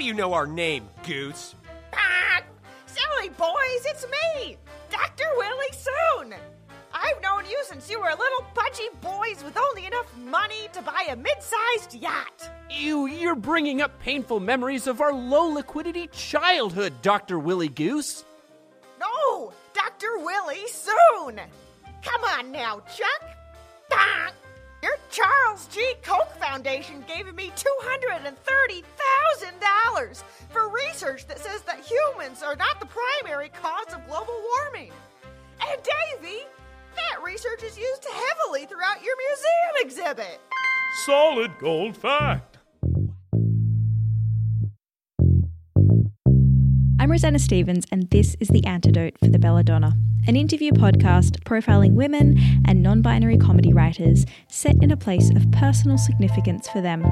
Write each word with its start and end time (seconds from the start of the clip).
do 0.00 0.06
you 0.06 0.14
know 0.14 0.32
our 0.32 0.46
name, 0.46 0.88
Goose? 1.06 1.54
Ah, 1.92 2.42
silly 2.86 3.28
boys, 3.28 3.84
it's 3.84 4.06
me, 4.34 4.56
Dr. 4.90 5.24
Willie 5.36 5.66
Soon. 5.72 6.34
I've 6.92 7.20
known 7.22 7.44
you 7.44 7.58
since 7.64 7.90
you 7.90 8.00
were 8.00 8.08
little 8.08 8.46
pudgy 8.54 8.88
boys 9.02 9.44
with 9.44 9.58
only 9.58 9.84
enough 9.84 10.16
money 10.16 10.68
to 10.72 10.80
buy 10.80 11.04
a 11.10 11.16
mid-sized 11.16 11.94
yacht. 11.94 12.50
Ew, 12.70 13.06
you're 13.08 13.34
bringing 13.36 13.82
up 13.82 14.00
painful 14.00 14.40
memories 14.40 14.86
of 14.86 15.02
our 15.02 15.12
low 15.12 15.44
liquidity 15.48 16.06
childhood, 16.08 16.94
Dr. 17.02 17.38
Willie 17.38 17.68
Goose. 17.68 18.24
No, 18.98 19.52
Dr. 19.74 20.18
Willie 20.18 20.66
Soon. 20.66 21.40
Come 22.02 22.24
on 22.24 22.50
now, 22.50 22.80
Chuck. 22.96 23.36
Ah, 23.92 24.32
your 24.82 24.96
Charles 25.10 25.66
G. 25.68 25.94
Koch 26.02 26.30
Foundation 26.38 27.04
gave 27.06 27.32
me 27.34 27.52
$230,000 27.84 30.24
for 30.50 30.68
research 30.68 31.26
that 31.26 31.38
says 31.38 31.62
that 31.62 31.80
humans 31.80 32.42
are 32.42 32.56
not 32.56 32.78
the 32.80 32.86
primary 32.86 33.50
cause 33.50 33.92
of 33.92 34.06
global 34.06 34.42
warming. 34.56 34.92
And 35.68 35.80
Davy, 35.82 36.46
that 36.96 37.22
research 37.22 37.62
is 37.62 37.78
used 37.78 38.04
heavily 38.04 38.66
throughout 38.66 39.02
your 39.02 39.16
museum 39.16 39.76
exhibit. 39.84 40.40
Solid 41.04 41.56
gold 41.58 41.96
fact. 41.96 42.49
I'm 47.10 47.14
Rosanna 47.14 47.40
Stevens, 47.40 47.86
and 47.90 48.08
this 48.10 48.36
is 48.38 48.46
The 48.46 48.64
Antidote 48.66 49.18
for 49.18 49.26
the 49.26 49.38
Belladonna, 49.40 49.96
an 50.28 50.36
interview 50.36 50.70
podcast 50.70 51.42
profiling 51.42 51.94
women 51.94 52.38
and 52.68 52.84
non 52.84 53.02
binary 53.02 53.36
comedy 53.36 53.72
writers 53.72 54.24
set 54.46 54.76
in 54.80 54.92
a 54.92 54.96
place 54.96 55.28
of 55.30 55.50
personal 55.50 55.98
significance 55.98 56.68
for 56.68 56.80
them. 56.80 57.02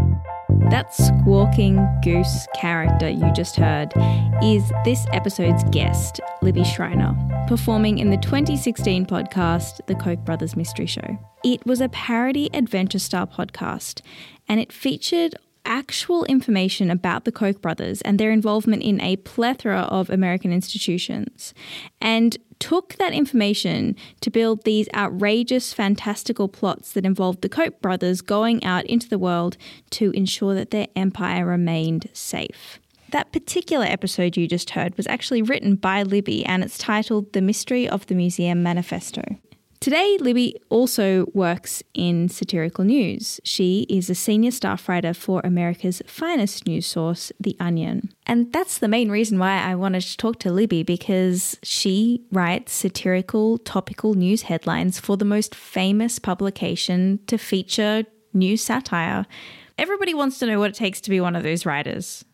That 0.70 0.94
squawking 0.94 1.84
goose 2.04 2.46
character 2.54 3.08
you 3.08 3.28
just 3.32 3.56
heard 3.56 3.92
is 4.40 4.70
this 4.84 5.04
episode's 5.12 5.64
guest, 5.72 6.20
Libby 6.42 6.62
Schreiner, 6.62 7.16
performing 7.48 7.98
in 7.98 8.10
the 8.10 8.18
2016 8.18 9.04
podcast, 9.04 9.84
The 9.86 9.96
Koch 9.96 10.24
Brothers 10.24 10.54
Mystery 10.54 10.86
Show. 10.86 11.18
It 11.42 11.66
was 11.66 11.80
a 11.80 11.88
parody 11.88 12.50
adventure 12.54 13.00
style 13.00 13.26
podcast, 13.26 14.02
and 14.48 14.60
it 14.60 14.72
featured 14.72 15.34
actual 15.68 16.24
information 16.24 16.90
about 16.90 17.24
the 17.24 17.30
Koch 17.30 17.60
brothers 17.60 18.00
and 18.02 18.18
their 18.18 18.32
involvement 18.32 18.82
in 18.82 19.00
a 19.00 19.16
plethora 19.16 19.82
of 19.82 20.10
American 20.10 20.52
institutions, 20.52 21.54
and 22.00 22.38
took 22.58 22.94
that 22.96 23.12
information 23.12 23.94
to 24.20 24.30
build 24.30 24.64
these 24.64 24.88
outrageous, 24.94 25.72
fantastical 25.72 26.48
plots 26.48 26.92
that 26.92 27.06
involved 27.06 27.42
the 27.42 27.48
Koch 27.48 27.80
brothers 27.80 28.20
going 28.20 28.64
out 28.64 28.84
into 28.86 29.08
the 29.08 29.18
world 29.18 29.56
to 29.90 30.10
ensure 30.10 30.54
that 30.54 30.72
their 30.72 30.88
empire 30.96 31.46
remained 31.46 32.08
safe. 32.12 32.80
That 33.10 33.32
particular 33.32 33.86
episode 33.86 34.36
you 34.36 34.46
just 34.46 34.70
heard 34.70 34.96
was 34.96 35.06
actually 35.06 35.40
written 35.40 35.76
by 35.76 36.02
Libby 36.02 36.44
and 36.44 36.62
it's 36.62 36.76
titled 36.76 37.32
The 37.32 37.40
Mystery 37.40 37.88
of 37.88 38.06
the 38.06 38.14
Museum 38.14 38.62
Manifesto. 38.62 39.22
Today, 39.80 40.18
Libby 40.20 40.56
also 40.70 41.26
works 41.34 41.84
in 41.94 42.28
satirical 42.28 42.84
news. 42.84 43.40
She 43.44 43.86
is 43.88 44.10
a 44.10 44.14
senior 44.14 44.50
staff 44.50 44.88
writer 44.88 45.14
for 45.14 45.40
America's 45.44 46.02
finest 46.04 46.66
news 46.66 46.84
source, 46.84 47.30
The 47.38 47.56
Onion. 47.60 48.10
And 48.26 48.52
that's 48.52 48.78
the 48.78 48.88
main 48.88 49.08
reason 49.08 49.38
why 49.38 49.62
I 49.62 49.76
wanted 49.76 50.02
to 50.02 50.16
talk 50.16 50.40
to 50.40 50.52
Libby 50.52 50.82
because 50.82 51.58
she 51.62 52.24
writes 52.32 52.72
satirical, 52.72 53.58
topical 53.58 54.14
news 54.14 54.42
headlines 54.42 54.98
for 54.98 55.16
the 55.16 55.24
most 55.24 55.54
famous 55.54 56.18
publication 56.18 57.20
to 57.28 57.38
feature 57.38 58.04
news 58.34 58.64
satire. 58.64 59.26
Everybody 59.78 60.12
wants 60.12 60.40
to 60.40 60.46
know 60.46 60.58
what 60.58 60.70
it 60.70 60.76
takes 60.76 61.00
to 61.02 61.10
be 61.10 61.20
one 61.20 61.36
of 61.36 61.44
those 61.44 61.64
writers. 61.64 62.24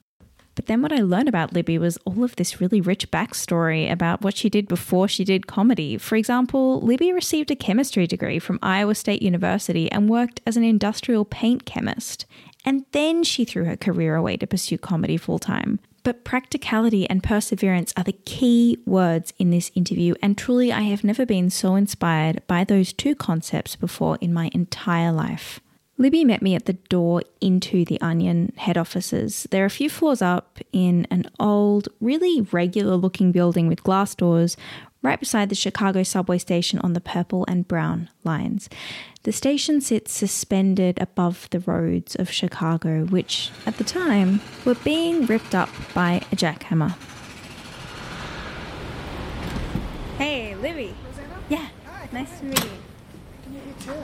But 0.54 0.66
then 0.66 0.82
what 0.82 0.92
I 0.92 1.00
learned 1.00 1.28
about 1.28 1.52
Libby 1.52 1.78
was 1.78 1.98
all 2.04 2.22
of 2.22 2.36
this 2.36 2.60
really 2.60 2.80
rich 2.80 3.10
backstory 3.10 3.90
about 3.90 4.22
what 4.22 4.36
she 4.36 4.48
did 4.48 4.68
before 4.68 5.08
she 5.08 5.24
did 5.24 5.46
comedy. 5.46 5.98
For 5.98 6.16
example, 6.16 6.80
Libby 6.80 7.12
received 7.12 7.50
a 7.50 7.56
chemistry 7.56 8.06
degree 8.06 8.38
from 8.38 8.58
Iowa 8.62 8.94
State 8.94 9.22
University 9.22 9.90
and 9.90 10.08
worked 10.08 10.40
as 10.46 10.56
an 10.56 10.64
industrial 10.64 11.24
paint 11.24 11.64
chemist. 11.64 12.26
And 12.64 12.84
then 12.92 13.24
she 13.24 13.44
threw 13.44 13.64
her 13.64 13.76
career 13.76 14.14
away 14.14 14.36
to 14.38 14.46
pursue 14.46 14.78
comedy 14.78 15.16
full 15.16 15.38
time. 15.38 15.80
But 16.04 16.22
practicality 16.22 17.08
and 17.08 17.22
perseverance 17.22 17.92
are 17.96 18.04
the 18.04 18.12
key 18.12 18.78
words 18.84 19.32
in 19.38 19.48
this 19.48 19.70
interview, 19.74 20.14
and 20.22 20.36
truly, 20.36 20.70
I 20.70 20.82
have 20.82 21.02
never 21.02 21.24
been 21.24 21.48
so 21.48 21.76
inspired 21.76 22.46
by 22.46 22.62
those 22.62 22.92
two 22.92 23.14
concepts 23.14 23.74
before 23.74 24.18
in 24.20 24.32
my 24.32 24.50
entire 24.52 25.12
life. 25.12 25.60
Libby 25.96 26.24
met 26.24 26.42
me 26.42 26.56
at 26.56 26.66
the 26.66 26.72
door 26.72 27.22
into 27.40 27.84
the 27.84 28.00
Onion 28.00 28.52
head 28.56 28.76
offices. 28.76 29.46
They're 29.50 29.64
a 29.64 29.70
few 29.70 29.88
floors 29.88 30.20
up 30.20 30.58
in 30.72 31.06
an 31.10 31.30
old, 31.38 31.88
really 32.00 32.40
regular 32.40 32.96
looking 32.96 33.30
building 33.30 33.68
with 33.68 33.84
glass 33.84 34.14
doors 34.14 34.56
right 35.02 35.20
beside 35.20 35.50
the 35.50 35.54
Chicago 35.54 36.02
subway 36.02 36.38
station 36.38 36.78
on 36.80 36.94
the 36.94 37.00
purple 37.00 37.44
and 37.46 37.68
brown 37.68 38.08
lines. 38.24 38.68
The 39.22 39.32
station 39.32 39.80
sits 39.80 40.12
suspended 40.12 41.00
above 41.00 41.48
the 41.50 41.60
roads 41.60 42.16
of 42.16 42.30
Chicago, 42.30 43.04
which 43.04 43.50
at 43.64 43.76
the 43.76 43.84
time 43.84 44.40
were 44.64 44.74
being 44.76 45.26
ripped 45.26 45.54
up 45.54 45.68
by 45.94 46.22
a 46.32 46.36
jackhammer. 46.36 46.96
Hey, 50.18 50.56
Libby. 50.56 50.94
Yeah, 51.48 51.68
nice 52.12 52.40
to 52.40 52.46
meet 52.46 52.64
you. 52.64 53.94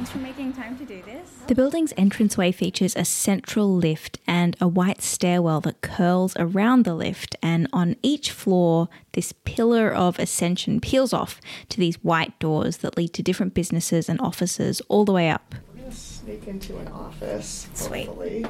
Thanks 0.00 0.12
for 0.12 0.18
making 0.20 0.54
time 0.54 0.78
to 0.78 0.86
do 0.86 1.02
this. 1.02 1.28
The 1.46 1.54
building's 1.54 1.92
entranceway 1.92 2.52
features 2.52 2.96
a 2.96 3.04
central 3.04 3.76
lift 3.76 4.18
and 4.26 4.56
a 4.58 4.66
white 4.66 5.02
stairwell 5.02 5.60
that 5.60 5.82
curls 5.82 6.34
around 6.38 6.86
the 6.86 6.94
lift, 6.94 7.36
and 7.42 7.68
on 7.70 7.96
each 8.02 8.30
floor, 8.30 8.88
this 9.12 9.34
pillar 9.44 9.92
of 9.92 10.18
ascension 10.18 10.80
peels 10.80 11.12
off 11.12 11.38
to 11.68 11.76
these 11.76 11.96
white 11.96 12.38
doors 12.38 12.78
that 12.78 12.96
lead 12.96 13.12
to 13.12 13.22
different 13.22 13.52
businesses 13.52 14.08
and 14.08 14.18
offices 14.22 14.80
all 14.88 15.04
the 15.04 15.12
way 15.12 15.28
up. 15.28 15.54
We're 15.74 15.82
gonna 15.82 15.92
sneak 15.92 16.48
into 16.48 16.78
an 16.78 16.88
office. 16.88 17.68
Sweet. 17.74 18.06
Hopefully. 18.06 18.46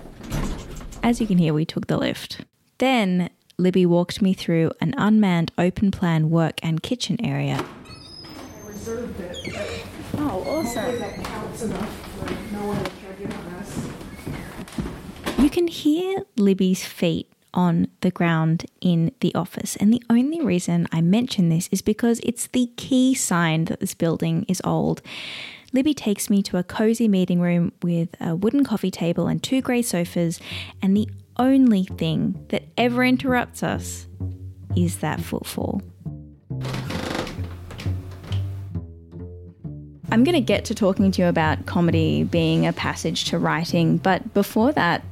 As 1.02 1.20
you 1.20 1.26
can 1.26 1.38
hear, 1.38 1.52
we 1.52 1.64
took 1.64 1.88
the 1.88 1.98
lift. 1.98 2.42
Then 2.78 3.28
Libby 3.58 3.84
walked 3.84 4.22
me 4.22 4.34
through 4.34 4.70
an 4.80 4.94
unmanned 4.96 5.50
open 5.58 5.90
plan 5.90 6.30
work 6.30 6.60
and 6.62 6.80
kitchen 6.80 7.16
area. 7.20 7.66
I 8.64 8.68
reserved 8.68 9.18
it. 9.18 9.84
Oh, 10.22 10.42
Hopefully 10.44 11.29
You 15.38 15.50
can 15.50 15.66
hear 15.66 16.22
Libby's 16.36 16.86
feet 16.86 17.30
on 17.52 17.88
the 18.00 18.10
ground 18.10 18.64
in 18.80 19.12
the 19.20 19.34
office. 19.34 19.76
And 19.76 19.92
the 19.92 20.02
only 20.08 20.40
reason 20.40 20.86
I 20.90 21.02
mention 21.02 21.50
this 21.50 21.68
is 21.70 21.82
because 21.82 22.20
it's 22.22 22.46
the 22.46 22.70
key 22.76 23.14
sign 23.14 23.66
that 23.66 23.80
this 23.80 23.92
building 23.92 24.46
is 24.48 24.62
old. 24.64 25.02
Libby 25.74 25.92
takes 25.92 26.30
me 26.30 26.42
to 26.44 26.56
a 26.56 26.62
cozy 26.62 27.08
meeting 27.08 27.40
room 27.42 27.72
with 27.82 28.16
a 28.20 28.34
wooden 28.34 28.64
coffee 28.64 28.90
table 28.90 29.26
and 29.26 29.42
two 29.42 29.60
grey 29.60 29.82
sofas, 29.82 30.40
and 30.80 30.96
the 30.96 31.10
only 31.36 31.84
thing 31.84 32.42
that 32.48 32.64
ever 32.78 33.04
interrupts 33.04 33.62
us 33.62 34.06
is 34.74 34.98
that 34.98 35.20
footfall. 35.20 35.82
I'm 40.12 40.24
going 40.24 40.34
to 40.34 40.40
get 40.40 40.64
to 40.66 40.74
talking 40.74 41.10
to 41.12 41.22
you 41.22 41.28
about 41.28 41.66
comedy 41.66 42.24
being 42.24 42.66
a 42.66 42.72
passage 42.72 43.26
to 43.26 43.38
writing, 43.38 43.96
but 43.96 44.34
before 44.34 44.72
that, 44.72 45.04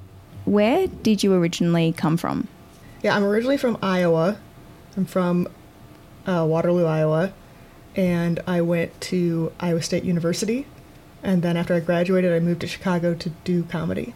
where 0.44 0.88
did 0.88 1.22
you 1.22 1.34
originally 1.34 1.92
come 1.92 2.16
from? 2.16 2.48
Yeah, 3.03 3.14
I'm 3.14 3.25
originally 3.25 3.58
from 3.58 3.78
Iowa. 3.81 4.38
I'm 4.97 5.04
from 5.04 5.47
uh, 6.26 6.44
Waterloo, 6.48 6.84
Iowa, 6.84 7.32
and 7.94 8.41
I 8.47 8.60
went 8.60 9.00
to 9.03 9.53
Iowa 9.60 9.82
State 9.82 10.03
University. 10.03 10.66
And 11.22 11.42
then 11.42 11.56
after 11.56 11.75
I 11.75 11.81
graduated, 11.81 12.32
I 12.32 12.41
moved 12.41 12.60
to 12.62 12.66
Chicago 12.66 13.14
to 13.14 13.31
do 13.44 13.62
comedy. 13.64 14.14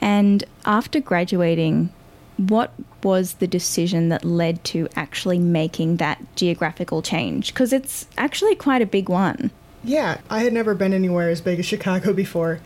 And 0.00 0.44
after 0.64 1.00
graduating, 1.00 1.92
what 2.36 2.72
was 3.02 3.34
the 3.34 3.46
decision 3.46 4.08
that 4.08 4.24
led 4.24 4.64
to 4.64 4.88
actually 4.96 5.38
making 5.38 5.96
that 5.96 6.20
geographical 6.36 7.02
change? 7.02 7.52
Because 7.52 7.72
it's 7.72 8.06
actually 8.16 8.54
quite 8.54 8.82
a 8.82 8.86
big 8.86 9.08
one. 9.08 9.50
Yeah, 9.82 10.20
I 10.30 10.42
had 10.42 10.52
never 10.52 10.74
been 10.74 10.94
anywhere 10.94 11.28
as 11.28 11.40
big 11.40 11.58
as 11.58 11.66
Chicago 11.66 12.12
before, 12.12 12.60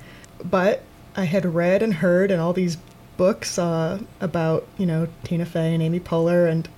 but 0.45 0.83
I 1.17 1.25
had 1.25 1.55
read 1.55 1.83
and 1.83 1.95
heard 1.95 2.31
and 2.31 2.41
all 2.41 2.53
these 2.53 2.79
books 3.17 3.59
uh, 3.59 4.01
about, 4.21 4.67
you 4.79 4.87
know, 4.87 5.09
Tina 5.25 5.45
Fey 5.45 5.75
and 5.75 5.83
Amy 5.83 6.01
Poehler 6.01 6.49
and 6.49 6.69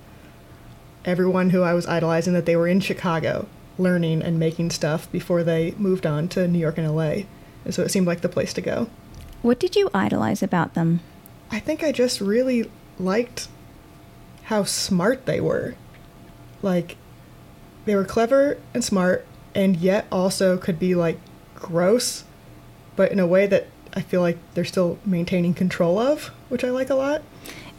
everyone 1.05 1.51
who 1.51 1.61
I 1.61 1.73
was 1.73 1.85
idolizing 1.85 2.33
that 2.33 2.45
they 2.45 2.55
were 2.55 2.67
in 2.67 2.79
Chicago 2.79 3.47
learning 3.77 4.21
and 4.21 4.39
making 4.39 4.71
stuff 4.71 5.11
before 5.11 5.43
they 5.43 5.71
moved 5.77 6.05
on 6.05 6.27
to 6.29 6.47
New 6.47 6.59
York 6.59 6.77
and 6.77 6.95
LA. 6.95 7.23
And 7.63 7.73
so 7.73 7.83
it 7.83 7.89
seemed 7.89 8.07
like 8.07 8.21
the 8.21 8.29
place 8.29 8.53
to 8.53 8.61
go. 8.61 8.89
What 9.41 9.59
did 9.59 9.75
you 9.75 9.89
idolize 9.93 10.43
about 10.43 10.73
them? 10.73 11.01
I 11.51 11.59
think 11.59 11.83
I 11.83 11.91
just 11.91 12.21
really 12.21 12.69
liked 13.01 13.47
how 14.43 14.63
smart 14.63 15.25
they 15.25 15.41
were. 15.41 15.75
Like, 16.61 16.97
they 17.85 17.95
were 17.95 18.05
clever 18.05 18.57
and 18.73 18.83
smart, 18.83 19.25
and 19.55 19.75
yet 19.75 20.05
also 20.11 20.57
could 20.57 20.79
be 20.79 20.95
like 20.95 21.19
gross, 21.55 22.23
but 22.95 23.11
in 23.11 23.19
a 23.19 23.27
way 23.27 23.47
that 23.47 23.67
I 23.93 24.01
feel 24.01 24.21
like 24.21 24.37
they're 24.53 24.65
still 24.65 24.99
maintaining 25.05 25.53
control 25.53 25.99
of, 25.99 26.27
which 26.49 26.63
I 26.63 26.69
like 26.69 26.89
a 26.89 26.95
lot. 26.95 27.23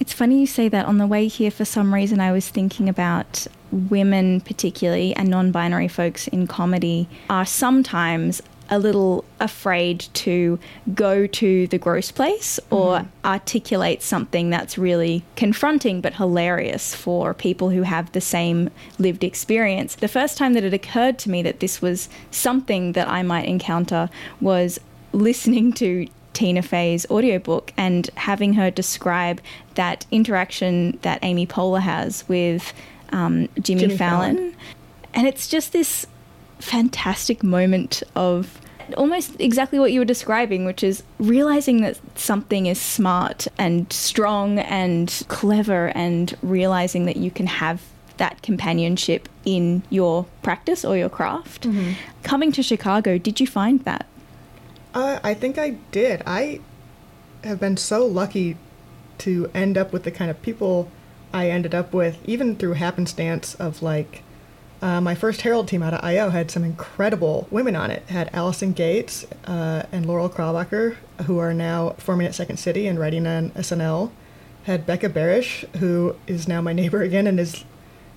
It's 0.01 0.13
funny 0.13 0.41
you 0.41 0.47
say 0.47 0.69
that. 0.69 0.87
On 0.87 0.99
the 0.99 1.07
way 1.07 1.29
here, 1.29 1.51
for 1.51 1.65
some 1.65 1.95
reason, 1.95 2.21
I 2.21 2.33
was 2.33 2.49
thinking 2.49 2.89
about 2.89 3.47
women, 3.71 4.41
particularly, 4.41 5.15
and 5.15 5.29
non 5.29 5.53
binary 5.53 5.89
folks 5.89 6.27
in 6.29 6.47
comedy 6.47 7.09
are 7.31 7.47
sometimes 7.47 8.43
a 8.73 8.79
little 8.79 9.23
afraid 9.39 10.01
to 10.15 10.59
go 10.95 11.27
to 11.27 11.67
the 11.67 11.77
gross 11.77 12.11
place 12.11 12.59
or 12.71 13.07
articulate 13.23 14.03
something 14.03 14.49
that's 14.49 14.79
really 14.79 15.23
confronting 15.37 16.01
but 16.01 16.15
hilarious 16.15 16.95
for 16.95 17.35
people 17.35 17.69
who 17.69 17.83
have 17.83 18.11
the 18.13 18.21
same 18.21 18.71
lived 18.99 19.23
experience. 19.23 19.97
The 19.97 20.09
first 20.09 20.39
time 20.39 20.55
that 20.55 20.65
it 20.65 20.73
occurred 20.73 21.19
to 21.19 21.31
me 21.31 21.43
that 21.43 21.61
this 21.61 21.83
was 21.83 22.09
something 22.31 22.93
that 22.93 23.09
I 23.09 23.23
might 23.23 23.45
encounter 23.45 24.09
was 24.41 24.81
listening 25.13 25.75
to 25.75 26.09
Tina 26.33 26.63
Fey's 26.63 27.05
audiobook 27.11 27.75
and 27.77 28.09
having 28.17 28.55
her 28.55 28.71
describe 28.71 29.43
that 29.75 30.07
interaction 30.11 30.99
that 31.03 31.19
Amy 31.21 31.47
Poehler 31.47 31.81
has 31.81 32.27
with 32.27 32.73
um, 33.11 33.51
Jimmy, 33.61 33.83
Jimmy 33.83 33.97
Fallon. 33.99 34.37
Fallon. 34.37 34.57
And 35.13 35.27
it's 35.27 35.47
just 35.47 35.75
this 35.75 36.07
fantastic 36.59 37.43
moment 37.43 38.03
of 38.15 38.62
almost 38.97 39.41
exactly 39.41 39.79
what 39.79 39.93
you 39.93 40.01
were 40.01 40.07
describing, 40.07 40.65
which 40.65 40.83
is 40.83 41.03
realizing 41.19 41.81
that 41.83 41.99
something 42.19 42.67
is 42.67 42.81
smart 42.81 43.47
and 43.59 43.93
strong 43.93 44.59
and 44.59 45.23
clever, 45.29 45.89
and 45.95 46.35
realizing 46.43 47.07
that 47.07 47.17
you 47.17 47.31
can 47.31 47.47
have 47.47 47.83
that 48.19 48.43
companionship 48.43 49.29
in 49.45 49.83
your 49.91 50.27
practice 50.43 50.85
or 50.85 50.97
your 50.97 51.09
craft. 51.09 51.67
Coming 52.23 52.53
to 52.53 52.63
Chicago, 52.63 53.19
did 53.19 53.41
you 53.41 53.47
find 53.47 53.81
that? 53.85 54.07
Uh, 54.95 55.19
I 55.25 55.35
think 55.35 55.59
I 55.59 55.71
did. 55.91 56.23
I 56.27 56.61
have 57.43 57.59
been 57.59 57.77
so 57.77 58.07
lucky 58.07 58.57
to 59.19 59.51
end 59.55 59.79
up 59.79 59.93
with 59.93 60.05
the 60.05 60.11
kind 60.11 60.31
of 60.31 60.41
people 60.43 60.91
I 61.33 61.49
ended 61.49 61.75
up 61.75 61.95
with, 61.95 62.19
even 62.27 62.57
through 62.57 62.75
happenstance 62.75 63.55
of 63.55 63.83
like 63.83 64.23
uh, 64.83 65.01
my 65.01 65.15
first 65.15 65.43
Herald 65.43 65.69
team 65.69 65.83
out 65.83 65.95
of 65.95 66.05
IO 66.05 66.31
had 66.31 66.51
some 66.51 66.65
incredible 66.65 67.47
women 67.53 67.77
on 67.77 67.93
it. 67.93 68.03
Had 68.09 68.29
Allison 68.33 68.73
Gates 68.73 69.25
uh, 69.47 69.85
and 69.93 70.05
Laurel 70.05 70.29
Krabacher, 70.29 70.97
who 71.27 71.39
are 71.39 71.55
now 71.55 71.91
forming 71.99 72.27
at 72.27 72.35
Second 72.35 72.57
City 72.57 72.89
and 72.89 72.99
writing 72.99 73.27
on 73.27 73.51
SNL. 73.51 74.11
Had 74.65 74.85
Becca 74.85 75.09
Barish, 75.09 75.69
who 75.77 76.17
is 76.27 76.49
now 76.49 76.61
my 76.61 76.73
neighbor 76.73 77.03
again 77.03 77.27
and 77.27 77.39
is 77.39 77.65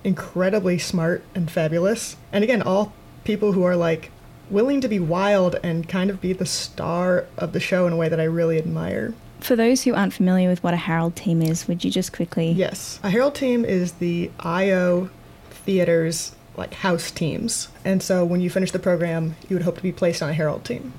incredibly 0.02 0.78
smart 0.78 1.24
and 1.34 1.50
fabulous. 1.50 2.16
And 2.32 2.42
again, 2.42 2.62
all 2.62 2.92
people 3.24 3.52
who 3.52 3.62
are 3.62 3.76
like 3.76 4.10
willing 4.50 4.80
to 4.80 4.88
be 4.88 5.00
wild 5.00 5.56
and 5.62 5.88
kind 5.88 6.10
of 6.10 6.20
be 6.20 6.32
the 6.32 6.46
star 6.46 7.26
of 7.36 7.52
the 7.52 7.60
show 7.60 7.86
in 7.86 7.92
a 7.92 7.96
way 7.96 8.08
that 8.08 8.20
I 8.20 8.24
really 8.24 8.58
admire. 8.58 9.14
For 9.40 9.54
those 9.54 9.82
who 9.82 9.94
aren't 9.94 10.14
familiar 10.14 10.48
with 10.48 10.62
what 10.62 10.74
a 10.74 10.78
Herald 10.78 11.14
team 11.14 11.42
is, 11.42 11.68
would 11.68 11.84
you 11.84 11.90
just 11.90 12.12
quickly? 12.12 12.52
Yes, 12.52 12.98
a 13.02 13.10
Herald 13.10 13.34
team 13.34 13.64
is 13.64 13.92
the 13.94 14.30
IO 14.40 15.10
theater's 15.50 16.35
like 16.56 16.74
house 16.74 17.10
teams. 17.10 17.68
And 17.84 18.02
so 18.02 18.24
when 18.24 18.40
you 18.40 18.50
finish 18.50 18.70
the 18.70 18.78
program, 18.78 19.36
you 19.48 19.56
would 19.56 19.62
hope 19.62 19.76
to 19.76 19.82
be 19.82 19.92
placed 19.92 20.22
on 20.22 20.30
a 20.30 20.32
Herald 20.32 20.64
team. 20.64 20.92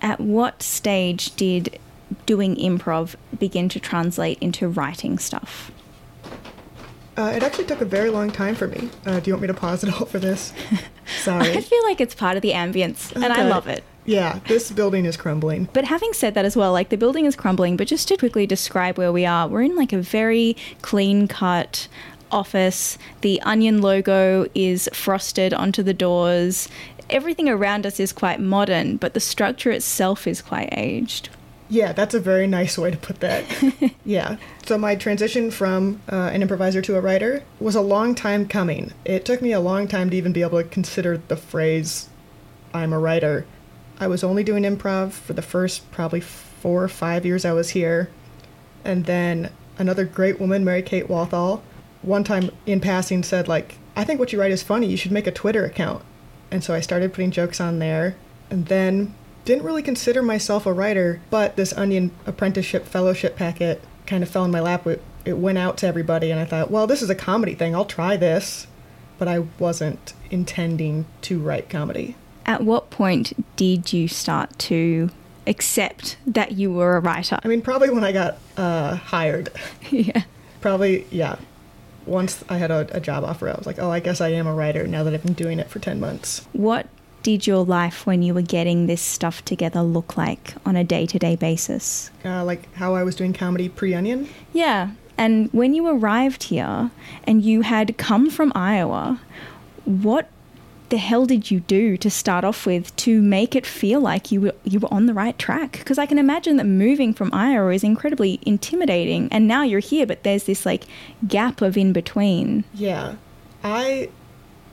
At 0.00 0.20
what 0.20 0.62
stage 0.62 1.34
did 1.36 1.78
doing 2.26 2.56
improv 2.56 3.14
begin 3.38 3.68
to 3.70 3.80
translate 3.80 4.38
into 4.40 4.68
writing 4.68 5.18
stuff? 5.18 5.70
Uh, 7.16 7.32
it 7.36 7.42
actually 7.42 7.64
took 7.64 7.80
a 7.80 7.84
very 7.84 8.08
long 8.08 8.30
time 8.30 8.54
for 8.54 8.66
me. 8.66 8.88
Uh, 9.04 9.20
do 9.20 9.28
you 9.28 9.34
want 9.34 9.42
me 9.42 9.48
to 9.48 9.54
pause 9.54 9.84
it 9.84 9.92
all 9.92 10.06
for 10.06 10.18
this? 10.18 10.52
Sorry. 11.22 11.52
I 11.52 11.60
feel 11.60 11.82
like 11.84 12.00
it's 12.00 12.14
part 12.14 12.36
of 12.36 12.42
the 12.42 12.52
ambience, 12.52 13.14
and 13.14 13.24
I 13.24 13.46
love 13.46 13.66
it. 13.66 13.84
Yeah, 14.04 14.40
this 14.48 14.70
building 14.72 15.04
is 15.04 15.16
crumbling. 15.16 15.68
But 15.72 15.84
having 15.84 16.12
said 16.12 16.34
that 16.34 16.44
as 16.44 16.56
well, 16.56 16.72
like 16.72 16.88
the 16.88 16.96
building 16.96 17.26
is 17.26 17.36
crumbling, 17.36 17.76
but 17.76 17.86
just 17.86 18.08
to 18.08 18.16
quickly 18.16 18.46
describe 18.46 18.98
where 18.98 19.12
we 19.12 19.26
are, 19.26 19.46
we're 19.46 19.62
in 19.62 19.76
like 19.76 19.92
a 19.92 20.00
very 20.00 20.56
clean 20.80 21.28
cut 21.28 21.86
office. 22.32 22.98
The 23.20 23.40
onion 23.42 23.80
logo 23.80 24.46
is 24.54 24.88
frosted 24.92 25.54
onto 25.54 25.82
the 25.82 25.94
doors. 25.94 26.68
Everything 27.10 27.48
around 27.48 27.86
us 27.86 28.00
is 28.00 28.12
quite 28.12 28.40
modern, 28.40 28.96
but 28.96 29.14
the 29.14 29.20
structure 29.20 29.70
itself 29.70 30.26
is 30.26 30.40
quite 30.42 30.70
aged. 30.72 31.28
Yeah, 31.72 31.92
that's 31.92 32.14
a 32.14 32.20
very 32.20 32.46
nice 32.46 32.76
way 32.76 32.90
to 32.90 32.98
put 32.98 33.20
that. 33.20 33.44
yeah. 34.04 34.36
So 34.66 34.76
my 34.76 34.94
transition 34.94 35.50
from 35.50 36.02
uh, 36.10 36.30
an 36.32 36.42
improviser 36.42 36.82
to 36.82 36.96
a 36.96 37.00
writer 37.00 37.44
was 37.60 37.74
a 37.74 37.80
long 37.80 38.14
time 38.14 38.46
coming. 38.46 38.92
It 39.06 39.24
took 39.24 39.40
me 39.40 39.52
a 39.52 39.60
long 39.60 39.88
time 39.88 40.10
to 40.10 40.16
even 40.16 40.34
be 40.34 40.42
able 40.42 40.62
to 40.62 40.68
consider 40.68 41.16
the 41.28 41.36
phrase 41.36 42.10
"I'm 42.74 42.92
a 42.92 42.98
writer." 42.98 43.46
I 43.98 44.06
was 44.06 44.22
only 44.22 44.44
doing 44.44 44.64
improv 44.64 45.12
for 45.12 45.32
the 45.32 45.40
first 45.40 45.90
probably 45.90 46.20
four 46.20 46.84
or 46.84 46.88
five 46.88 47.24
years 47.24 47.46
I 47.46 47.52
was 47.52 47.70
here, 47.70 48.10
and 48.84 49.06
then 49.06 49.50
another 49.78 50.04
great 50.04 50.38
woman, 50.38 50.64
Mary 50.66 50.82
Kate 50.82 51.08
Walthall, 51.08 51.62
one 52.02 52.24
time 52.24 52.50
in 52.66 52.80
passing 52.80 53.22
said 53.22 53.48
like, 53.48 53.78
"I 53.96 54.04
think 54.04 54.20
what 54.20 54.32
you 54.32 54.40
write 54.40 54.52
is 54.52 54.62
funny. 54.62 54.86
You 54.86 54.96
should 54.96 55.12
make 55.12 55.26
a 55.26 55.32
Twitter 55.32 55.64
account." 55.64 56.02
And 56.50 56.62
so 56.62 56.74
I 56.74 56.80
started 56.80 57.12
putting 57.12 57.30
jokes 57.30 57.60
on 57.60 57.78
there, 57.78 58.16
and 58.50 58.66
then 58.66 59.14
didn't 59.44 59.64
really 59.64 59.82
consider 59.82 60.22
myself 60.22 60.66
a 60.66 60.72
writer, 60.72 61.20
but 61.30 61.56
this 61.56 61.72
Onion 61.72 62.12
apprenticeship 62.26 62.86
fellowship 62.86 63.36
packet 63.36 63.82
kind 64.06 64.22
of 64.22 64.28
fell 64.28 64.44
in 64.44 64.50
my 64.50 64.60
lap. 64.60 64.86
It, 64.86 65.02
it 65.24 65.38
went 65.38 65.58
out 65.58 65.78
to 65.78 65.86
everybody, 65.86 66.30
and 66.30 66.40
I 66.40 66.44
thought, 66.44 66.70
well, 66.70 66.86
this 66.86 67.02
is 67.02 67.10
a 67.10 67.14
comedy 67.14 67.54
thing. 67.54 67.74
I'll 67.74 67.84
try 67.84 68.16
this. 68.16 68.66
But 69.18 69.28
I 69.28 69.40
wasn't 69.58 70.14
intending 70.30 71.06
to 71.22 71.38
write 71.38 71.68
comedy. 71.68 72.16
At 72.44 72.64
what 72.64 72.90
point 72.90 73.32
did 73.54 73.92
you 73.92 74.08
start 74.08 74.58
to 74.60 75.10
accept 75.46 76.16
that 76.26 76.52
you 76.52 76.72
were 76.72 76.96
a 76.96 77.00
writer? 77.00 77.38
I 77.44 77.46
mean, 77.46 77.62
probably 77.62 77.90
when 77.90 78.02
I 78.02 78.10
got 78.10 78.38
uh, 78.56 78.96
hired. 78.96 79.50
yeah. 79.90 80.22
Probably, 80.60 81.06
yeah. 81.10 81.36
Once 82.06 82.44
I 82.48 82.58
had 82.58 82.70
a, 82.70 82.86
a 82.96 83.00
job 83.00 83.24
offer, 83.24 83.48
I 83.48 83.54
was 83.54 83.66
like, 83.66 83.78
oh, 83.78 83.90
I 83.90 84.00
guess 84.00 84.20
I 84.20 84.28
am 84.28 84.46
a 84.46 84.54
writer 84.54 84.86
now 84.86 85.04
that 85.04 85.14
I've 85.14 85.22
been 85.22 85.34
doing 85.34 85.58
it 85.58 85.68
for 85.68 85.78
10 85.78 86.00
months. 86.00 86.46
What 86.52 86.86
did 87.22 87.46
your 87.46 87.64
life 87.64 88.04
when 88.06 88.22
you 88.22 88.34
were 88.34 88.42
getting 88.42 88.86
this 88.86 89.00
stuff 89.00 89.44
together 89.44 89.82
look 89.82 90.16
like 90.16 90.54
on 90.66 90.76
a 90.76 90.84
day 90.84 91.06
to 91.06 91.18
day 91.18 91.36
basis? 91.36 92.10
Uh, 92.24 92.44
like 92.44 92.72
how 92.74 92.94
I 92.94 93.02
was 93.04 93.14
doing 93.14 93.32
comedy 93.32 93.68
pre 93.68 93.94
Onion. 93.94 94.28
Yeah. 94.52 94.92
And 95.18 95.52
when 95.52 95.74
you 95.74 95.86
arrived 95.86 96.44
here 96.44 96.90
and 97.24 97.42
you 97.42 97.60
had 97.60 97.96
come 97.98 98.30
from 98.30 98.50
Iowa, 98.54 99.20
what 99.84 100.28
the 100.92 100.98
hell 100.98 101.24
did 101.24 101.50
you 101.50 101.60
do 101.60 101.96
to 101.96 102.10
start 102.10 102.44
off 102.44 102.66
with 102.66 102.94
to 102.96 103.22
make 103.22 103.56
it 103.56 103.64
feel 103.64 103.98
like 103.98 104.30
you 104.30 104.42
were 104.42 104.54
you 104.62 104.78
were 104.78 104.92
on 104.92 105.06
the 105.06 105.14
right 105.14 105.38
track? 105.38 105.72
Because 105.72 105.96
I 105.96 106.04
can 106.04 106.18
imagine 106.18 106.58
that 106.58 106.66
moving 106.66 107.14
from 107.14 107.32
Iowa 107.32 107.72
is 107.72 107.82
incredibly 107.82 108.38
intimidating, 108.42 109.26
and 109.32 109.48
now 109.48 109.62
you're 109.62 109.80
here, 109.80 110.06
but 110.06 110.22
there's 110.22 110.44
this 110.44 110.66
like 110.66 110.84
gap 111.26 111.62
of 111.62 111.78
in 111.78 111.94
between. 111.94 112.64
Yeah. 112.74 113.14
I 113.64 114.10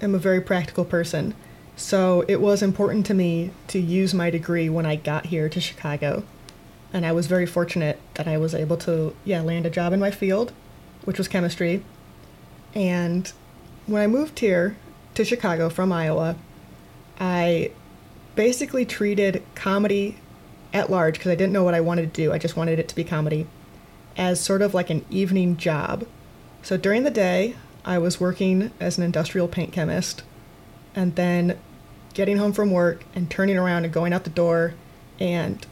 am 0.01 0.13
a 0.13 0.17
very 0.17 0.41
practical 0.41 0.83
person. 0.83 1.35
So 1.77 2.25
it 2.27 2.41
was 2.41 2.61
important 2.61 3.05
to 3.05 3.13
me 3.13 3.51
to 3.67 3.79
use 3.79 4.13
my 4.13 4.29
degree 4.29 4.67
when 4.67 4.85
I 4.85 4.97
got 4.97 5.27
here 5.27 5.47
to 5.47 5.61
Chicago. 5.61 6.23
And 6.91 7.05
I 7.05 7.13
was 7.13 7.27
very 7.27 7.45
fortunate 7.45 7.97
that 8.15 8.27
I 8.27 8.35
was 8.35 8.53
able 8.53 8.75
to, 8.77 9.15
yeah, 9.23 9.39
land 9.39 9.65
a 9.65 9.69
job 9.69 9.93
in 9.93 10.01
my 10.01 10.11
field, 10.11 10.51
which 11.05 11.17
was 11.17 11.29
chemistry. 11.29 11.81
And 12.75 13.31
when 13.85 14.01
I 14.01 14.07
moved 14.07 14.39
here 14.39 14.75
to 15.15 15.25
Chicago 15.25 15.69
from 15.69 15.91
Iowa, 15.91 16.35
I 17.19 17.71
basically 18.35 18.85
treated 18.85 19.43
comedy 19.55 20.17
at 20.73 20.89
large, 20.89 21.15
because 21.15 21.31
I 21.31 21.35
didn't 21.35 21.53
know 21.53 21.63
what 21.63 21.73
I 21.73 21.81
wanted 21.81 22.13
to 22.13 22.21
do, 22.21 22.31
I 22.31 22.37
just 22.37 22.55
wanted 22.55 22.79
it 22.79 22.87
to 22.89 22.95
be 22.95 23.03
comedy, 23.03 23.47
as 24.15 24.39
sort 24.39 24.61
of 24.61 24.73
like 24.73 24.89
an 24.89 25.03
evening 25.09 25.57
job. 25.57 26.05
So 26.61 26.77
during 26.77 27.03
the 27.03 27.11
day, 27.11 27.55
I 27.83 27.97
was 27.97 28.19
working 28.19 28.71
as 28.79 28.97
an 28.97 29.03
industrial 29.03 29.47
paint 29.47 29.73
chemist, 29.73 30.23
and 30.95 31.15
then 31.15 31.57
getting 32.13 32.37
home 32.37 32.53
from 32.53 32.71
work 32.71 33.03
and 33.15 33.29
turning 33.29 33.57
around 33.57 33.85
and 33.85 33.93
going 33.93 34.13
out 34.13 34.23
the 34.23 34.29
door 34.29 34.73
and 35.19 35.65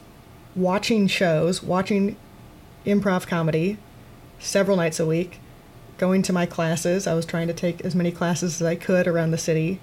watching 0.54 1.06
shows, 1.06 1.62
watching 1.62 2.16
improv 2.86 3.26
comedy 3.26 3.78
several 4.38 4.76
nights 4.76 4.98
a 5.00 5.06
week, 5.06 5.40
going 5.98 6.22
to 6.22 6.32
my 6.32 6.46
classes. 6.46 7.06
I 7.06 7.14
was 7.14 7.26
trying 7.26 7.48
to 7.48 7.54
take 7.54 7.82
as 7.82 7.94
many 7.94 8.10
classes 8.10 8.60
as 8.60 8.66
I 8.66 8.76
could 8.76 9.06
around 9.06 9.32
the 9.32 9.38
city. 9.38 9.80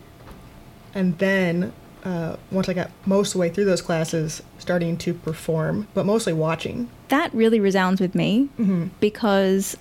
And 0.94 1.18
then, 1.20 1.74
uh, 2.04 2.38
once 2.52 2.70
I 2.70 2.74
got 2.74 2.90
most 3.06 3.30
of 3.30 3.34
the 3.34 3.40
way 3.40 3.50
through 3.50 3.66
those 3.66 3.82
classes, 3.82 4.42
starting 4.58 4.98
to 4.98 5.14
perform, 5.14 5.88
but 5.94 6.06
mostly 6.06 6.34
watching. 6.34 6.90
That 7.10 7.34
really 7.34 7.60
resounds 7.60 8.00
with 8.00 8.16
me 8.16 8.50
because 9.00 9.76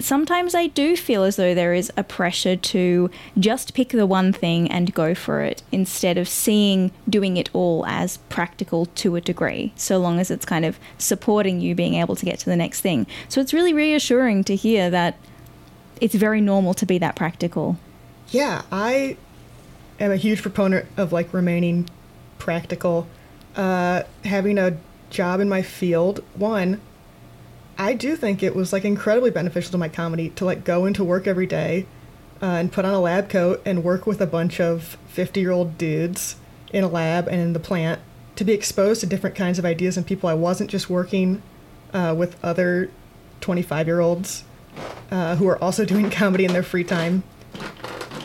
sometimes 0.00 0.54
I 0.54 0.68
do 0.68 0.96
feel 0.96 1.24
as 1.24 1.36
though 1.36 1.54
there 1.54 1.74
is 1.74 1.90
a 1.96 2.04
pressure 2.04 2.56
to 2.56 3.10
just 3.38 3.74
pick 3.74 3.90
the 3.90 4.06
one 4.06 4.32
thing 4.32 4.70
and 4.70 4.94
go 4.94 5.14
for 5.14 5.42
it 5.42 5.62
instead 5.72 6.18
of 6.18 6.28
seeing 6.28 6.92
doing 7.08 7.36
it 7.36 7.50
all 7.52 7.84
as 7.86 8.18
practical 8.28 8.86
to 8.86 9.16
a 9.16 9.20
degree, 9.20 9.72
so 9.76 9.98
long 9.98 10.20
as 10.20 10.30
it's 10.30 10.44
kind 10.44 10.64
of 10.64 10.78
supporting 10.98 11.60
you 11.60 11.74
being 11.74 11.94
able 11.94 12.16
to 12.16 12.24
get 12.24 12.38
to 12.40 12.46
the 12.46 12.56
next 12.56 12.80
thing. 12.80 13.06
So 13.28 13.40
it's 13.40 13.54
really 13.54 13.72
reassuring 13.72 14.44
to 14.44 14.56
hear 14.56 14.90
that 14.90 15.16
it's 16.00 16.14
very 16.14 16.40
normal 16.40 16.74
to 16.74 16.86
be 16.86 16.98
that 16.98 17.16
practical. 17.16 17.78
Yeah, 18.30 18.62
I 18.70 19.16
am 20.00 20.10
a 20.10 20.16
huge 20.16 20.42
proponent 20.42 20.86
of 20.96 21.12
like 21.12 21.32
remaining 21.32 21.88
practical. 22.38 23.06
Uh, 23.56 24.02
having 24.24 24.58
a 24.58 24.76
job 25.10 25.40
in 25.40 25.48
my 25.48 25.62
field, 25.62 26.22
one, 26.34 26.80
I 27.76 27.94
do 27.94 28.16
think 28.16 28.42
it 28.42 28.54
was 28.54 28.72
like 28.72 28.84
incredibly 28.84 29.30
beneficial 29.30 29.72
to 29.72 29.78
my 29.78 29.88
comedy 29.88 30.30
to 30.30 30.44
like 30.44 30.64
go 30.64 30.84
into 30.84 31.04
work 31.04 31.26
every 31.26 31.46
day 31.46 31.86
uh, 32.42 32.46
and 32.46 32.72
put 32.72 32.84
on 32.84 32.92
a 32.92 33.00
lab 33.00 33.28
coat 33.28 33.62
and 33.64 33.84
work 33.84 34.06
with 34.06 34.20
a 34.20 34.26
bunch 34.26 34.60
of 34.60 34.96
50 35.08 35.40
year 35.40 35.52
old 35.52 35.78
dudes 35.78 36.36
in 36.72 36.84
a 36.84 36.88
lab 36.88 37.28
and 37.28 37.40
in 37.40 37.52
the 37.52 37.60
plant 37.60 38.00
to 38.36 38.44
be 38.44 38.52
exposed 38.52 39.00
to 39.00 39.06
different 39.06 39.34
kinds 39.34 39.58
of 39.58 39.64
ideas 39.64 39.96
and 39.96 40.06
people. 40.06 40.28
I 40.28 40.34
wasn't 40.34 40.70
just 40.70 40.90
working 40.90 41.42
uh, 41.92 42.14
with 42.16 42.42
other 42.44 42.90
25 43.40 43.86
year 43.86 44.00
olds 44.00 44.44
uh, 45.10 45.36
who 45.36 45.46
are 45.46 45.62
also 45.62 45.84
doing 45.84 46.10
comedy 46.10 46.44
in 46.44 46.52
their 46.52 46.62
free 46.62 46.84
time. 46.84 47.22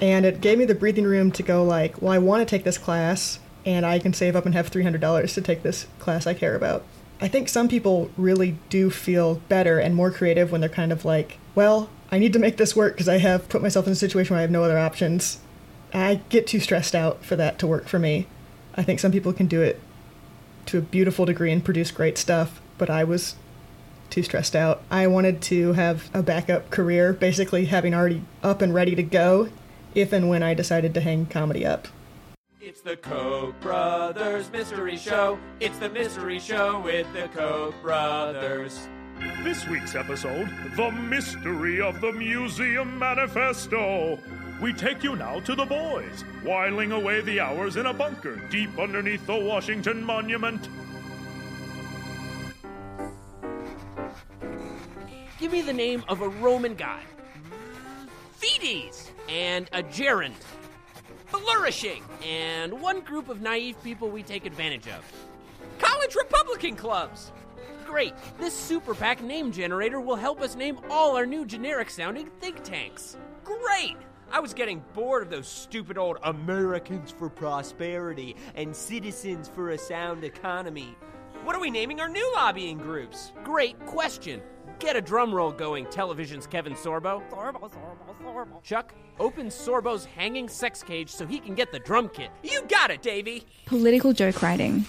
And 0.02 0.26
it 0.26 0.42
gave 0.42 0.58
me 0.58 0.66
the 0.66 0.76
breathing 0.76 1.06
room 1.06 1.32
to 1.32 1.44
go 1.44 1.64
like, 1.64 2.02
well, 2.02 2.12
I 2.12 2.18
want 2.18 2.42
to 2.42 2.46
take 2.46 2.64
this 2.64 2.78
class 2.78 3.40
and 3.66 3.86
I 3.86 4.00
can 4.00 4.14
save 4.14 4.36
up 4.36 4.46
and 4.46 4.54
have 4.54 4.70
$300 4.70 5.34
to 5.34 5.42
take 5.42 5.64
this 5.64 5.88
class 6.00 6.28
I 6.28 6.34
care 6.34 6.56
about. 6.56 6.84
I 7.22 7.30
think 7.30 7.48
some 7.48 7.70
people 7.70 8.12
really 8.18 8.58
do 8.70 8.90
feel 8.90 9.36
better 9.48 9.80
and 9.80 9.96
more 9.96 10.12
creative 10.12 10.52
when 10.52 10.60
they're 10.60 10.70
kind 10.70 10.92
of 10.92 11.06
like, 11.06 11.38
well, 11.56 11.90
I 12.12 12.20
need 12.20 12.34
to 12.34 12.40
make 12.40 12.58
this 12.58 12.76
work 12.76 12.94
because 12.94 13.08
I 13.08 13.20
have 13.20 13.48
put 13.48 13.62
myself 13.62 13.88
in 13.88 13.94
a 13.94 13.96
situation 13.96 14.34
where 14.34 14.40
I 14.40 14.42
have 14.42 14.52
no 14.52 14.64
other 14.64 14.78
options. 14.78 15.40
I 15.94 16.22
get 16.30 16.48
too 16.48 16.60
stressed 16.60 16.96
out 16.96 17.24
for 17.24 17.36
that 17.38 17.60
to 17.60 17.68
work 17.68 17.88
for 17.88 18.00
me. 18.00 18.28
I 18.76 18.84
think 18.84 19.00
some 19.00 19.12
people 19.12 19.32
can 19.32 19.48
do 19.48 19.62
it 19.62 19.80
to 20.66 20.80
a 20.80 20.82
beautiful 20.82 21.26
degree 21.26 21.52
and 21.52 21.64
produce 21.64 21.92
great 21.92 22.18
stuff, 22.18 22.62
but 22.78 22.90
I 22.90 23.04
was 23.04 23.36
too 24.14 24.22
stressed 24.22 24.56
out. 24.56 24.84
I 24.92 25.08
wanted 25.08 25.42
to 25.44 25.74
have 25.74 26.08
a 26.14 26.22
backup 26.22 26.70
career, 26.70 27.14
basically 27.14 27.66
having 27.66 27.96
already 27.96 28.24
up 28.44 28.62
and 28.62 28.72
ready 28.72 28.94
to 28.94 29.02
go 29.02 29.50
if 29.96 30.14
and 30.14 30.30
when 30.30 30.44
I 30.44 30.54
decided 30.54 30.94
to 30.94 31.02
hang 31.02 31.26
comedy 31.26 31.66
up. 31.66 31.88
It's 32.62 32.82
the 32.82 32.96
Koch 32.96 33.60
brothers 33.60 34.52
mystery 34.52 34.98
show. 34.98 35.40
It's 35.60 35.80
the 35.80 35.90
mystery 35.90 36.38
show 36.40 36.80
with 36.82 37.12
the 37.14 37.28
Koch 37.30 37.74
brothers. 37.82 38.88
This 39.42 39.68
week's 39.68 39.96
episode 39.96 40.48
The 40.76 40.92
Mystery 40.92 41.82
of 41.82 42.00
the 42.00 42.12
Museum 42.12 43.00
Manifesto. 43.00 44.20
We 44.62 44.74
take 44.74 45.04
you 45.04 45.16
now 45.16 45.40
to 45.40 45.56
the 45.56 45.66
boys, 45.66 46.22
whiling 46.44 46.92
away 46.92 47.22
the 47.22 47.40
hours 47.40 47.78
in 47.78 47.88
a 47.88 47.94
bunker 47.94 48.36
deep 48.52 48.78
underneath 48.78 49.26
the 49.26 49.38
Washington 49.38 50.04
Monument. 50.04 50.70
Give 55.44 55.52
me 55.52 55.62
the 55.62 55.74
name 55.74 56.06
of 56.08 56.22
a 56.22 56.30
Roman 56.30 56.74
god. 56.74 57.02
Fides 58.38 59.12
and 59.28 59.70
a 59.74 59.84
gerund. 59.84 60.36
Flourishing 61.26 62.02
and 62.26 62.80
one 62.80 63.02
group 63.02 63.28
of 63.28 63.42
naive 63.42 63.76
people 63.84 64.10
we 64.10 64.24
take 64.24 64.46
advantage 64.46 64.88
of. 64.88 65.04
College 65.80 66.16
Republican 66.16 66.78
clubs. 66.78 67.34
Great. 67.86 68.14
This 68.40 68.54
super 68.54 68.96
PAC 68.96 69.22
name 69.22 69.52
generator 69.52 70.00
will 70.00 70.16
help 70.16 70.40
us 70.40 70.56
name 70.56 70.80
all 70.90 71.18
our 71.18 71.26
new 71.26 71.46
generic 71.46 71.90
sounding 71.90 72.28
think 72.40 72.64
tanks. 72.64 73.18
Great! 73.44 73.98
I 74.32 74.40
was 74.40 74.54
getting 74.54 74.82
bored 74.94 75.24
of 75.24 75.30
those 75.30 75.50
stupid 75.50 75.98
old 75.98 76.20
Americans 76.24 77.12
for 77.12 77.30
Prosperity 77.30 78.38
and 78.56 78.74
Citizens 78.74 79.50
for 79.54 79.72
a 79.72 79.78
Sound 79.78 80.24
Economy. 80.24 80.96
What 81.44 81.54
are 81.54 81.60
we 81.60 81.70
naming 81.70 82.00
our 82.00 82.08
new 82.08 82.32
lobbying 82.34 82.78
groups? 82.78 83.34
Great 83.44 83.78
question. 83.86 84.42
Get 84.80 84.96
a 84.96 85.02
drum 85.02 85.34
roll 85.34 85.52
going, 85.52 85.86
television's 85.88 86.46
Kevin 86.46 86.74
Sorbo. 86.74 87.22
Sorbo, 87.30 87.72
Sorbo, 87.72 88.16
Sorbo. 88.22 88.64
Chuck, 88.64 88.94
open 89.20 89.48
Sorbo's 89.48 90.06
hanging 90.06 90.50
sex 90.50 90.84
cage 90.84 91.10
so 91.10 91.26
he 91.26 91.40
can 91.40 91.56
get 91.56 91.72
the 91.72 91.80
drum 91.80 92.10
kit. 92.10 92.30
You 92.44 92.64
got 92.68 92.92
it, 92.92 93.02
Davey! 93.02 93.46
Political 93.66 94.14
joke 94.14 94.42
writing. 94.42 94.86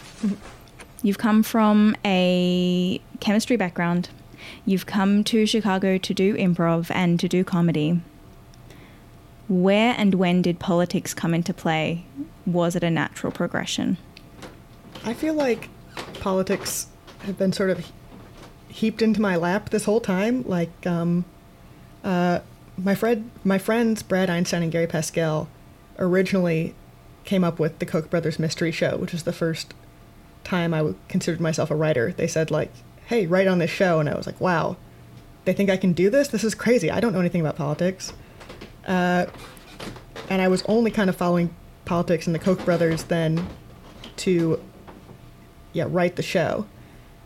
You've 1.02 1.18
come 1.18 1.42
from 1.42 1.96
a 2.04 3.00
chemistry 3.20 3.56
background. 3.56 4.08
You've 4.66 4.86
come 4.86 5.22
to 5.24 5.46
Chicago 5.46 5.98
to 5.98 6.14
do 6.14 6.34
improv 6.36 6.90
and 6.90 7.20
to 7.20 7.28
do 7.28 7.44
comedy. 7.44 8.00
Where 9.48 9.94
and 9.98 10.14
when 10.14 10.42
did 10.42 10.58
politics 10.58 11.12
come 11.12 11.34
into 11.34 11.52
play? 11.52 12.04
Was 12.46 12.74
it 12.74 12.82
a 12.82 12.90
natural 12.90 13.32
progression? 13.32 13.98
I 15.04 15.12
feel 15.12 15.34
like 15.34 15.68
politics 16.20 16.86
have 17.20 17.36
been 17.36 17.52
sort 17.52 17.70
of 17.70 17.86
heaped 18.74 19.00
into 19.00 19.20
my 19.20 19.36
lap 19.36 19.70
this 19.70 19.84
whole 19.84 20.00
time. 20.00 20.42
Like, 20.48 20.84
um, 20.84 21.24
uh, 22.02 22.40
my 22.76 22.96
friend, 22.96 23.30
my 23.44 23.56
friends 23.56 24.02
Brad 24.02 24.28
Einstein 24.28 24.64
and 24.64 24.72
Gary 24.72 24.88
Pascal 24.88 25.48
originally 25.96 26.74
came 27.24 27.44
up 27.44 27.60
with 27.60 27.78
the 27.78 27.86
Koch 27.86 28.10
brothers 28.10 28.40
mystery 28.40 28.72
show, 28.72 28.96
which 28.96 29.12
was 29.12 29.22
the 29.22 29.32
first 29.32 29.74
time 30.42 30.74
I 30.74 30.92
considered 31.08 31.40
myself 31.40 31.70
a 31.70 31.76
writer. 31.76 32.12
They 32.12 32.26
said 32.26 32.50
like, 32.50 32.72
"Hey, 33.06 33.28
write 33.28 33.46
on 33.46 33.58
this 33.58 33.70
show," 33.70 34.00
and 34.00 34.08
I 34.08 34.16
was 34.16 34.26
like, 34.26 34.40
"Wow, 34.40 34.76
they 35.44 35.52
think 35.52 35.70
I 35.70 35.76
can 35.76 35.92
do 35.92 36.10
this? 36.10 36.26
This 36.26 36.42
is 36.42 36.56
crazy. 36.56 36.90
I 36.90 36.98
don't 36.98 37.12
know 37.12 37.20
anything 37.20 37.40
about 37.40 37.54
politics." 37.54 38.12
Uh, 38.84 39.26
and 40.28 40.42
I 40.42 40.48
was 40.48 40.64
only 40.66 40.90
kind 40.90 41.08
of 41.08 41.14
following 41.14 41.54
politics 41.84 42.26
and 42.26 42.34
the 42.34 42.40
Koch 42.40 42.64
brothers 42.64 43.04
then 43.04 43.46
to, 44.16 44.60
yeah, 45.72 45.86
write 45.88 46.16
the 46.16 46.22
show. 46.22 46.66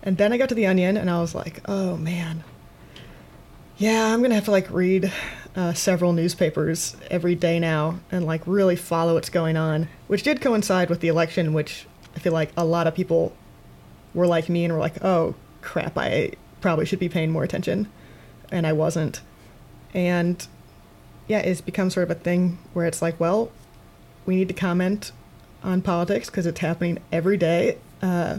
And 0.08 0.16
then 0.16 0.32
I 0.32 0.38
got 0.38 0.48
to 0.48 0.54
the 0.54 0.66
Onion, 0.66 0.96
and 0.96 1.10
I 1.10 1.20
was 1.20 1.34
like, 1.34 1.60
"Oh 1.66 1.98
man, 1.98 2.42
yeah, 3.76 4.06
I'm 4.06 4.22
gonna 4.22 4.36
have 4.36 4.46
to 4.46 4.50
like 4.50 4.70
read 4.70 5.12
uh, 5.54 5.74
several 5.74 6.14
newspapers 6.14 6.96
every 7.10 7.34
day 7.34 7.60
now 7.60 8.00
and 8.10 8.24
like 8.24 8.40
really 8.46 8.74
follow 8.74 9.12
what's 9.12 9.28
going 9.28 9.58
on." 9.58 9.86
Which 10.06 10.22
did 10.22 10.40
coincide 10.40 10.88
with 10.88 11.00
the 11.00 11.08
election, 11.08 11.52
which 11.52 11.84
I 12.16 12.20
feel 12.20 12.32
like 12.32 12.52
a 12.56 12.64
lot 12.64 12.86
of 12.86 12.94
people 12.94 13.34
were 14.14 14.26
like 14.26 14.48
me 14.48 14.64
and 14.64 14.72
were 14.72 14.80
like, 14.80 15.04
"Oh 15.04 15.34
crap, 15.60 15.98
I 15.98 16.32
probably 16.62 16.86
should 16.86 17.00
be 17.00 17.10
paying 17.10 17.30
more 17.30 17.44
attention," 17.44 17.86
and 18.50 18.66
I 18.66 18.72
wasn't. 18.72 19.20
And 19.92 20.46
yeah, 21.26 21.40
it's 21.40 21.60
become 21.60 21.90
sort 21.90 22.10
of 22.10 22.16
a 22.16 22.18
thing 22.18 22.56
where 22.72 22.86
it's 22.86 23.02
like, 23.02 23.20
well, 23.20 23.52
we 24.24 24.36
need 24.36 24.48
to 24.48 24.54
comment 24.54 25.12
on 25.62 25.82
politics 25.82 26.30
because 26.30 26.46
it's 26.46 26.60
happening 26.60 26.98
every 27.12 27.36
day. 27.36 27.76
Uh, 28.00 28.38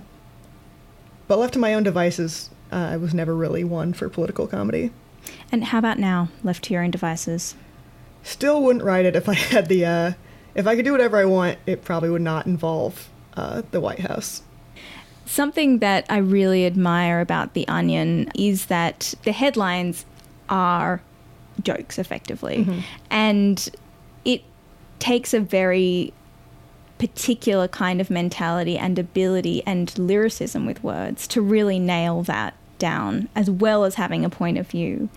but 1.29 1.37
left 1.37 1.53
to 1.53 1.59
my 1.59 1.73
own 1.75 1.83
devices, 1.83 2.49
uh, 2.71 2.75
I 2.75 2.97
was 2.97 3.13
never 3.13 3.35
really 3.35 3.63
one 3.63 3.93
for 3.93 4.09
political 4.09 4.47
comedy. 4.47 4.91
And 5.51 5.63
how 5.65 5.77
about 5.77 5.99
now, 5.99 6.29
left 6.43 6.63
to 6.65 6.73
your 6.73 6.83
own 6.83 6.91
devices? 6.91 7.55
Still 8.23 8.63
wouldn't 8.63 8.83
write 8.83 9.05
it 9.05 9.15
if 9.15 9.29
I 9.29 9.35
had 9.35 9.67
the. 9.67 9.85
Uh, 9.85 10.11
if 10.55 10.65
I 10.65 10.75
could 10.75 10.83
do 10.83 10.91
whatever 10.91 11.17
I 11.17 11.25
want, 11.25 11.59
it 11.67 11.85
probably 11.85 12.09
would 12.09 12.23
not 12.23 12.47
involve 12.47 13.09
uh, 13.37 13.61
the 13.69 13.79
White 13.79 13.99
House. 13.99 14.41
Something 15.25 15.77
that 15.79 16.07
I 16.09 16.17
really 16.17 16.65
admire 16.65 17.21
about 17.21 17.53
The 17.53 17.67
Onion 17.67 18.31
is 18.33 18.65
that 18.65 19.13
the 19.23 19.31
headlines 19.31 20.05
are 20.49 21.01
jokes, 21.61 21.99
effectively. 21.99 22.83
And 23.11 23.69
it 24.25 24.41
takes 24.97 25.35
a 25.35 25.39
very 25.39 26.11
particular 26.99 27.67
kind 27.67 27.99
of 27.99 28.09
mentality 28.11 28.77
and 28.77 28.99
ability 28.99 29.63
and 29.65 29.97
lyricism 29.97 30.65
with 30.67 30.83
words 30.83 31.27
to 31.29 31.41
really 31.41 31.79
nail 31.79 32.21
that 32.23 32.53
down, 32.77 33.27
as 33.35 33.49
well 33.49 33.83
as 33.83 33.95
having 33.95 34.23
a 34.23 34.29
point 34.29 34.57
of 34.57 34.67
view. 34.67 35.09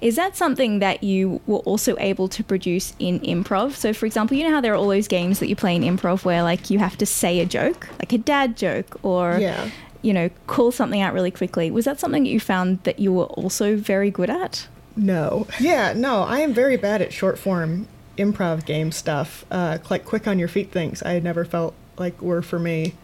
Is 0.00 0.14
that 0.16 0.36
something 0.36 0.78
that 0.80 1.02
you 1.02 1.40
were 1.46 1.58
also 1.60 1.96
able 1.98 2.28
to 2.28 2.44
produce 2.44 2.92
in 3.00 3.18
improv? 3.20 3.72
So, 3.74 3.92
for 3.92 4.06
example, 4.06 4.36
you 4.36 4.44
know 4.44 4.54
how 4.54 4.60
there 4.60 4.72
are 4.72 4.76
all 4.76 4.88
those 4.88 5.08
games 5.08 5.40
that 5.40 5.48
you 5.48 5.56
play 5.56 5.74
in 5.74 5.82
improv 5.82 6.24
where, 6.24 6.42
like, 6.44 6.70
you 6.70 6.78
have 6.78 6.96
to 6.98 7.06
say 7.06 7.40
a 7.40 7.46
joke, 7.46 7.88
like 7.98 8.12
a 8.12 8.18
dad 8.18 8.56
joke, 8.56 8.98
or 9.02 9.38
Yeah. 9.40 9.70
you 10.02 10.12
know, 10.12 10.30
call 10.46 10.70
something 10.70 11.00
out 11.00 11.12
really 11.12 11.32
quickly. 11.32 11.72
Was 11.72 11.86
that 11.86 11.98
something 11.98 12.22
that 12.22 12.30
you 12.30 12.38
found 12.38 12.78
that 12.84 13.00
you 13.00 13.12
were 13.12 13.24
also 13.24 13.76
very 13.76 14.10
good 14.12 14.30
at? 14.30 14.68
No. 14.96 15.48
Yeah, 15.58 15.92
no, 15.96 16.22
I 16.22 16.40
am 16.40 16.52
very 16.54 16.76
bad 16.76 17.02
at 17.02 17.12
short 17.12 17.36
form 17.38 17.88
improv 18.18 18.66
game 18.66 18.92
stuff. 18.92 19.44
Uh, 19.50 19.78
like 19.88 20.04
quick 20.04 20.26
on 20.26 20.38
your 20.38 20.48
feet 20.48 20.70
things, 20.70 21.02
I 21.02 21.12
had 21.12 21.24
never 21.24 21.44
felt 21.44 21.74
like 21.96 22.20
were 22.20 22.42
for 22.42 22.58
me. 22.58 22.94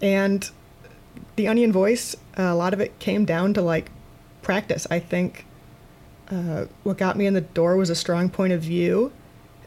And 0.00 0.48
the 1.36 1.48
Onion 1.48 1.72
voice, 1.72 2.14
uh, 2.38 2.42
a 2.42 2.54
lot 2.54 2.72
of 2.72 2.80
it 2.80 2.98
came 2.98 3.24
down 3.24 3.54
to 3.54 3.62
like 3.62 3.90
practice. 4.42 4.86
I 4.90 5.00
think 5.00 5.44
uh, 6.30 6.66
what 6.82 6.98
got 6.98 7.16
me 7.16 7.26
in 7.26 7.34
the 7.34 7.40
door 7.40 7.76
was 7.76 7.90
a 7.90 7.94
strong 7.94 8.28
point 8.28 8.52
of 8.52 8.62
view. 8.62 9.12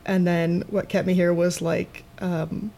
And 0.05 0.25
then 0.25 0.63
what 0.69 0.89
kept 0.89 1.05
me 1.05 1.13
here 1.13 1.33
was 1.33 1.61
like 1.61 2.03
um, 2.19 2.71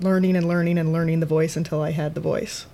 learning 0.00 0.36
and 0.36 0.48
learning 0.48 0.78
and 0.78 0.92
learning 0.92 1.20
the 1.20 1.26
voice 1.26 1.56
until 1.56 1.82
I 1.82 1.92
had 1.92 2.14
the 2.14 2.20
voice. 2.20 2.66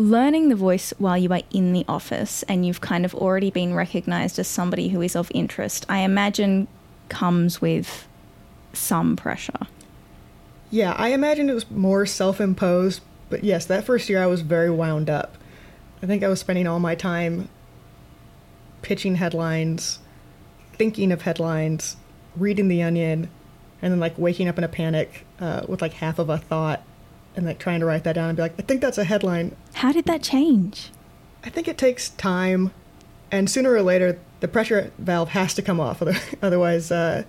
Learning 0.00 0.48
the 0.48 0.56
voice 0.56 0.94
while 0.96 1.18
you 1.18 1.30
are 1.30 1.42
in 1.50 1.74
the 1.74 1.84
office 1.86 2.42
and 2.44 2.64
you've 2.64 2.80
kind 2.80 3.04
of 3.04 3.14
already 3.14 3.50
been 3.50 3.74
recognized 3.74 4.38
as 4.38 4.48
somebody 4.48 4.88
who 4.88 5.02
is 5.02 5.14
of 5.14 5.30
interest, 5.34 5.84
I 5.90 5.98
imagine 5.98 6.68
comes 7.10 7.60
with 7.60 8.08
some 8.72 9.14
pressure. 9.14 9.66
Yeah, 10.70 10.94
I 10.96 11.08
imagine 11.10 11.50
it 11.50 11.52
was 11.52 11.70
more 11.70 12.06
self 12.06 12.40
imposed, 12.40 13.02
but 13.28 13.44
yes, 13.44 13.66
that 13.66 13.84
first 13.84 14.08
year 14.08 14.22
I 14.22 14.26
was 14.26 14.40
very 14.40 14.70
wound 14.70 15.10
up. 15.10 15.36
I 16.02 16.06
think 16.06 16.24
I 16.24 16.28
was 16.28 16.40
spending 16.40 16.66
all 16.66 16.80
my 16.80 16.94
time 16.94 17.50
pitching 18.80 19.16
headlines, 19.16 19.98
thinking 20.72 21.12
of 21.12 21.20
headlines, 21.22 21.98
reading 22.34 22.68
The 22.68 22.82
Onion, 22.82 23.28
and 23.82 23.92
then 23.92 24.00
like 24.00 24.16
waking 24.16 24.48
up 24.48 24.56
in 24.56 24.64
a 24.64 24.68
panic 24.68 25.26
uh, 25.38 25.66
with 25.68 25.82
like 25.82 25.92
half 25.92 26.18
of 26.18 26.30
a 26.30 26.38
thought 26.38 26.82
and 27.36 27.46
like 27.46 27.58
trying 27.58 27.80
to 27.80 27.86
write 27.86 28.04
that 28.04 28.14
down 28.14 28.28
and 28.28 28.36
be 28.36 28.42
like, 28.42 28.54
I 28.58 28.62
think 28.62 28.80
that's 28.80 28.98
a 28.98 29.04
headline. 29.04 29.54
How 29.74 29.92
did 29.92 30.06
that 30.06 30.22
change? 30.22 30.90
I 31.44 31.50
think 31.50 31.68
it 31.68 31.78
takes 31.78 32.10
time, 32.10 32.72
and 33.30 33.48
sooner 33.48 33.72
or 33.72 33.82
later, 33.82 34.18
the 34.40 34.48
pressure 34.48 34.92
valve 34.98 35.30
has 35.30 35.54
to 35.54 35.62
come 35.62 35.80
off. 35.80 36.02
Otherwise, 36.42 36.90
uh, 36.90 37.24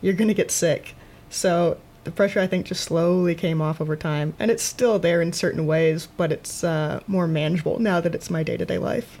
you're 0.00 0.14
going 0.14 0.28
to 0.28 0.34
get 0.34 0.50
sick. 0.50 0.94
So 1.30 1.78
the 2.04 2.10
pressure, 2.10 2.40
I 2.40 2.46
think, 2.46 2.66
just 2.66 2.84
slowly 2.84 3.34
came 3.34 3.60
off 3.60 3.80
over 3.80 3.96
time, 3.96 4.34
and 4.38 4.50
it's 4.50 4.62
still 4.62 4.98
there 4.98 5.22
in 5.22 5.32
certain 5.32 5.66
ways, 5.66 6.08
but 6.16 6.32
it's 6.32 6.64
uh, 6.64 7.00
more 7.06 7.26
manageable 7.26 7.78
now 7.78 8.00
that 8.00 8.14
it's 8.14 8.30
my 8.30 8.42
day 8.42 8.56
to 8.56 8.64
day 8.64 8.78
life. 8.78 9.20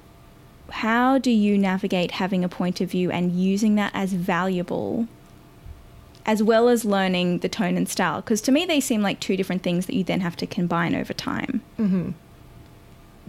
How 0.70 1.18
do 1.18 1.30
you 1.30 1.58
navigate 1.58 2.12
having 2.12 2.42
a 2.42 2.48
point 2.48 2.80
of 2.80 2.90
view 2.90 3.10
and 3.10 3.32
using 3.32 3.74
that 3.76 3.92
as 3.94 4.12
valuable, 4.12 5.06
as 6.26 6.42
well 6.42 6.68
as 6.68 6.84
learning 6.84 7.38
the 7.38 7.48
tone 7.48 7.76
and 7.76 7.88
style? 7.88 8.20
Because 8.20 8.40
to 8.42 8.52
me, 8.52 8.64
they 8.64 8.80
seem 8.80 9.02
like 9.02 9.20
two 9.20 9.36
different 9.36 9.62
things 9.62 9.86
that 9.86 9.94
you 9.94 10.04
then 10.04 10.20
have 10.20 10.36
to 10.36 10.46
combine 10.46 10.94
over 10.94 11.12
time. 11.12 11.62
Hmm. 11.76 12.10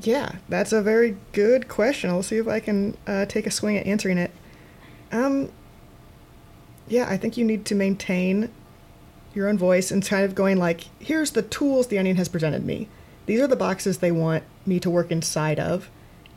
Yeah, 0.01 0.33
that's 0.49 0.73
a 0.73 0.81
very 0.81 1.17
good 1.31 1.67
question. 1.67 2.09
I'll 2.09 2.23
see 2.23 2.37
if 2.37 2.47
I 2.47 2.59
can 2.59 2.97
uh, 3.07 3.25
take 3.25 3.47
a 3.47 3.51
swing 3.51 3.77
at 3.77 3.85
answering 3.85 4.17
it. 4.17 4.31
Um, 5.11 5.51
yeah, 6.87 7.07
I 7.09 7.17
think 7.17 7.37
you 7.37 7.45
need 7.45 7.65
to 7.65 7.75
maintain 7.75 8.49
your 9.33 9.47
own 9.47 9.57
voice 9.57 9.91
and 9.91 10.05
kind 10.05 10.25
of 10.25 10.35
going 10.35 10.57
like, 10.57 10.85
here's 10.99 11.31
the 11.31 11.41
tools 11.41 11.87
the 11.87 11.97
Onion 11.97 12.17
has 12.17 12.29
presented 12.29 12.65
me. 12.65 12.89
These 13.25 13.39
are 13.41 13.47
the 13.47 13.55
boxes 13.55 13.97
they 13.97 14.11
want 14.11 14.43
me 14.65 14.79
to 14.79 14.89
work 14.89 15.11
inside 15.11 15.59
of, 15.59 15.89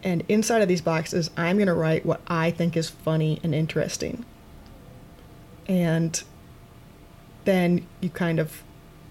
and 0.03 0.25
inside 0.29 0.63
of 0.63 0.69
these 0.69 0.81
boxes, 0.81 1.31
I'm 1.37 1.57
going 1.57 1.67
to 1.67 1.75
write 1.75 2.07
what 2.07 2.21
I 2.29 2.51
think 2.51 2.77
is 2.77 2.89
funny 2.89 3.41
and 3.43 3.55
interesting. 3.55 4.25
And 5.67 6.23
then 7.45 7.87
you 8.01 8.11
kind 8.11 8.39
of 8.39 8.63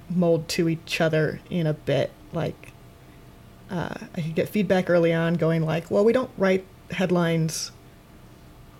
mold 0.10 0.48
to 0.50 0.70
each 0.70 1.02
other 1.02 1.40
in 1.50 1.68
a 1.68 1.74
bit, 1.74 2.12
like 2.34 2.72
uh, 3.70 3.96
I 4.16 4.22
could 4.22 4.36
get 4.36 4.50
feedback 4.50 4.90
early 4.90 5.14
on 5.14 5.36
going 5.36 5.64
like, 5.64 5.92
well, 5.92 6.06
we 6.06 6.14
don't 6.14 6.32
write 6.38 6.66
headlines 6.92 7.72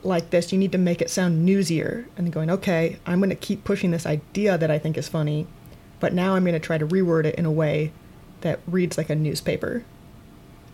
like 0.04 0.30
this. 0.30 0.52
You 0.52 0.58
need 0.58 0.72
to 0.72 0.78
make 0.78 1.02
it 1.02 1.10
sound 1.10 1.48
newsier. 1.48 2.06
And 2.16 2.32
going, 2.32 2.50
okay, 2.50 2.98
I'm 3.06 3.20
going 3.20 3.30
to 3.30 3.36
keep 3.36 3.64
pushing 3.64 3.92
this 3.92 4.06
idea 4.06 4.58
that 4.58 4.72
I 4.72 4.80
think 4.80 4.98
is 4.98 5.08
funny, 5.08 5.48
but 6.00 6.14
now 6.14 6.36
I'm 6.36 6.44
going 6.44 6.54
to 6.54 6.60
try 6.60 6.78
to 6.78 6.88
reword 6.88 7.26
it 7.26 7.36
in 7.36 7.46
a 7.46 7.52
way 7.52 7.92
that 8.42 8.60
reads 8.68 8.98
like 8.98 9.10
a 9.10 9.16
newspaper. 9.16 9.84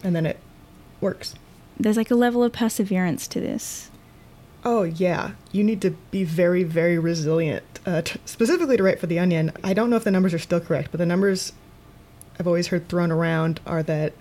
And 0.04 0.16
then 0.16 0.26
it 0.26 0.40
works. 1.02 1.36
There's 1.80 1.98
like 1.98 2.12
a 2.12 2.16
level 2.16 2.44
of 2.44 2.54
perseverance 2.54 3.28
to 3.30 3.40
this. 3.40 3.90
Oh, 4.66 4.84
yeah. 4.84 5.32
You 5.52 5.64
need 5.64 5.82
to 5.82 5.92
be 6.12 6.24
very, 6.24 6.64
very 6.64 6.98
resilient. 6.98 7.64
Uh, 7.86 8.02
t- 8.02 8.20
specifically 8.26 8.78
to 8.78 8.84
write 8.84 9.00
for 9.00 9.08
The 9.08 9.20
Onion, 9.20 9.52
I 9.64 9.74
don't 9.74 9.90
know 9.90 9.98
if 9.98 10.06
the 10.06 10.12
numbers 10.12 10.34
are 10.34 10.40
still 10.40 10.62
correct, 10.62 10.92
but 10.92 11.00
the 11.00 11.06
numbers 11.06 11.52
I've 12.40 12.48
always 12.48 12.68
heard 12.68 12.88
thrown 12.88 13.12
around 13.12 13.60
are 13.66 13.84
that 13.84 14.14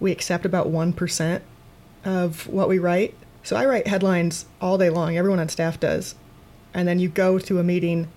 we 0.00 0.12
accept 0.12 0.46
about 0.46 0.68
1% 0.68 1.40
of 2.04 2.46
what 2.46 2.68
we 2.68 2.78
write. 2.78 3.14
So 3.42 3.56
I 3.56 3.66
write 3.66 3.86
headlines 3.86 4.46
all 4.60 4.78
day 4.78 4.90
long, 4.90 5.16
everyone 5.16 5.40
on 5.40 5.48
staff 5.48 5.78
does. 5.80 6.14
And 6.72 6.88
then 6.88 6.98
you 6.98 7.08
go 7.08 7.38
to 7.38 7.58
a 7.58 7.64
meeting 7.64 8.08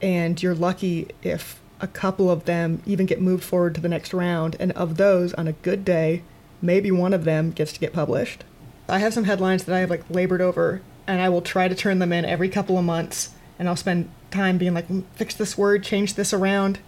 and 0.00 0.42
you're 0.42 0.54
lucky 0.54 1.08
if 1.22 1.60
a 1.80 1.86
couple 1.86 2.30
of 2.30 2.44
them 2.44 2.82
even 2.86 3.06
get 3.06 3.20
moved 3.20 3.44
forward 3.44 3.74
to 3.74 3.80
the 3.80 3.88
next 3.88 4.14
round. 4.14 4.56
And 4.60 4.72
of 4.72 4.96
those, 4.96 5.32
on 5.34 5.48
a 5.48 5.52
good 5.52 5.84
day, 5.84 6.22
maybe 6.60 6.90
one 6.90 7.12
of 7.12 7.24
them 7.24 7.50
gets 7.50 7.72
to 7.72 7.80
get 7.80 7.92
published. 7.92 8.44
I 8.88 8.98
have 8.98 9.14
some 9.14 9.24
headlines 9.24 9.64
that 9.64 9.74
I 9.74 9.80
have 9.80 9.90
like 9.90 10.04
labored 10.10 10.40
over, 10.40 10.82
and 11.06 11.20
I 11.20 11.28
will 11.28 11.42
try 11.42 11.68
to 11.68 11.74
turn 11.74 11.98
them 11.98 12.12
in 12.12 12.24
every 12.24 12.48
couple 12.48 12.78
of 12.78 12.84
months. 12.84 13.30
And 13.58 13.68
I'll 13.68 13.76
spend 13.76 14.10
time 14.30 14.58
being 14.58 14.74
like, 14.74 14.88
"Mm, 14.88 15.04
fix 15.14 15.34
this 15.34 15.56
word, 15.56 15.84
change 15.84 16.14
this 16.14 16.32
around, 16.32 16.78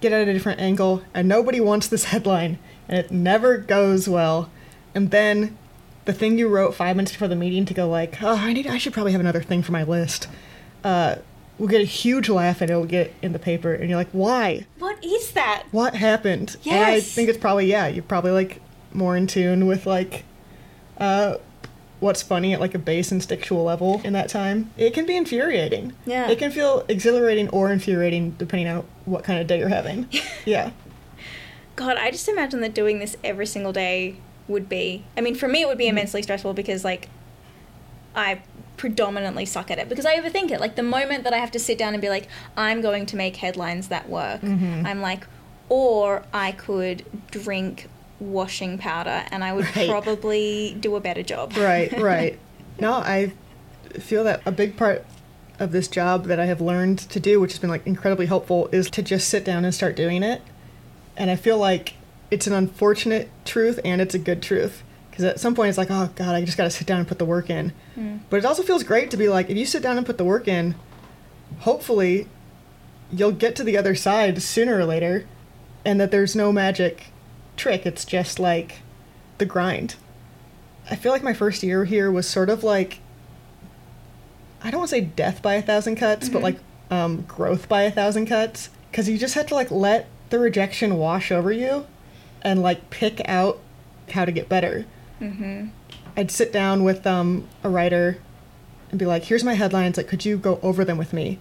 get 0.00 0.12
at 0.12 0.28
a 0.28 0.32
different 0.32 0.60
angle. 0.60 1.02
And 1.14 1.28
nobody 1.28 1.60
wants 1.60 1.88
this 1.88 2.04
headline, 2.12 2.58
and 2.88 2.98
it 2.98 3.10
never 3.10 3.58
goes 3.58 4.08
well. 4.08 4.50
And 4.94 5.10
then 5.10 5.56
the 6.04 6.12
thing 6.12 6.38
you 6.38 6.48
wrote 6.48 6.74
five 6.74 6.96
minutes 6.96 7.12
before 7.12 7.28
the 7.28 7.36
meeting 7.36 7.64
to 7.66 7.74
go 7.74 7.88
like, 7.88 8.22
oh, 8.22 8.36
I 8.36 8.52
need, 8.52 8.66
I 8.66 8.78
should 8.78 8.92
probably 8.92 9.12
have 9.12 9.20
another 9.20 9.42
thing 9.42 9.62
for 9.62 9.72
my 9.72 9.82
list. 9.82 10.28
Uh, 10.82 11.16
will 11.58 11.66
get 11.68 11.80
a 11.80 11.84
huge 11.84 12.28
laugh, 12.28 12.60
and 12.60 12.70
it'll 12.70 12.86
get 12.86 13.12
in 13.20 13.32
the 13.32 13.38
paper, 13.38 13.74
and 13.74 13.88
you're 13.88 13.98
like, 13.98 14.10
why? 14.12 14.66
What 14.78 15.02
is 15.04 15.32
that? 15.32 15.64
what 15.70 15.94
happened? 15.94 16.56
And 16.64 16.84
I 16.84 17.00
think 17.00 17.28
it's 17.28 17.38
probably 17.38 17.66
yeah, 17.66 17.88
you're 17.88 18.02
probably 18.02 18.30
like 18.30 18.60
more 18.92 19.16
in 19.16 19.26
tune 19.26 19.66
with 19.66 19.86
like 19.86 20.24
uh 20.98 21.36
what's 22.00 22.22
funny 22.22 22.52
at 22.54 22.60
like 22.60 22.74
a 22.74 22.78
base 22.78 23.10
instinctual 23.10 23.64
level 23.64 24.00
in 24.04 24.12
that 24.12 24.28
time. 24.28 24.70
It 24.76 24.94
can 24.94 25.04
be 25.06 25.16
infuriating. 25.16 25.94
Yeah. 26.06 26.28
It 26.28 26.38
can 26.38 26.50
feel 26.50 26.84
exhilarating 26.88 27.48
or 27.48 27.72
infuriating 27.72 28.32
depending 28.32 28.68
on 28.68 28.84
what 29.04 29.24
kind 29.24 29.40
of 29.40 29.46
day 29.46 29.58
you're 29.58 29.68
having. 29.68 30.08
yeah. 30.44 30.70
God, 31.76 31.96
I 31.96 32.10
just 32.10 32.28
imagine 32.28 32.60
that 32.60 32.74
doing 32.74 32.98
this 32.98 33.16
every 33.22 33.46
single 33.46 33.72
day 33.72 34.16
would 34.48 34.68
be. 34.68 35.04
I 35.16 35.20
mean, 35.20 35.34
for 35.34 35.46
me, 35.46 35.62
it 35.62 35.68
would 35.68 35.78
be 35.78 35.86
immensely 35.86 36.22
stressful 36.22 36.54
because, 36.54 36.84
like, 36.84 37.08
I 38.16 38.42
predominantly 38.76 39.44
suck 39.44 39.70
at 39.70 39.78
it 39.78 39.88
because 39.88 40.04
I 40.04 40.18
overthink 40.18 40.50
it. 40.50 40.60
Like, 40.60 40.74
the 40.74 40.82
moment 40.82 41.22
that 41.22 41.32
I 41.32 41.38
have 41.38 41.52
to 41.52 41.58
sit 41.60 41.78
down 41.78 41.94
and 41.94 42.00
be 42.00 42.08
like, 42.08 42.26
I'm 42.56 42.80
going 42.80 43.06
to 43.06 43.16
make 43.16 43.36
headlines 43.36 43.88
that 43.88 44.08
work, 44.08 44.42
I'm 44.42 45.00
like, 45.00 45.26
or 45.68 46.24
I 46.32 46.50
could 46.50 47.04
drink 47.30 47.88
washing 48.20 48.78
powder 48.78 49.24
and 49.30 49.44
I 49.44 49.52
would 49.52 49.64
Right. 49.76 49.88
probably 49.88 50.76
do 50.78 50.96
a 50.96 51.00
better 51.00 51.22
job. 51.22 51.56
Right, 51.56 51.92
right. 52.00 52.38
no, 52.80 52.94
I 52.94 53.32
feel 53.98 54.24
that 54.24 54.42
a 54.46 54.52
big 54.52 54.76
part 54.76 55.04
of 55.58 55.72
this 55.72 55.88
job 55.88 56.26
that 56.26 56.38
I 56.38 56.46
have 56.46 56.60
learned 56.60 56.98
to 57.00 57.18
do, 57.20 57.40
which 57.40 57.52
has 57.52 57.58
been 57.58 57.70
like 57.70 57.86
incredibly 57.86 58.26
helpful, 58.26 58.68
is 58.72 58.90
to 58.90 59.02
just 59.02 59.28
sit 59.28 59.44
down 59.44 59.64
and 59.64 59.74
start 59.74 59.96
doing 59.96 60.22
it. 60.22 60.42
And 61.16 61.30
I 61.30 61.36
feel 61.36 61.58
like 61.58 61.94
it's 62.30 62.46
an 62.46 62.52
unfortunate 62.52 63.28
truth 63.44 63.80
and 63.84 64.00
it's 64.00 64.14
a 64.14 64.18
good 64.18 64.42
truth. 64.42 64.82
Because 65.10 65.24
at 65.24 65.40
some 65.40 65.54
point 65.56 65.70
it's 65.70 65.78
like, 65.78 65.90
oh 65.90 66.10
God, 66.14 66.34
I 66.36 66.44
just 66.44 66.56
got 66.56 66.64
to 66.64 66.70
sit 66.70 66.86
down 66.86 66.98
and 67.00 67.08
put 67.08 67.18
the 67.18 67.24
work 67.24 67.50
in. 67.50 67.72
Hmm. 67.96 68.18
But 68.30 68.36
it 68.36 68.44
also 68.44 68.62
feels 68.62 68.84
great 68.84 69.10
to 69.10 69.16
be 69.16 69.28
like, 69.28 69.50
if 69.50 69.56
you 69.56 69.66
sit 69.66 69.82
down 69.82 69.96
and 69.96 70.06
put 70.06 70.16
the 70.16 70.24
work 70.24 70.46
in, 70.46 70.76
hopefully 71.60 72.28
you'll 73.10 73.32
get 73.32 73.56
to 73.56 73.64
the 73.64 73.76
other 73.76 73.94
side 73.94 74.40
sooner 74.42 74.78
or 74.78 74.84
later 74.84 75.26
and 75.84 76.00
that 76.00 76.10
there's 76.10 76.36
no 76.36 76.52
magic 76.52 77.06
trick. 77.58 77.84
It's 77.84 78.04
just 78.04 78.38
like 78.38 78.80
the 79.38 79.44
grind. 79.44 79.96
I 80.90 80.96
feel 80.96 81.12
like 81.12 81.22
my 81.22 81.34
first 81.34 81.62
year 81.62 81.84
here 81.84 82.10
was 82.10 82.26
sort 82.28 82.48
of 82.48 82.64
like 82.64 83.00
I 84.62 84.70
don't 84.70 84.78
want 84.78 84.90
to 84.90 84.96
say 84.96 85.02
death 85.02 85.42
by 85.42 85.54
a 85.54 85.62
thousand 85.62 85.96
cuts, 85.96 86.28
but 86.28 86.42
like 86.42 86.58
um, 86.90 87.22
growth 87.22 87.68
by 87.68 87.82
a 87.82 87.90
thousand 87.90 88.26
cuts 88.26 88.70
because 88.90 89.08
you 89.08 89.18
just 89.18 89.34
had 89.34 89.48
to 89.48 89.54
like 89.54 89.70
let 89.70 90.08
the 90.30 90.38
rejection 90.38 90.96
wash 90.96 91.30
over 91.30 91.52
you 91.52 91.86
and 92.42 92.62
like 92.62 92.90
pick 92.90 93.20
out 93.26 93.58
how 94.10 94.24
to 94.24 94.32
get 94.32 94.48
better. 94.48 94.86
Mm-hmm. 95.20 95.68
I'd 96.16 96.30
sit 96.30 96.52
down 96.52 96.82
with 96.82 97.06
um, 97.06 97.46
a 97.62 97.68
writer 97.68 98.18
and 98.90 98.98
be 98.98 99.06
like, 99.06 99.24
"Here's 99.24 99.44
my 99.44 99.54
headlines. 99.54 99.96
Like, 99.96 100.08
could 100.08 100.24
you 100.24 100.36
go 100.36 100.58
over 100.62 100.84
them 100.84 100.98
with 100.98 101.12
me?" 101.12 101.38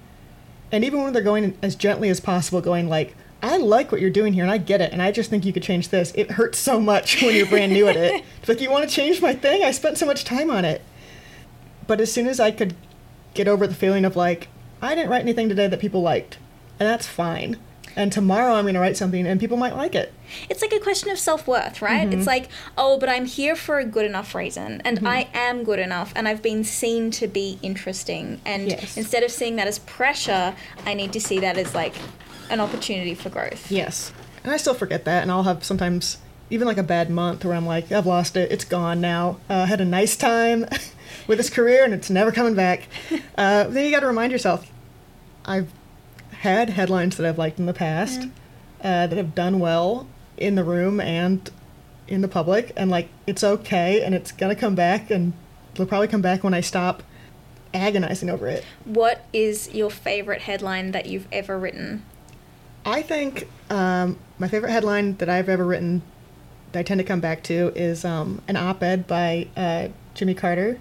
And 0.71 0.83
even 0.83 1.01
when 1.01 1.13
they're 1.13 1.23
going 1.23 1.57
as 1.61 1.75
gently 1.75 2.09
as 2.09 2.19
possible, 2.19 2.61
going 2.61 2.89
like, 2.89 3.15
"I 3.47 3.57
like 3.57 3.91
what 3.91 4.01
you're 4.01 4.09
doing 4.09 4.33
here, 4.33 4.43
and 4.43 4.51
I 4.51 4.57
get 4.57 4.81
it, 4.81 4.91
and 4.91 5.01
I 5.01 5.11
just 5.11 5.29
think 5.29 5.45
you 5.45 5.53
could 5.53 5.63
change 5.63 5.89
this." 5.89 6.11
It 6.15 6.31
hurts 6.31 6.59
so 6.59 6.79
much 6.79 7.21
when 7.21 7.35
you're 7.35 7.47
brand 7.47 7.73
new 7.73 7.87
at 7.87 7.95
it. 7.95 8.23
It's 8.39 8.49
like 8.49 8.61
you 8.61 8.71
want 8.71 8.87
to 8.87 8.95
change 8.95 9.21
my 9.21 9.33
thing. 9.33 9.63
I 9.63 9.71
spent 9.71 9.97
so 9.97 10.05
much 10.05 10.23
time 10.23 10.49
on 10.49 10.63
it. 10.63 10.81
But 11.85 11.99
as 11.99 12.11
soon 12.11 12.27
as 12.27 12.39
I 12.39 12.51
could 12.51 12.75
get 13.33 13.47
over 13.47 13.67
the 13.67 13.75
feeling 13.75 14.05
of 14.05 14.15
like, 14.15 14.47
I 14.81 14.95
didn't 14.95 15.09
write 15.09 15.21
anything 15.21 15.49
today 15.49 15.67
that 15.67 15.79
people 15.79 16.01
liked, 16.01 16.37
and 16.79 16.87
that's 16.87 17.07
fine. 17.07 17.57
And 17.97 18.11
tomorrow 18.11 18.53
I'm 18.53 18.65
going 18.65 18.75
to 18.75 18.79
write 18.79 18.95
something 18.95 19.25
and 19.25 19.39
people 19.39 19.57
might 19.57 19.75
like 19.75 19.95
it. 19.95 20.13
It's 20.49 20.61
like 20.61 20.71
a 20.71 20.79
question 20.79 21.09
of 21.09 21.17
self 21.17 21.47
worth, 21.47 21.81
right? 21.81 22.05
It's 22.05 22.17
mm-hmm. 22.17 22.23
like, 22.25 22.49
oh, 22.77 22.99
but 22.99 23.09
I'm 23.09 23.25
here 23.25 23.55
for 23.55 23.79
a 23.79 23.85
good 23.85 24.05
enough 24.05 24.35
reason, 24.35 24.81
and 24.85 24.97
mm-hmm. 24.97 25.07
I 25.07 25.29
am 25.33 25.63
good 25.63 25.79
enough, 25.79 26.13
and 26.15 26.27
I've 26.27 26.43
been 26.43 26.63
seen 26.63 27.09
to 27.11 27.27
be 27.27 27.57
interesting. 27.63 28.39
And 28.45 28.69
Yes. 28.69 28.97
instead 28.97 29.23
of 29.23 29.31
seeing 29.31 29.55
that 29.55 29.67
as 29.67 29.79
pressure, 29.79 30.53
I 30.85 30.93
need 30.93 31.11
to 31.13 31.19
see 31.19 31.39
that 31.39 31.57
as 31.57 31.73
like 31.73 31.95
an 32.49 32.59
opportunity 32.59 33.13
for 33.13 33.29
growth. 33.29 33.71
Yes. 33.71 34.11
And 34.43 34.51
I 34.51 34.57
still 34.57 34.73
forget 34.73 35.05
that, 35.05 35.23
and 35.23 35.31
I'll 35.31 35.43
have 35.43 35.63
sometimes 35.63 36.17
even 36.49 36.67
like 36.67 36.77
a 36.77 36.83
bad 36.83 37.09
month 37.09 37.43
where 37.43 37.53
I'm 37.53 37.65
like, 37.65 37.91
I've 37.91 38.05
lost 38.05 38.37
it, 38.37 38.51
it's 38.51 38.63
gone 38.63 39.01
now. 39.01 39.37
Uh, 39.49 39.55
I 39.55 39.65
had 39.65 39.81
a 39.81 39.85
nice 39.85 40.15
time 40.15 40.65
with 41.27 41.37
this 41.37 41.49
career, 41.49 41.83
and 41.83 41.93
it's 41.93 42.09
never 42.09 42.31
coming 42.31 42.55
back. 42.55 42.87
Uh, 43.37 43.65
then 43.65 43.85
you 43.85 43.91
got 43.91 43.99
to 43.99 44.07
remind 44.07 44.31
yourself, 44.31 44.71
I've 45.45 45.69
had 46.31 46.71
headlines 46.71 47.17
that 47.17 47.25
I've 47.27 47.37
liked 47.37 47.59
in 47.59 47.67
the 47.67 47.73
past 47.73 48.21
uh, 48.81 49.05
that 49.05 49.15
have 49.15 49.35
done 49.35 49.59
well 49.59 50.07
in 50.37 50.55
the 50.55 50.63
room 50.63 50.99
and 50.99 51.47
in 52.07 52.21
the 52.21 52.27
public, 52.27 52.71
and 52.75 52.89
like 52.89 53.09
it's 53.27 53.43
okay, 53.43 54.01
and 54.01 54.15
it's 54.15 54.31
gonna 54.31 54.55
come 54.55 54.73
back, 54.73 55.11
and 55.11 55.33
it'll 55.73 55.85
probably 55.85 56.07
come 56.07 56.21
back 56.21 56.43
when 56.43 56.55
I 56.55 56.61
stop 56.61 57.03
agonizing 57.73 58.29
over 58.29 58.47
it. 58.47 58.63
What 58.85 59.25
is 59.33 59.73
your 59.73 59.91
favorite 59.91 60.41
headline 60.41 60.91
that 60.93 61.05
you've 61.05 61.27
ever 61.31 61.59
written? 61.59 62.03
I 62.87 63.01
think 63.01 63.49
um, 63.69 64.17
my 64.39 64.47
favorite 64.47 64.71
headline 64.71 65.17
that 65.17 65.27
I've 65.27 65.49
ever 65.49 65.65
written 65.65 66.03
that 66.71 66.79
I 66.79 66.83
tend 66.83 66.99
to 66.99 67.03
come 67.03 67.19
back 67.19 67.43
to 67.43 67.73
is 67.75 68.05
um, 68.05 68.41
an 68.47 68.55
op 68.55 68.81
ed 68.81 69.05
by 69.05 69.49
uh, 69.57 69.89
Jimmy 70.13 70.33
Carter 70.33 70.79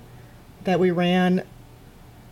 that 0.62 0.78
we 0.78 0.92
ran 0.92 1.44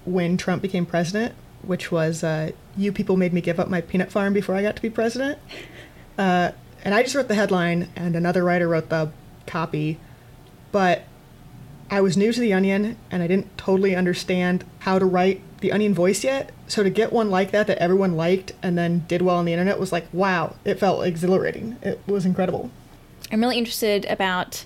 when 0.05 0.37
Trump 0.37 0.63
became 0.63 0.87
president, 0.87 1.35
which 1.63 1.91
was 1.91 2.23
uh, 2.23 2.53
You 2.77 2.93
people 2.93 3.17
made 3.17 3.33
me 3.33 3.41
give 3.41 3.59
up 3.59 3.69
my 3.69 3.81
peanut 3.81 4.13
farm 4.13 4.33
before 4.33 4.55
I 4.55 4.63
got 4.63 4.77
to 4.77 4.83
be 4.83 4.91
president. 4.91 5.39
Uh, 6.17 6.53
and 6.85 6.95
I 6.95 7.03
just 7.03 7.17
wrote 7.17 7.27
the 7.27 7.35
headline, 7.35 7.89
and 7.97 8.15
another 8.15 8.45
writer 8.45 8.69
wrote 8.69 8.89
the 8.89 9.11
copy. 9.49 9.99
But 10.71 11.03
I 11.91 12.01
was 12.01 12.17
new 12.17 12.33
to 12.33 12.39
The 12.39 12.53
Onion, 12.53 12.97
and 13.11 13.21
I 13.21 13.27
didn't 13.27 13.59
totally 13.59 13.97
understand 13.97 14.65
how 14.79 15.01
to 15.01 15.05
write 15.05 15.41
the 15.65 15.73
Onion 15.73 15.95
voice 15.95 16.23
yet. 16.23 16.53
So 16.69 16.83
to 16.83 16.91
get 16.91 17.13
one 17.13 17.31
like 17.31 17.51
that 17.51 17.67
that 17.67 17.79
everyone 17.79 18.17
liked 18.17 18.53
and 18.63 18.79
then 18.79 19.05
did 19.09 19.23
well 19.23 19.37
on 19.37 19.45
the 19.45 19.53
internet 19.53 19.81
was 19.81 19.93
like, 19.93 20.07
wow, 20.13 20.55
it 20.65 20.79
felt 20.79 21.05
exhilarating. 21.05 21.77
It 21.83 22.01
was 22.07 22.25
incredible. 22.25 22.71
I'm 23.33 23.41
really 23.41 23.59
interested 23.59 24.05
about 24.07 24.65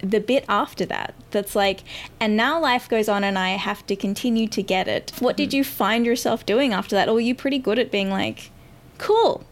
the 0.00 0.20
bit 0.20 0.44
after 0.48 0.84
that 0.84 1.14
that's 1.30 1.56
like 1.56 1.82
and 2.20 2.36
now 2.36 2.60
life 2.60 2.86
goes 2.90 3.08
on 3.08 3.24
and 3.24 3.38
i 3.38 3.50
have 3.50 3.86
to 3.86 3.96
continue 3.96 4.46
to 4.46 4.62
get 4.62 4.86
it 4.86 5.12
what 5.20 5.34
did 5.34 5.50
hmm. 5.50 5.56
you 5.56 5.64
find 5.64 6.04
yourself 6.04 6.44
doing 6.44 6.74
after 6.74 6.94
that 6.94 7.08
or 7.08 7.14
were 7.14 7.20
you 7.20 7.34
pretty 7.34 7.58
good 7.58 7.78
at 7.78 7.90
being 7.90 8.10
like 8.10 8.50
cool 8.98 9.46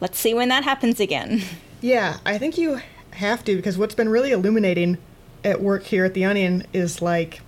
let's 0.00 0.18
see 0.18 0.34
when 0.34 0.48
that 0.48 0.64
happens 0.64 0.98
again 0.98 1.40
Yeah, 1.80 2.18
I 2.26 2.38
think 2.38 2.58
you 2.58 2.80
have 3.12 3.42
to 3.44 3.56
because 3.56 3.78
what's 3.78 3.94
been 3.94 4.08
really 4.08 4.32
illuminating 4.32 4.98
at 5.42 5.60
work 5.60 5.84
here 5.84 6.04
at 6.04 6.14
the 6.14 6.24
Onion 6.24 6.64
is 6.72 7.00
like 7.00 7.40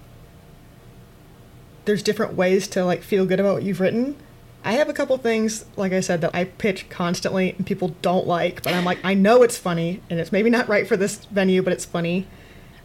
there's 1.85 2.03
different 2.03 2.35
ways 2.35 2.69
to 2.69 2.85
like 2.85 3.03
feel 3.03 3.27
good 3.27 3.41
about 3.41 3.55
what 3.55 3.63
you've 3.63 3.81
written. 3.81 4.17
I 4.65 4.75
have 4.75 4.89
a 4.89 4.93
couple 4.93 5.17
things, 5.19 5.65
like 5.77 5.93
I 5.93 6.01
said, 6.01 6.21
that 6.21 6.35
I 6.35 6.45
pitch 6.45 6.89
constantly 6.89 7.55
and 7.57 7.67
people 7.67 7.97
don't 8.01 8.27
like, 8.27 8.63
but 8.63 8.73
I'm 8.73 8.85
like, 8.85 8.99
I 9.05 9.15
know 9.15 9.43
it's 9.43 9.59
funny 9.59 10.01
and 10.09 10.21
it's 10.21 10.31
maybe 10.31 10.51
not 10.51 10.69
right 10.69 10.87
for 10.87 10.97
this 10.97 11.25
venue, 11.25 11.63
but 11.63 11.73
it's 11.73 11.85
funny. 11.85 12.29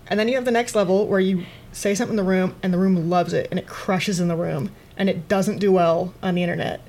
And 0.08 0.20
then 0.20 0.28
you 0.28 0.36
have 0.36 0.46
the 0.46 0.52
next 0.52 0.74
level 0.74 1.06
where 1.06 1.20
you 1.20 1.46
say 1.72 1.94
something 1.94 2.14
in 2.14 2.26
the 2.26 2.30
room 2.30 2.56
and 2.64 2.74
the 2.74 2.78
room 2.78 3.10
loves 3.10 3.34
it 3.34 3.48
and 3.52 3.60
it 3.60 3.68
crushes 3.68 4.20
in 4.20 4.28
the 4.28 4.36
room 4.36 4.72
and 4.98 5.10
it 5.10 5.28
doesn't 5.28 5.60
do 5.60 5.72
well 5.72 6.14
on 6.24 6.34
the 6.36 6.42
internet 6.42 6.82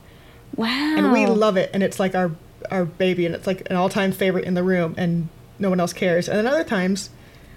wow 0.57 0.95
and 0.97 1.13
we 1.13 1.27
love 1.27 1.57
it 1.57 1.71
and 1.75 1.83
it's 1.83 2.01
like 2.01 2.15
our 2.15 2.31
our 2.71 2.85
baby 2.85 3.27
and 3.27 3.35
it's 3.35 3.47
like 3.47 3.69
an 3.71 3.77
all-time 3.77 4.11
favorite 4.13 4.45
in 4.45 4.55
the 4.55 4.63
room 4.63 4.95
and 4.97 5.29
no 5.59 5.69
one 5.69 5.79
else 5.79 5.93
cares 5.93 6.29
and 6.29 6.39
then 6.39 6.47
other 6.47 6.65
times 6.65 7.11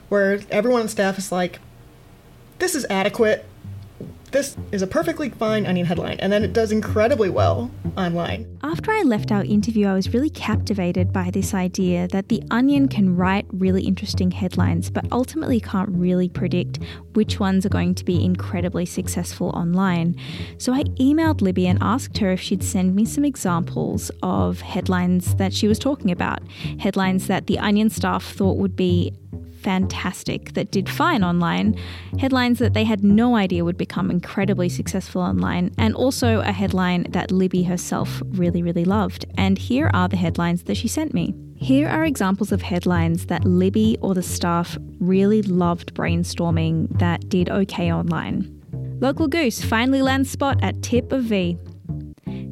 where 0.10 0.42
everyone 0.50 0.82
on 0.82 0.88
staff 0.90 1.18
is 1.18 1.32
like 1.32 1.60
this 2.60 2.76
is 2.76 2.86
adequate 2.90 3.46
this 4.32 4.56
is 4.72 4.82
a 4.82 4.88
perfectly 4.88 5.30
fine 5.30 5.66
onion 5.66 5.86
headline 5.86 6.20
and 6.20 6.32
then 6.32 6.44
it 6.44 6.54
does 6.54 6.72
incredibly 6.72 7.30
well 7.30 7.70
online 7.98 8.52
After 8.64 8.92
I 8.92 9.02
left 9.02 9.32
our 9.32 9.44
interview, 9.44 9.88
I 9.88 9.94
was 9.94 10.14
really 10.14 10.30
captivated 10.30 11.12
by 11.12 11.30
this 11.30 11.54
idea 11.54 12.08
that 12.10 12.30
The 12.30 12.42
Onion 12.52 12.88
can 12.88 13.16
write 13.18 13.46
really 13.52 13.84
interesting 13.84 14.32
headlines, 14.32 14.90
but 14.90 15.06
ultimately 15.12 15.60
can't 15.60 15.90
really 15.90 16.30
predict 16.30 16.80
which 17.14 17.40
ones 17.40 17.66
are 17.66 17.70
going 17.70 17.96
to 17.96 18.06
be 18.06 18.24
incredibly 18.24 18.86
successful 18.86 19.50
online. 19.50 20.16
So 20.58 20.74
I 20.74 20.84
emailed 21.00 21.42
Libby 21.42 21.68
and 21.68 21.80
asked 21.82 22.20
her 22.20 22.32
if 22.32 22.40
she'd 22.40 22.64
send 22.64 22.96
me 22.96 23.04
some 23.04 23.26
examples 23.26 24.12
of 24.24 24.62
headlines 24.62 25.36
that 25.36 25.54
she 25.54 25.68
was 25.68 25.80
talking 25.80 26.12
about, 26.12 26.40
headlines 26.80 27.28
that 27.28 27.48
The 27.48 27.60
Onion 27.60 27.90
staff 27.90 28.24
thought 28.24 28.58
would 28.58 28.76
be 28.76 29.14
fantastic 29.62 30.54
that 30.54 30.72
did 30.72 30.90
fine 30.90 31.24
online, 31.24 31.76
headlines 32.20 32.60
that 32.60 32.74
they 32.74 32.84
had 32.84 33.04
no 33.04 33.36
idea 33.36 33.64
would 33.64 33.78
become 33.78 34.12
incredibly 34.12 34.70
successful 34.70 35.22
online, 35.22 35.74
and 35.78 35.96
also 35.96 36.42
a 36.42 36.52
headline 36.52 37.04
that 37.10 37.32
Libby 37.32 37.64
herself 37.64 38.22
really, 38.30 38.64
really 38.64 38.86
loved. 38.86 39.26
And 39.38 39.58
here 39.58 39.90
are 39.94 40.08
the 40.08 40.18
headlines 40.18 40.64
that 40.64 40.76
she 40.76 40.88
sent 40.88 41.14
me. 41.14 41.34
Here 41.56 41.88
are 41.88 42.04
examples 42.04 42.52
of 42.52 42.64
headlines 42.64 43.28
that 43.28 43.46
Libby 43.46 43.98
or 44.02 44.16
the 44.16 44.24
staff 44.24 44.78
really 45.00 45.44
loved 45.44 45.94
brainstorming 45.94 46.98
that 46.98 47.30
did 47.30 47.50
okay 47.50 47.94
online. 47.94 48.58
Local 49.00 49.28
goose 49.28 49.64
finally 49.64 50.02
lands 50.02 50.30
spot 50.30 50.62
at 50.64 50.82
tip 50.82 51.12
of 51.12 51.24
V. 51.24 51.58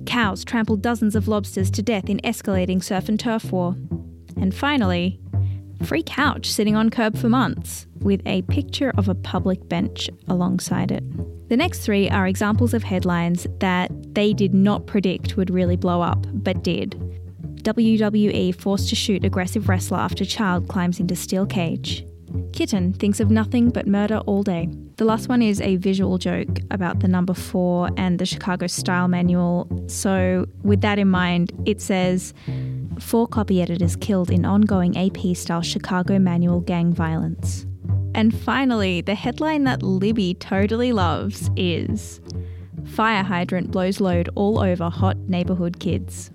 Cows 0.06 0.43
trample 0.43 0.78
dozens 0.78 1.15
of 1.15 1.28
lobsters 1.28 1.69
to 1.72 1.82
death 1.82 2.10
in 2.10 2.19
escalating 2.19 2.84
surf 2.84 3.10
and 3.10 3.19
turf 3.19 3.52
war. 3.52 3.76
And 4.38 4.54
finally, 4.54 5.19
free 5.83 6.03
couch 6.03 6.47
sitting 6.47 6.75
on 6.75 6.89
curb 6.89 7.17
for 7.17 7.29
months, 7.29 7.87
with 7.99 8.21
a 8.25 8.41
picture 8.43 8.91
of 8.97 9.09
a 9.09 9.15
public 9.15 9.67
bench 9.69 10.09
alongside 10.27 10.91
it. 10.91 11.03
The 11.49 11.57
next 11.57 11.79
three 11.79 12.09
are 12.09 12.27
examples 12.27 12.73
of 12.73 12.83
headlines 12.83 13.47
that 13.59 13.91
they 14.13 14.33
did 14.33 14.53
not 14.53 14.85
predict 14.85 15.35
would 15.37 15.49
really 15.49 15.75
blow 15.75 16.01
up, 16.01 16.25
but 16.31 16.63
did. 16.63 16.91
WWE 17.63 18.55
forced 18.55 18.89
to 18.89 18.95
shoot 18.95 19.25
aggressive 19.25 19.67
wrestler 19.67 19.97
after 19.97 20.23
child 20.23 20.67
climbs 20.67 20.99
into 20.99 21.15
steel 21.15 21.45
cage. 21.45 22.05
Kitten 22.53 22.93
thinks 22.93 23.19
of 23.19 23.31
nothing 23.31 23.69
but 23.69 23.87
murder 23.87 24.19
all 24.19 24.43
day. 24.43 24.69
The 24.97 25.05
last 25.05 25.29
one 25.29 25.41
is 25.41 25.61
a 25.61 25.77
visual 25.77 26.17
joke 26.17 26.59
about 26.71 26.99
the 26.99 27.07
number 27.07 27.33
four 27.33 27.89
and 27.97 28.19
the 28.19 28.25
Chicago 28.25 28.67
Style 28.67 29.07
Manual. 29.07 29.67
So, 29.87 30.45
with 30.61 30.81
that 30.81 30.99
in 30.99 31.09
mind, 31.09 31.51
it 31.65 31.81
says 31.81 32.33
four 32.99 33.27
copy 33.27 33.62
editors 33.62 33.95
killed 33.95 34.29
in 34.29 34.45
ongoing 34.45 34.97
AP 34.97 35.35
style 35.35 35.62
Chicago 35.62 36.19
Manual 36.19 36.62
gang 36.62 36.93
violence. 36.93 37.65
And 38.15 38.35
finally, 38.35 39.01
the 39.01 39.15
headline 39.15 39.63
that 39.65 39.83
Libby 39.83 40.33
totally 40.33 40.91
loves 40.91 41.49
is 41.55 42.21
Fire 42.85 43.23
hydrant 43.23 43.71
blows 43.71 43.99
load 43.99 44.29
all 44.35 44.59
over 44.59 44.89
hot 44.89 45.17
neighborhood 45.17 45.79
kids. 45.79 46.31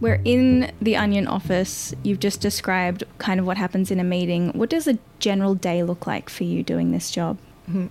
We're 0.00 0.20
in 0.24 0.72
the 0.80 0.96
Onion 0.96 1.26
office. 1.26 1.94
You've 2.02 2.20
just 2.20 2.40
described 2.40 3.04
kind 3.18 3.38
of 3.38 3.44
what 3.46 3.58
happens 3.58 3.90
in 3.90 4.00
a 4.00 4.04
meeting. 4.04 4.48
What 4.50 4.70
does 4.70 4.88
a 4.88 4.98
general 5.18 5.54
day 5.54 5.82
look 5.82 6.06
like 6.06 6.30
for 6.30 6.44
you 6.44 6.62
doing 6.62 6.90
this 6.90 7.10
job? 7.10 7.38
Mm-hmm. 7.68 7.86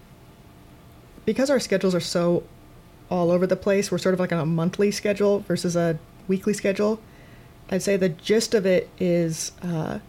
because 1.26 1.50
our 1.50 1.60
schedules 1.60 1.96
are 1.96 2.02
so 2.02 2.44
all 3.10 3.32
over 3.32 3.48
the 3.48 3.56
place, 3.56 3.92
we're 3.92 3.98
sort 3.98 4.14
of 4.14 4.20
like 4.20 4.34
on 4.34 4.40
a 4.40 4.46
monthly 4.46 4.92
schedule 4.92 5.40
versus 5.40 5.76
a 5.76 5.98
weekly 6.30 6.54
schedule. 6.54 7.02
I'd 7.70 7.84
say 7.84 7.98
the 7.98 8.08
gist 8.08 8.54
of 8.54 8.66
it 8.66 8.90
is 8.98 9.52
uh, 9.62 10.00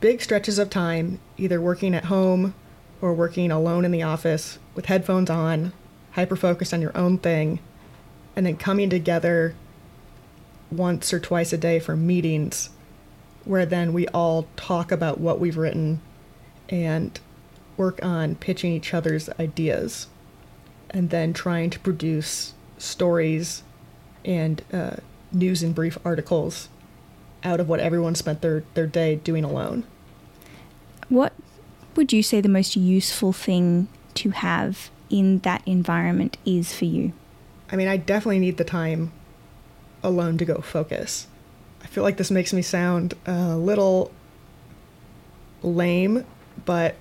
big 0.00 0.22
stretches 0.22 0.58
of 0.58 0.70
time, 0.70 1.20
either 1.36 1.60
working 1.60 1.94
at 1.94 2.06
home 2.06 2.54
or 3.02 3.12
working 3.12 3.50
alone 3.50 3.84
in 3.84 3.90
the 3.90 4.02
office 4.02 4.58
with 4.74 4.86
headphones 4.86 5.28
on, 5.28 5.74
hyper 6.12 6.36
focused 6.36 6.72
on 6.72 6.80
your 6.80 6.96
own 6.96 7.18
thing, 7.18 7.60
and 8.34 8.46
then 8.46 8.56
coming 8.56 8.88
together 8.88 9.54
once 10.70 11.12
or 11.12 11.20
twice 11.20 11.52
a 11.52 11.58
day 11.58 11.78
for 11.78 11.94
meetings 11.94 12.70
where 13.44 13.66
then 13.66 13.92
we 13.92 14.08
all 14.08 14.46
talk 14.56 14.90
about 14.90 15.20
what 15.20 15.38
we've 15.38 15.56
written 15.58 16.00
and 16.68 17.20
work 17.76 18.02
on 18.02 18.34
pitching 18.36 18.72
each 18.72 18.94
other's 18.94 19.28
ideas 19.38 20.06
and 20.90 21.10
then 21.10 21.32
trying 21.32 21.68
to 21.68 21.78
produce 21.80 22.54
stories 22.78 23.62
and 24.24 24.62
uh, 24.72 24.96
news 25.32 25.62
and 25.62 25.74
brief 25.74 25.98
articles 26.04 26.68
out 27.42 27.60
of 27.60 27.68
what 27.68 27.80
everyone 27.80 28.14
spent 28.14 28.40
their, 28.40 28.64
their 28.74 28.86
day 28.86 29.16
doing 29.16 29.44
alone. 29.44 29.84
What 31.08 31.32
would 31.96 32.12
you 32.12 32.22
say 32.22 32.40
the 32.40 32.48
most 32.48 32.76
useful 32.76 33.32
thing 33.32 33.88
to 34.14 34.30
have 34.30 34.90
in 35.10 35.40
that 35.40 35.62
environment 35.66 36.36
is 36.44 36.74
for 36.74 36.86
you? 36.86 37.12
I 37.70 37.76
mean, 37.76 37.88
I 37.88 37.96
definitely 37.96 38.38
need 38.38 38.56
the 38.56 38.64
time 38.64 39.12
alone 40.02 40.38
to 40.38 40.44
go 40.44 40.60
focus. 40.60 41.26
I 41.82 41.86
feel 41.86 42.02
like 42.02 42.16
this 42.16 42.30
makes 42.30 42.52
me 42.52 42.62
sound 42.62 43.14
a 43.26 43.56
little 43.56 44.10
lame, 45.62 46.24
but 46.64 46.96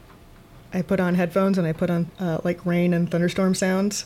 I 0.74 0.82
put 0.82 1.00
on 1.00 1.16
headphones 1.16 1.58
and 1.58 1.68
I 1.68 1.74
put 1.74 1.90
on 1.90 2.10
uh, 2.20 2.40
like 2.44 2.66
rain 2.66 2.94
and 2.94 3.10
thunderstorm 3.10 3.56
sounds, 3.56 4.06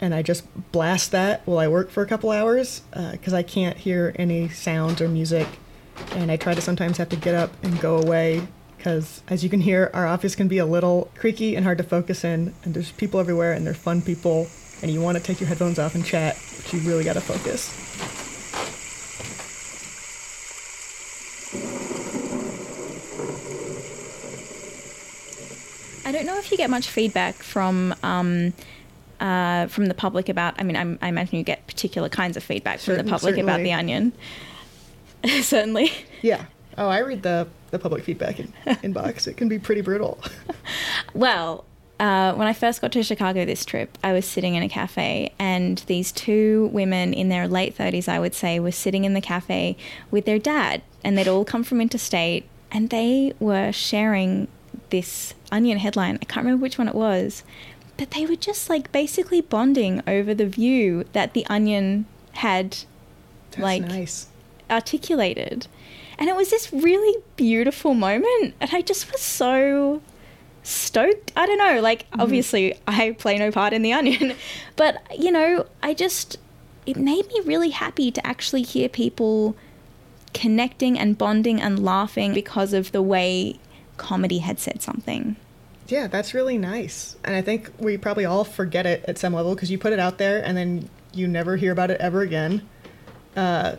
and 0.00 0.14
I 0.14 0.22
just 0.22 0.44
blast 0.72 1.12
that 1.12 1.42
while 1.46 1.58
I 1.58 1.68
work 1.68 1.90
for 1.90 2.02
a 2.02 2.06
couple 2.06 2.30
hours 2.30 2.82
because 3.12 3.32
I 3.32 3.42
can't 3.42 3.76
hear 3.76 4.14
any 4.18 4.48
sounds 4.48 5.00
or 5.00 5.08
music, 5.08 5.46
and 6.12 6.30
I 6.30 6.36
try 6.36 6.54
to 6.54 6.60
sometimes 6.60 6.98
have 6.98 7.08
to 7.10 7.16
get 7.16 7.34
up 7.34 7.50
and 7.62 7.80
go 7.80 7.98
away 7.98 8.46
because, 8.76 9.22
as 9.28 9.42
you 9.42 9.48
can 9.48 9.60
hear, 9.60 9.90
our 9.94 10.06
office 10.06 10.34
can 10.36 10.46
be 10.46 10.58
a 10.58 10.66
little 10.66 11.10
creaky 11.16 11.56
and 11.56 11.64
hard 11.64 11.78
to 11.78 11.84
focus 11.84 12.22
in, 12.22 12.52
and 12.64 12.74
there's 12.74 12.92
people 12.92 13.18
everywhere, 13.18 13.54
and 13.54 13.66
they're 13.66 13.72
fun 13.72 14.02
people, 14.02 14.46
and 14.82 14.90
you 14.90 15.00
want 15.00 15.16
to 15.16 15.24
take 15.24 15.40
your 15.40 15.48
headphones 15.48 15.78
off 15.78 15.94
and 15.94 16.04
chat, 16.04 16.36
but 16.56 16.70
you 16.70 16.80
really 16.80 17.02
got 17.02 17.14
to 17.14 17.20
focus. 17.22 17.72
I 26.06 26.12
don't 26.12 26.26
know 26.26 26.38
if 26.38 26.52
you 26.52 26.58
get 26.58 26.68
much 26.68 26.88
feedback 26.90 27.36
from 27.36 27.94
um, 28.02 28.52
uh, 29.24 29.66
from 29.68 29.86
the 29.86 29.94
public 29.94 30.28
about. 30.28 30.54
I 30.58 30.62
mean, 30.62 30.76
I'm, 30.76 30.98
I 31.02 31.08
imagine 31.08 31.38
you 31.38 31.44
get 31.44 31.66
particular 31.66 32.08
kinds 32.08 32.36
of 32.36 32.44
feedback 32.44 32.78
from 32.78 32.94
the 32.94 32.98
Certain- 32.98 33.10
public 33.10 33.38
about 33.38 33.60
the 33.60 33.72
Onion. 33.72 34.12
certainly. 35.40 35.90
Yeah. 36.22 36.44
Oh, 36.76 36.88
I 36.88 36.98
read 36.98 37.22
the 37.22 37.48
the 37.70 37.78
public 37.78 38.04
feedback 38.04 38.38
in, 38.38 38.52
inbox. 38.66 39.26
It 39.26 39.36
can 39.36 39.48
be 39.48 39.58
pretty 39.58 39.80
brutal. 39.80 40.20
Well, 41.12 41.64
uh, 42.00 42.32
when 42.34 42.48
I 42.48 42.52
first 42.54 42.80
got 42.80 42.90
to 42.92 43.02
Chicago 43.04 43.44
this 43.44 43.64
trip, 43.64 43.96
I 44.02 44.12
was 44.12 44.24
sitting 44.24 44.54
in 44.56 44.62
a 44.64 44.68
cafe, 44.68 45.32
and 45.38 45.78
these 45.86 46.10
two 46.10 46.70
women 46.72 47.12
in 47.14 47.28
their 47.28 47.46
late 47.46 47.76
30s, 47.76 48.08
I 48.08 48.18
would 48.18 48.34
say, 48.34 48.58
were 48.58 48.72
sitting 48.72 49.04
in 49.04 49.14
the 49.14 49.20
cafe 49.20 49.76
with 50.10 50.24
their 50.24 50.40
dad, 50.40 50.82
and 51.04 51.16
they'd 51.16 51.28
all 51.28 51.44
come 51.44 51.62
from 51.62 51.80
interstate, 51.80 52.48
and 52.72 52.90
they 52.90 53.32
were 53.38 53.70
sharing 53.70 54.48
this 54.90 55.34
Onion 55.52 55.78
headline. 55.78 56.18
I 56.20 56.24
can't 56.24 56.44
remember 56.44 56.62
which 56.62 56.78
one 56.78 56.88
it 56.88 56.94
was, 56.94 57.44
but 57.96 58.10
they 58.10 58.26
were 58.26 58.36
just 58.36 58.68
like 58.68 58.90
basically 58.92 59.40
bonding 59.40 60.02
over 60.06 60.34
the 60.34 60.46
view 60.46 61.04
that 61.12 61.34
the 61.34 61.46
Onion 61.46 62.06
had 62.32 62.78
That's 63.50 63.58
like 63.58 63.82
nice. 63.82 64.26
articulated. 64.70 65.66
And 66.18 66.28
it 66.28 66.36
was 66.36 66.50
this 66.50 66.72
really 66.72 67.22
beautiful 67.36 67.94
moment. 67.94 68.54
And 68.60 68.70
I 68.72 68.80
just 68.80 69.10
was 69.10 69.20
so 69.20 70.00
stoked. 70.62 71.32
I 71.36 71.46
don't 71.46 71.58
know, 71.58 71.80
like, 71.80 72.08
mm-hmm. 72.10 72.20
obviously, 72.20 72.74
I 72.86 73.12
play 73.12 73.38
no 73.38 73.50
part 73.50 73.72
in 73.72 73.82
The 73.82 73.92
Onion, 73.92 74.34
but, 74.76 75.02
you 75.16 75.30
know, 75.30 75.66
I 75.82 75.94
just, 75.94 76.38
it 76.86 76.96
made 76.96 77.26
me 77.28 77.40
really 77.44 77.70
happy 77.70 78.10
to 78.10 78.26
actually 78.26 78.62
hear 78.62 78.88
people 78.88 79.56
connecting 80.32 80.98
and 80.98 81.16
bonding 81.16 81.60
and 81.60 81.84
laughing 81.84 82.34
because 82.34 82.72
of 82.72 82.92
the 82.92 83.02
way 83.02 83.58
comedy 83.96 84.38
had 84.38 84.58
said 84.58 84.82
something. 84.82 85.36
Yeah, 85.86 86.06
that's 86.06 86.32
really 86.32 86.56
nice. 86.56 87.16
And 87.24 87.36
I 87.36 87.42
think 87.42 87.70
we 87.78 87.98
probably 87.98 88.24
all 88.24 88.44
forget 88.44 88.86
it 88.86 89.04
at 89.06 89.18
some 89.18 89.34
level 89.34 89.54
because 89.54 89.70
you 89.70 89.78
put 89.78 89.92
it 89.92 89.98
out 89.98 90.18
there 90.18 90.42
and 90.44 90.56
then 90.56 90.88
you 91.12 91.28
never 91.28 91.56
hear 91.56 91.72
about 91.72 91.90
it 91.90 92.00
ever 92.00 92.22
again. 92.22 92.66
Uh, 93.36 93.76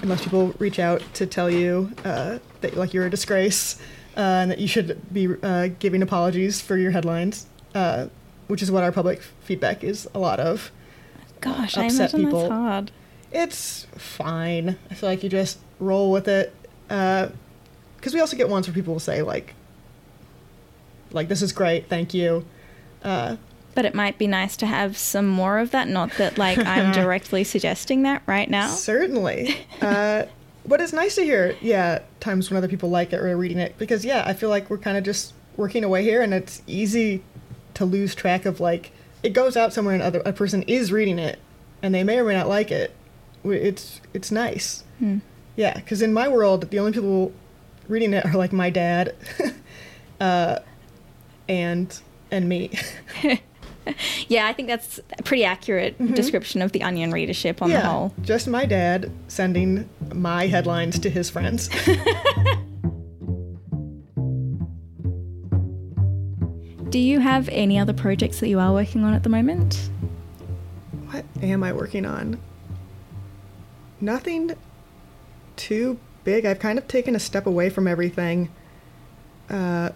unless 0.00 0.22
people 0.22 0.54
reach 0.58 0.78
out 0.78 1.02
to 1.14 1.26
tell 1.26 1.50
you 1.50 1.92
uh, 2.04 2.38
that 2.60 2.76
like 2.76 2.94
you're 2.94 3.06
a 3.06 3.10
disgrace 3.10 3.78
uh, 4.16 4.20
and 4.20 4.50
that 4.50 4.58
you 4.58 4.68
should 4.68 5.00
be 5.12 5.28
uh, 5.42 5.68
giving 5.78 6.02
apologies 6.02 6.60
for 6.60 6.76
your 6.76 6.90
headlines, 6.90 7.46
uh, 7.74 8.06
which 8.46 8.62
is 8.62 8.70
what 8.70 8.82
our 8.82 8.92
public 8.92 9.20
feedback 9.42 9.84
is 9.84 10.08
a 10.14 10.18
lot 10.18 10.40
of. 10.40 10.70
Gosh, 11.40 11.76
I 11.76 11.86
Upset 11.86 12.14
imagine 12.14 12.24
people. 12.24 12.40
that's 12.40 12.52
hard. 12.52 12.90
It's 13.32 13.86
fine. 13.96 14.78
I 14.90 14.94
feel 14.94 15.10
like 15.10 15.22
you 15.22 15.28
just 15.28 15.58
roll 15.80 16.10
with 16.10 16.28
it. 16.28 16.54
Because 16.88 18.14
we 18.14 18.20
also 18.20 18.36
get 18.36 18.48
ones 18.48 18.66
where 18.66 18.74
people 18.74 18.94
will 18.94 19.00
say 19.00 19.20
like, 19.22 19.54
like 21.16 21.28
this 21.28 21.42
is 21.42 21.52
great, 21.52 21.88
thank 21.88 22.14
you. 22.14 22.44
Uh, 23.02 23.36
But 23.74 23.84
it 23.84 23.94
might 23.94 24.16
be 24.18 24.26
nice 24.26 24.56
to 24.58 24.66
have 24.66 24.96
some 24.96 25.26
more 25.26 25.58
of 25.58 25.70
that. 25.72 25.88
Not 25.88 26.12
that, 26.18 26.38
like, 26.38 26.58
I'm 26.58 26.92
directly 27.02 27.44
suggesting 27.44 28.02
that 28.02 28.22
right 28.26 28.48
now. 28.48 28.68
Certainly. 28.68 29.56
Uh, 29.82 30.24
but 30.64 30.80
it's 30.80 30.92
nice 30.92 31.14
to 31.16 31.22
hear, 31.22 31.54
yeah, 31.60 32.00
times 32.20 32.50
when 32.50 32.56
other 32.56 32.68
people 32.68 32.88
like 32.90 33.12
it 33.12 33.20
or 33.20 33.28
are 33.30 33.36
reading 33.36 33.58
it. 33.58 33.76
Because, 33.78 34.04
yeah, 34.04 34.24
I 34.26 34.32
feel 34.32 34.48
like 34.48 34.68
we're 34.70 34.78
kind 34.78 34.96
of 34.96 35.04
just 35.04 35.32
working 35.56 35.84
away 35.84 36.02
here 36.02 36.22
and 36.22 36.32
it's 36.34 36.62
easy 36.66 37.22
to 37.74 37.84
lose 37.84 38.14
track 38.14 38.46
of, 38.46 38.60
like, 38.60 38.92
it 39.22 39.30
goes 39.34 39.56
out 39.56 39.72
somewhere 39.72 39.94
and 39.94 40.02
other, 40.02 40.22
a 40.24 40.32
person 40.32 40.62
is 40.64 40.90
reading 40.90 41.18
it 41.18 41.38
and 41.82 41.94
they 41.94 42.02
may 42.02 42.18
or 42.18 42.24
may 42.24 42.34
not 42.34 42.48
like 42.48 42.70
it. 42.70 42.94
It's, 43.44 44.00
it's 44.14 44.30
nice. 44.32 44.82
Yeah, 45.54 45.74
because 45.74 46.02
in 46.02 46.12
my 46.12 46.26
world, 46.28 46.70
the 46.70 46.78
only 46.78 46.92
people 46.92 47.32
reading 47.88 48.12
it 48.14 48.24
are, 48.24 48.32
like, 48.32 48.52
my 48.52 48.70
dad 48.70 49.14
uh, 50.20 50.58
and 51.48 52.00
and 52.30 52.48
me. 52.48 52.70
Yeah, 54.28 54.48
I 54.48 54.52
think 54.52 54.68
that's 54.68 54.98
a 55.16 55.22
pretty 55.22 55.44
accurate 55.44 55.96
description 56.14 56.60
of 56.60 56.72
the 56.72 56.82
Onion 56.82 57.12
readership 57.12 57.62
on 57.62 57.70
yeah, 57.70 57.82
the 57.82 57.88
whole. 57.88 58.12
just 58.22 58.48
my 58.48 58.66
dad 58.66 59.12
sending 59.28 59.88
my 60.12 60.48
headlines 60.48 60.98
to 61.00 61.08
his 61.08 61.30
friends. 61.30 61.70
Do 66.88 66.98
you 66.98 67.20
have 67.20 67.48
any 67.50 67.78
other 67.78 67.92
projects 67.92 68.40
that 68.40 68.48
you 68.48 68.58
are 68.58 68.72
working 68.72 69.04
on 69.04 69.14
at 69.14 69.22
the 69.22 69.28
moment? 69.28 69.90
What 71.10 71.24
am 71.42 71.62
I 71.62 71.72
working 71.72 72.06
on? 72.06 72.40
Nothing 74.00 74.54
too 75.56 75.98
big. 76.24 76.44
I've 76.44 76.58
kind 76.58 76.78
of 76.78 76.88
taken 76.88 77.14
a 77.14 77.20
step 77.20 77.46
away 77.46 77.70
from 77.70 77.86
everything 77.86 78.50
uh, 79.50 79.90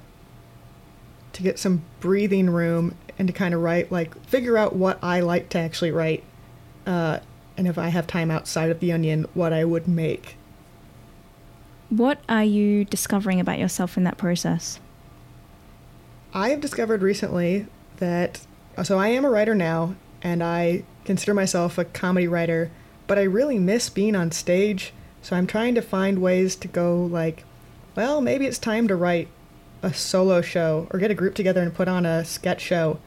to 1.33 1.43
get 1.43 1.59
some 1.59 1.83
breathing 2.01 2.51
room 2.51 2.95
and 3.19 3.29
to 3.29 3.35
kind 3.35 3.55
of 3.55 3.61
write, 3.61 3.93
like, 3.93 4.21
figure 4.27 4.57
out 4.57 4.75
what 4.75 4.99
I 5.03 5.21
like 5.21 5.49
to 5.51 5.59
actually 5.59 5.91
write. 5.91 6.25
Uh, 6.87 7.21
and 7.57 7.69
if 7.69 7.77
I 7.77 7.89
have 7.89 8.07
time 8.07 8.31
outside 8.31 8.71
of 8.71 8.81
the 8.81 8.93
onion, 8.93 9.27
what 9.35 9.53
I 9.53 9.65
would 9.65 9.87
make. 9.87 10.37
What 11.91 12.21
are 12.29 12.45
you 12.45 12.85
discovering 12.85 13.41
about 13.41 13.59
yourself 13.59 13.97
in 13.97 14.05
that 14.05 14.17
process? 14.17 14.81
I 16.33 16.51
have 16.51 16.61
discovered 16.61 17.03
recently 17.03 17.67
that 17.97 18.47
so 18.83 18.99
I 18.99 19.09
am 19.09 19.25
a 19.25 19.31
writer 19.31 19.55
now 19.55 19.97
and 20.23 20.43
I 20.43 20.85
consider 21.05 21.35
myself 21.35 21.77
a 21.77 21.85
comedy 21.85 22.29
writer, 22.29 22.71
but 23.07 23.19
I 23.19 23.23
really 23.23 23.59
miss 23.59 23.91
being 23.91 24.15
on 24.15 24.31
stage. 24.31 24.93
So 25.23 25.37
I'm 25.37 25.47
trying 25.47 25.75
to 25.75 25.83
find 25.83 26.23
ways 26.23 26.57
to 26.57 26.69
go 26.69 27.05
like, 27.05 27.45
well, 27.97 28.21
maybe 28.21 28.47
it's 28.47 28.59
time 28.59 28.89
to 28.89 28.97
write 28.97 29.29
a 29.83 29.95
solo 29.95 30.41
show 30.41 30.87
or 30.91 30.99
get 30.99 31.11
a 31.11 31.15
group 31.15 31.35
together 31.35 31.63
and 31.63 31.75
put 31.75 31.89
on 31.89 32.05
a 32.05 32.25
sketch 32.25 32.61
show 32.61 32.99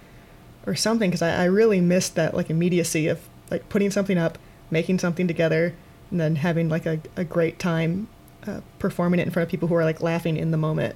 or 0.66 0.76
something 0.76 1.10
because 1.10 1.22
I, 1.22 1.44
I 1.44 1.46
really 1.46 1.82
missed 1.82 2.16
that 2.16 2.34
like 2.34 2.50
immediacy 2.50 3.08
of 3.08 3.20
like 3.52 3.70
putting 3.70 3.92
something 3.92 4.18
up, 4.18 4.38
making 4.72 5.00
something 5.00 5.28
together, 5.28 5.76
and 6.10 6.20
then 6.20 6.38
having 6.38 6.70
like 6.70 6.86
a, 6.86 7.00
a 7.16 7.24
great 7.24 7.60
time 7.60 8.08
uh, 8.48 8.62
performing 8.80 9.20
it 9.20 9.24
in 9.24 9.32
front 9.32 9.46
of 9.46 9.50
people 9.52 9.68
who 9.68 9.76
are 9.76 9.86
like 9.86 10.02
laughing 10.02 10.38
in 10.38 10.52
the 10.52 10.58
moment. 10.58 10.96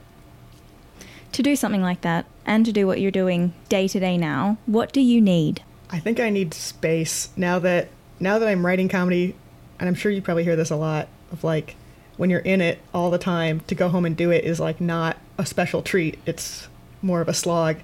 To 1.33 1.43
do 1.43 1.55
something 1.55 1.81
like 1.81 2.01
that 2.01 2.25
and 2.45 2.65
to 2.65 2.71
do 2.71 2.87
what 2.87 2.99
you're 3.01 3.11
doing 3.11 3.53
day 3.69 3.87
to 3.87 3.99
day 3.99 4.17
now, 4.17 4.57
what 4.65 4.91
do 4.93 5.01
you 5.01 5.21
need? 5.21 5.61
I 5.89 5.99
think 5.99 6.19
I 6.19 6.29
need 6.29 6.53
space 6.53 7.29
now 7.37 7.59
that 7.59 7.89
now 8.19 8.39
that 8.39 8.47
I'm 8.47 8.65
writing 8.65 8.89
comedy, 8.89 9.35
and 9.79 9.87
I'm 9.87 9.95
sure 9.95 10.11
you 10.11 10.21
probably 10.21 10.43
hear 10.43 10.55
this 10.55 10.71
a 10.71 10.75
lot 10.75 11.07
of 11.31 11.43
like 11.43 11.75
when 12.15 12.29
you're 12.29 12.39
in 12.39 12.61
it 12.61 12.79
all 12.93 13.11
the 13.11 13.17
time 13.17 13.59
to 13.61 13.75
go 13.75 13.89
home 13.89 14.05
and 14.05 14.17
do 14.17 14.31
it 14.31 14.43
is 14.43 14.59
like 14.59 14.81
not 14.81 15.17
a 15.37 15.45
special 15.45 15.81
treat. 15.81 16.19
It's 16.25 16.67
more 17.01 17.21
of 17.21 17.27
a 17.27 17.33
slog, 17.33 17.77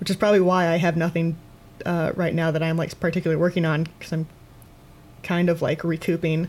which 0.00 0.10
is 0.10 0.16
probably 0.16 0.40
why 0.40 0.68
I 0.68 0.76
have 0.76 0.96
nothing 0.96 1.36
uh, 1.84 2.12
right 2.14 2.34
now 2.34 2.50
that 2.50 2.62
I'm 2.62 2.76
like 2.76 2.98
particularly 3.00 3.40
working 3.40 3.64
on 3.64 3.84
because 3.84 4.12
I'm 4.12 4.26
kind 5.22 5.48
of 5.48 5.62
like 5.62 5.84
recouping. 5.84 6.48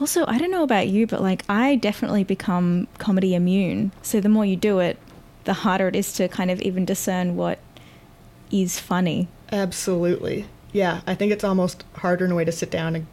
Also, 0.00 0.24
I 0.26 0.38
don't 0.38 0.50
know 0.50 0.62
about 0.62 0.88
you, 0.88 1.06
but 1.06 1.20
like 1.20 1.44
I 1.48 1.76
definitely 1.76 2.24
become 2.24 2.88
comedy 2.98 3.34
immune. 3.34 3.92
So 4.02 4.20
the 4.20 4.28
more 4.28 4.44
you 4.44 4.56
do 4.56 4.78
it, 4.78 4.98
the 5.44 5.54
harder 5.54 5.88
it 5.88 5.96
is 5.96 6.12
to 6.14 6.28
kind 6.28 6.50
of 6.50 6.60
even 6.62 6.84
discern 6.84 7.36
what 7.36 7.58
is 8.50 8.78
funny. 8.78 9.28
Absolutely. 9.50 10.46
Yeah, 10.72 11.02
I 11.06 11.14
think 11.14 11.32
it's 11.32 11.44
almost 11.44 11.84
harder 11.96 12.24
in 12.24 12.32
a 12.32 12.34
way 12.34 12.44
to 12.44 12.52
sit 12.52 12.70
down 12.70 12.96
and 12.96 13.06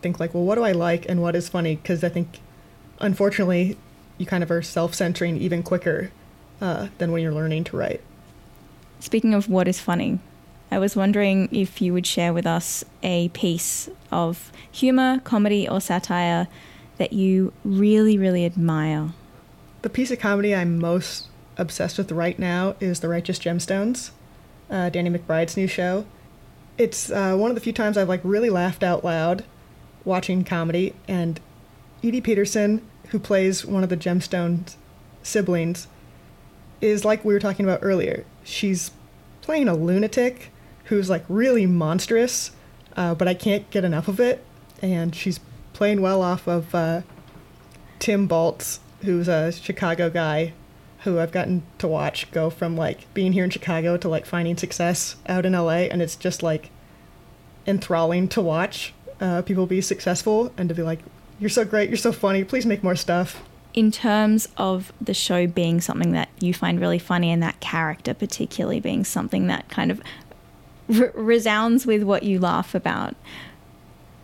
think 0.00 0.20
like, 0.20 0.34
well, 0.34 0.44
what 0.44 0.56
do 0.56 0.62
I 0.62 0.72
like 0.72 1.08
and 1.08 1.22
what 1.22 1.34
is 1.34 1.48
funny? 1.48 1.76
Because 1.76 2.04
I 2.04 2.08
think, 2.08 2.40
unfortunately, 3.00 3.76
you 4.22 4.26
kind 4.26 4.42
of 4.42 4.50
are 4.50 4.62
self-centering 4.62 5.36
even 5.36 5.62
quicker 5.62 6.10
uh, 6.60 6.88
than 6.98 7.12
when 7.12 7.22
you're 7.22 7.34
learning 7.34 7.64
to 7.64 7.76
write. 7.76 8.00
Speaking 9.00 9.34
of 9.34 9.48
what 9.50 9.68
is 9.68 9.80
funny, 9.80 10.20
I 10.70 10.78
was 10.78 10.96
wondering 10.96 11.48
if 11.52 11.82
you 11.82 11.92
would 11.92 12.06
share 12.06 12.32
with 12.32 12.46
us 12.46 12.84
a 13.02 13.28
piece 13.30 13.90
of 14.10 14.52
humor, 14.70 15.20
comedy, 15.24 15.68
or 15.68 15.80
satire 15.80 16.46
that 16.98 17.12
you 17.12 17.52
really, 17.64 18.16
really 18.16 18.46
admire. 18.46 19.10
The 19.82 19.90
piece 19.90 20.10
of 20.12 20.20
comedy 20.20 20.54
I'm 20.54 20.78
most 20.78 21.28
obsessed 21.58 21.98
with 21.98 22.12
right 22.12 22.38
now 22.38 22.76
is 22.80 23.00
The 23.00 23.08
Righteous 23.08 23.38
Gemstones, 23.38 24.12
uh, 24.70 24.88
Danny 24.88 25.10
McBride's 25.10 25.56
new 25.56 25.66
show. 25.66 26.06
It's 26.78 27.10
uh, 27.10 27.36
one 27.36 27.50
of 27.50 27.56
the 27.56 27.60
few 27.60 27.72
times 27.72 27.98
I've 27.98 28.08
like 28.08 28.20
really 28.22 28.48
laughed 28.48 28.82
out 28.82 29.04
loud 29.04 29.44
watching 30.04 30.44
comedy, 30.44 30.94
and 31.06 31.40
Edi 32.02 32.20
Patterson, 32.20 32.82
who 33.12 33.18
plays 33.18 33.64
one 33.64 33.82
of 33.82 33.88
the 33.88 33.96
Gemstones 33.96 34.76
siblings, 35.22 35.86
is 36.80 37.04
like 37.04 37.24
we 37.24 37.32
were 37.32 37.40
talking 37.40 37.64
about 37.64 37.80
earlier. 37.82 38.24
She's 38.42 38.90
playing 39.42 39.68
a 39.68 39.74
lunatic 39.74 40.50
who's 40.84 41.08
like 41.08 41.24
really 41.28 41.66
monstrous, 41.66 42.50
uh, 42.96 43.14
but 43.14 43.28
I 43.28 43.34
can't 43.34 43.70
get 43.70 43.84
enough 43.84 44.08
of 44.08 44.18
it, 44.18 44.44
and 44.80 45.14
she's 45.14 45.40
playing 45.72 46.00
well 46.00 46.22
off 46.22 46.48
of 46.48 46.74
uh, 46.74 47.02
Tim 47.98 48.28
Baltz, 48.28 48.80
who's 49.02 49.28
a 49.28 49.52
Chicago 49.52 50.10
guy 50.10 50.54
who 51.04 51.18
I've 51.18 51.32
gotten 51.32 51.64
to 51.78 51.88
watch 51.88 52.30
go 52.30 52.48
from 52.48 52.76
like 52.76 53.12
being 53.12 53.32
here 53.32 53.44
in 53.44 53.50
Chicago 53.50 53.96
to 53.96 54.08
like 54.08 54.24
finding 54.24 54.56
success 54.56 55.16
out 55.26 55.44
in 55.44 55.52
LA, 55.52 55.88
and 55.90 56.00
it's 56.00 56.16
just 56.16 56.42
like 56.42 56.70
enthralling 57.66 58.28
to 58.28 58.40
watch 58.40 58.92
uh, 59.20 59.42
people 59.42 59.66
be 59.66 59.80
successful 59.80 60.52
and 60.56 60.68
to 60.68 60.74
be 60.74 60.82
like, 60.82 61.00
"You're 61.42 61.48
so 61.50 61.64
great, 61.64 61.90
you're 61.90 61.96
so 61.96 62.12
funny, 62.12 62.44
please 62.44 62.64
make 62.64 62.84
more 62.84 62.94
stuff." 62.94 63.42
In 63.74 63.90
terms 63.90 64.48
of 64.56 64.92
the 65.00 65.12
show 65.12 65.48
being 65.48 65.80
something 65.80 66.12
that 66.12 66.28
you 66.38 66.54
find 66.54 66.80
really 66.80 67.00
funny 67.00 67.32
and 67.32 67.42
that 67.42 67.58
character 67.58 68.14
particularly 68.14 68.78
being 68.78 69.02
something 69.04 69.48
that 69.48 69.68
kind 69.68 69.90
of 69.90 70.00
re- 70.86 71.10
resounds 71.14 71.84
with 71.84 72.04
what 72.04 72.22
you 72.22 72.38
laugh 72.38 72.76
about, 72.76 73.16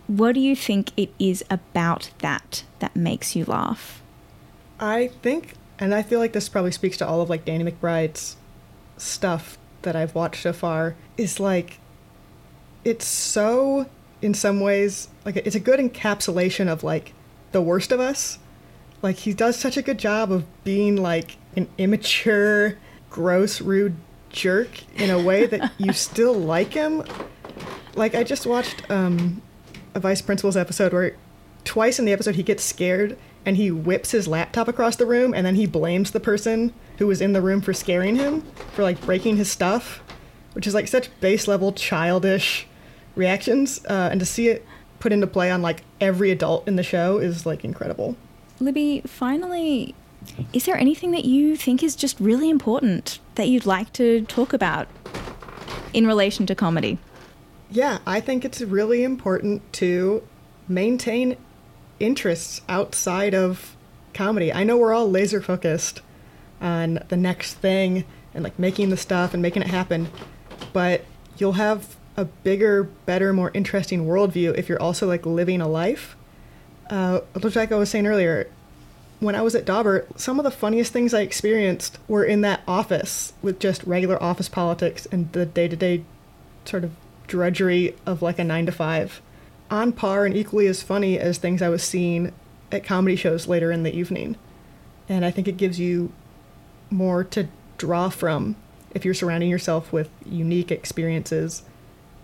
what 0.06 0.36
do 0.36 0.40
you 0.40 0.54
think 0.54 0.92
it 0.96 1.10
is 1.18 1.44
about 1.50 2.10
that 2.18 2.62
that 2.78 2.94
makes 2.94 3.34
you 3.34 3.44
laugh? 3.46 4.00
I 4.78 5.08
think, 5.20 5.54
and 5.80 5.92
I 5.92 6.04
feel 6.04 6.20
like 6.20 6.34
this 6.34 6.48
probably 6.48 6.70
speaks 6.70 6.96
to 6.98 7.08
all 7.08 7.20
of 7.20 7.28
like 7.28 7.44
Danny 7.44 7.68
McBride's 7.68 8.36
stuff 8.96 9.58
that 9.82 9.96
I've 9.96 10.14
watched 10.14 10.44
so 10.44 10.52
far, 10.52 10.94
is 11.16 11.40
like 11.40 11.80
it's 12.84 13.06
so 13.06 13.86
in 14.20 14.34
some 14.34 14.60
ways 14.60 15.08
like 15.24 15.36
it's 15.36 15.56
a 15.56 15.60
good 15.60 15.80
encapsulation 15.80 16.68
of 16.68 16.82
like 16.82 17.12
the 17.52 17.62
worst 17.62 17.92
of 17.92 18.00
us. 18.00 18.38
Like 19.02 19.16
he 19.16 19.32
does 19.32 19.56
such 19.56 19.76
a 19.76 19.82
good 19.82 19.98
job 19.98 20.32
of 20.32 20.44
being 20.64 20.96
like 20.96 21.36
an 21.56 21.68
immature, 21.78 22.78
gross, 23.10 23.60
rude 23.60 23.96
jerk 24.30 24.68
in 24.96 25.10
a 25.10 25.20
way 25.22 25.46
that 25.46 25.72
you 25.78 25.92
still 25.92 26.34
like 26.34 26.74
him. 26.74 27.04
Like 27.94 28.14
I 28.14 28.24
just 28.24 28.46
watched 28.46 28.88
um, 28.90 29.42
a 29.94 30.00
Vice 30.00 30.22
Principals 30.22 30.56
episode 30.56 30.92
where 30.92 31.16
twice 31.64 31.98
in 31.98 32.04
the 32.04 32.12
episode 32.12 32.36
he 32.36 32.42
gets 32.42 32.64
scared 32.64 33.18
and 33.44 33.56
he 33.56 33.70
whips 33.70 34.10
his 34.10 34.28
laptop 34.28 34.68
across 34.68 34.96
the 34.96 35.06
room 35.06 35.34
and 35.34 35.46
then 35.46 35.54
he 35.54 35.66
blames 35.66 36.10
the 36.10 36.20
person 36.20 36.72
who 36.98 37.06
was 37.06 37.20
in 37.20 37.32
the 37.32 37.40
room 37.40 37.60
for 37.60 37.72
scaring 37.72 38.16
him 38.16 38.42
for 38.72 38.82
like 38.82 39.00
breaking 39.02 39.36
his 39.36 39.50
stuff, 39.50 40.02
which 40.52 40.66
is 40.66 40.74
like 40.74 40.88
such 40.88 41.08
base 41.20 41.46
level 41.46 41.72
childish 41.72 42.67
reactions. 43.18 43.84
Uh, 43.84 44.08
and 44.10 44.20
to 44.20 44.26
see 44.26 44.48
it 44.48 44.64
put 45.00 45.12
into 45.12 45.26
play 45.26 45.50
on 45.50 45.60
like 45.60 45.82
every 46.00 46.30
adult 46.30 46.66
in 46.66 46.76
the 46.76 46.82
show 46.82 47.18
is 47.18 47.44
like 47.44 47.64
incredible. 47.64 48.16
Libby, 48.60 49.02
finally, 49.06 49.94
is 50.52 50.64
there 50.64 50.76
anything 50.76 51.10
that 51.12 51.24
you 51.24 51.56
think 51.56 51.82
is 51.82 51.94
just 51.94 52.18
really 52.18 52.50
important 52.50 53.18
that 53.34 53.48
you'd 53.48 53.66
like 53.66 53.92
to 53.94 54.22
talk 54.22 54.52
about 54.52 54.88
in 55.92 56.06
relation 56.06 56.46
to 56.46 56.54
comedy? 56.54 56.98
Yeah, 57.70 57.98
I 58.06 58.20
think 58.20 58.44
it's 58.44 58.60
really 58.62 59.04
important 59.04 59.72
to 59.74 60.22
maintain 60.66 61.36
interests 62.00 62.62
outside 62.68 63.34
of 63.34 63.76
comedy. 64.14 64.52
I 64.52 64.64
know 64.64 64.76
we're 64.76 64.94
all 64.94 65.10
laser 65.10 65.40
focused 65.40 66.00
on 66.60 67.00
the 67.08 67.16
next 67.16 67.54
thing 67.54 68.04
and 68.34 68.42
like 68.42 68.58
making 68.58 68.90
the 68.90 68.96
stuff 68.96 69.34
and 69.34 69.42
making 69.42 69.62
it 69.62 69.68
happen, 69.68 70.08
but 70.72 71.04
you'll 71.36 71.52
have 71.52 71.96
a 72.18 72.24
bigger, 72.24 72.82
better, 72.82 73.32
more 73.32 73.52
interesting 73.54 74.04
worldview 74.04 74.52
if 74.58 74.68
you're 74.68 74.82
also 74.82 75.06
like 75.06 75.24
living 75.24 75.60
a 75.60 75.68
life. 75.68 76.16
Uh, 76.90 77.20
like 77.54 77.70
I 77.70 77.76
was 77.76 77.88
saying 77.88 78.08
earlier, 78.08 78.50
when 79.20 79.36
I 79.36 79.42
was 79.42 79.54
at 79.54 79.64
Dauber, 79.64 80.04
some 80.16 80.40
of 80.40 80.44
the 80.44 80.50
funniest 80.50 80.92
things 80.92 81.14
I 81.14 81.20
experienced 81.20 81.96
were 82.08 82.24
in 82.24 82.40
that 82.40 82.62
office 82.66 83.34
with 83.40 83.60
just 83.60 83.84
regular 83.84 84.20
office 84.20 84.48
politics 84.48 85.06
and 85.12 85.30
the 85.30 85.46
day 85.46 85.68
to 85.68 85.76
day 85.76 86.04
sort 86.64 86.82
of 86.82 86.90
drudgery 87.28 87.94
of 88.04 88.20
like 88.20 88.40
a 88.40 88.44
nine 88.44 88.66
to 88.66 88.72
five. 88.72 89.22
On 89.70 89.92
par 89.92 90.26
and 90.26 90.36
equally 90.36 90.66
as 90.66 90.82
funny 90.82 91.20
as 91.20 91.38
things 91.38 91.62
I 91.62 91.68
was 91.68 91.84
seeing 91.84 92.32
at 92.72 92.82
comedy 92.82 93.14
shows 93.14 93.46
later 93.46 93.70
in 93.70 93.84
the 93.84 93.94
evening. 93.94 94.34
And 95.08 95.24
I 95.24 95.30
think 95.30 95.46
it 95.46 95.56
gives 95.56 95.78
you 95.78 96.12
more 96.90 97.22
to 97.22 97.46
draw 97.76 98.08
from 98.08 98.56
if 98.92 99.04
you're 99.04 99.14
surrounding 99.14 99.50
yourself 99.50 99.92
with 99.92 100.10
unique 100.26 100.72
experiences 100.72 101.62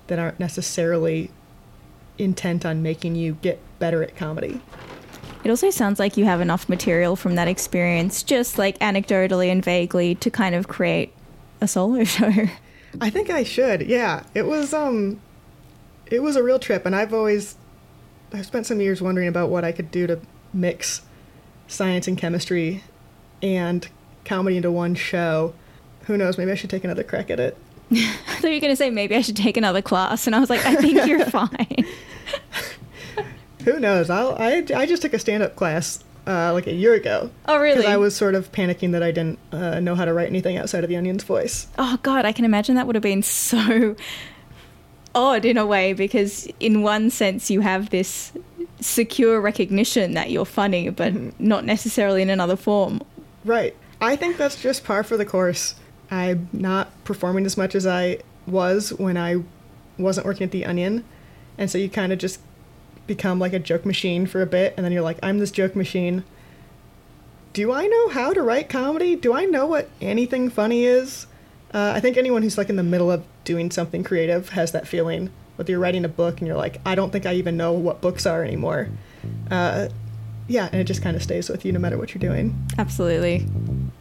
that 0.07 0.19
aren't 0.19 0.39
necessarily 0.41 1.31
intent 2.19 2.65
on 2.65 2.83
making 2.83 3.17
you 3.17 3.35
get 3.43 3.61
better 3.79 4.03
at 4.03 4.17
comedy. 4.17 4.61
It 5.43 5.51
also 5.51 5.71
sounds 5.71 5.99
like 5.99 6.17
you 6.17 6.25
have 6.25 6.41
enough 6.41 6.69
material 6.69 7.17
from 7.17 7.35
that 7.35 7.49
experience, 7.49 8.23
just 8.23 8.57
like 8.57 8.79
anecdotally 8.79 9.49
and 9.49 9.63
vaguely, 9.63 10.15
to 10.17 10.31
kind 10.31 10.55
of 10.55 10.69
create 10.69 11.13
a 11.61 11.69
solo 11.69 12.05
show. 12.05 12.33
I 13.01 13.11
think 13.11 13.29
I 13.31 13.43
should. 13.43 13.83
Yeah, 13.83 14.25
it 14.35 14.47
was 14.47 14.73
um, 14.73 15.21
it 16.07 16.23
was 16.23 16.37
a 16.37 16.43
real 16.43 16.59
trip, 16.59 16.87
and 16.87 16.97
I've 16.97 17.13
always, 17.13 17.57
I've 18.33 18.47
spent 18.47 18.67
some 18.67 18.81
years 18.81 19.03
wondering 19.03 19.29
about 19.29 19.51
what 19.51 19.65
I 19.65 19.73
could 19.73 19.91
do 19.91 20.07
to 20.07 20.21
mix 20.53 21.03
science 21.67 22.07
and 22.07 22.17
chemistry 22.17 22.83
and 23.43 23.87
comedy 24.25 24.57
into 24.57 24.71
one 24.71 24.95
show. 24.95 25.55
Who 26.07 26.17
knows? 26.17 26.39
Maybe 26.39 26.53
I 26.53 26.55
should 26.55 26.71
take 26.71 26.85
another 26.85 27.03
crack 27.03 27.31
at 27.31 27.41
it. 27.41 27.57
I 27.93 28.37
thought 28.37 28.49
you 28.49 28.55
were 28.55 28.61
going 28.61 28.73
to 28.73 28.77
say 28.77 28.91
maybe 28.91 29.15
I 29.15 29.21
should 29.21 29.37
take 29.37 29.57
another 29.57 29.83
class, 29.83 30.27
and 30.27 30.35
I 30.35 30.41
was 30.41 30.51
like, 30.51 30.65
I 30.65 30.75
think 30.77 31.07
you're 31.07 31.25
fine. 31.31 31.87
Who 33.65 33.81
knows? 33.81 34.11
I'll, 34.11 34.37
I 34.39 34.65
I 34.75 34.87
just 34.87 35.03
took 35.03 35.15
a 35.15 35.19
stand 35.19 35.43
up 35.43 35.57
class 35.57 36.05
uh, 36.27 36.53
like 36.53 36.67
a 36.67 36.73
year 36.73 36.95
ago. 36.95 37.31
Oh, 37.47 37.59
really? 37.59 37.77
Because 37.77 37.91
I 37.91 37.97
was 37.97 38.15
sort 38.15 38.35
of 38.35 38.51
panicking 38.53 38.93
that 38.93 39.03
I 39.03 39.11
didn't 39.11 39.39
uh, 39.53 39.81
know 39.81 39.95
how 39.95 40.05
to 40.05 40.13
write 40.13 40.29
anything 40.29 40.57
outside 40.57 40.85
of 40.85 40.91
the 40.91 40.97
Onion's 40.97 41.25
voice. 41.25 41.67
Oh 41.79 41.99
God, 42.03 42.25
I 42.25 42.33
can 42.33 42.45
imagine 42.45 42.75
that 42.77 42.87
would 42.87 42.97
have 42.97 43.03
been 43.03 43.23
so 43.23 43.97
odd 45.15 45.45
in 45.45 45.57
a 45.57 45.67
way 45.67 45.93
because 45.93 46.49
in 46.61 46.83
one 46.83 47.09
sense 47.11 47.51
you 47.51 47.61
have 47.61 47.91
this 47.91 48.33
secure 48.81 49.41
recognition 49.41 50.15
that 50.15 50.31
you're 50.31 50.45
funny, 50.45 50.91
but 50.91 51.13
mm-hmm. 51.13 51.31
not 51.39 51.65
necessarily 51.65 52.23
in 52.23 52.31
another 52.31 52.57
form. 52.57 53.01
Right. 53.45 53.77
I 54.01 54.17
think 54.17 54.37
that's 54.37 54.61
just 54.61 54.85
par 54.85 55.03
for 55.03 55.17
the 55.17 55.25
course. 55.25 55.75
I'm 56.11 56.49
not 56.53 57.05
performing 57.05 57.47
as 57.47 57.57
much 57.57 57.75
as 57.75 57.87
I 57.87 58.19
was 58.47 58.93
when 58.93 59.17
I 59.17 59.43
wasn't 59.99 60.27
working 60.27 60.45
at 60.45 60.51
the 60.51 60.65
Onion, 60.65 61.05
and 61.59 61.71
so 61.71 61.79
you 61.79 61.89
kind 61.89 62.13
of 62.13 62.19
just 62.19 62.41
become 63.07 63.39
like 63.39 63.53
a 63.53 63.59
joke 63.59 63.85
machine 63.85 64.27
for 64.27 64.43
a 64.43 64.47
bit, 64.47 64.75
and 64.77 64.85
then 64.85 64.93
you're 64.93 65.03
like, 65.03 65.19
I'm 65.23 65.39
this 65.39 65.51
joke 65.51 65.77
machine. 65.77 66.25
Do 67.53 67.73
I 67.73 67.87
know 67.87 68.09
how 68.09 68.33
to 68.33 68.43
write 68.43 68.69
comedy? 68.69 69.15
Do 69.15 69.33
I 69.33 69.45
know 69.45 69.67
what 69.67 69.89
anything 70.01 70.51
funny 70.51 70.85
is? 70.85 71.27
Uh, 71.73 71.93
I 71.95 72.01
think 72.01 72.17
anyone 72.17 72.43
who's 72.43 72.59
like 72.59 72.69
in 72.69 72.77
the 72.77 72.83
middle 72.83 73.11
of 73.11 73.25
doing 73.45 73.71
something 73.71 74.03
creative 74.03 74.51
has 74.51 74.73
that 74.73 74.89
feeling. 74.89 75.31
Whether 75.57 75.71
you're 75.71 75.81
writing 75.81 76.05
a 76.05 76.09
book 76.09 76.39
and 76.39 76.49
you're 76.49 76.57
like, 76.57 76.81
I 76.85 76.97
don't 76.97 77.11
think 77.11 77.27
I 77.27 77.35
even 77.35 77.57
know 77.57 77.73
what 77.73 78.01
books 78.01 78.27
are 78.27 78.43
anymore. 78.43 78.89
Uh, 79.51 79.89
yeah, 80.49 80.69
and 80.73 80.81
it 80.81 80.85
just 80.85 81.03
kind 81.03 81.17
of 81.17 81.23
stays 81.23 81.49
with 81.49 81.65
you 81.65 81.73
no 81.73 81.79
matter 81.79 81.99
what 81.99 82.15
you're 82.15 82.21
doing. 82.21 82.57
Absolutely. 82.79 83.47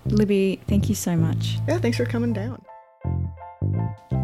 Libby, 0.06 0.60
thank 0.68 0.90
you 0.90 0.96
so 0.96 1.16
much. 1.16 1.58
Yeah, 1.68 1.80
thanks 1.80 1.98
for 1.98 2.06
coming 2.06 2.34
down. 2.34 2.62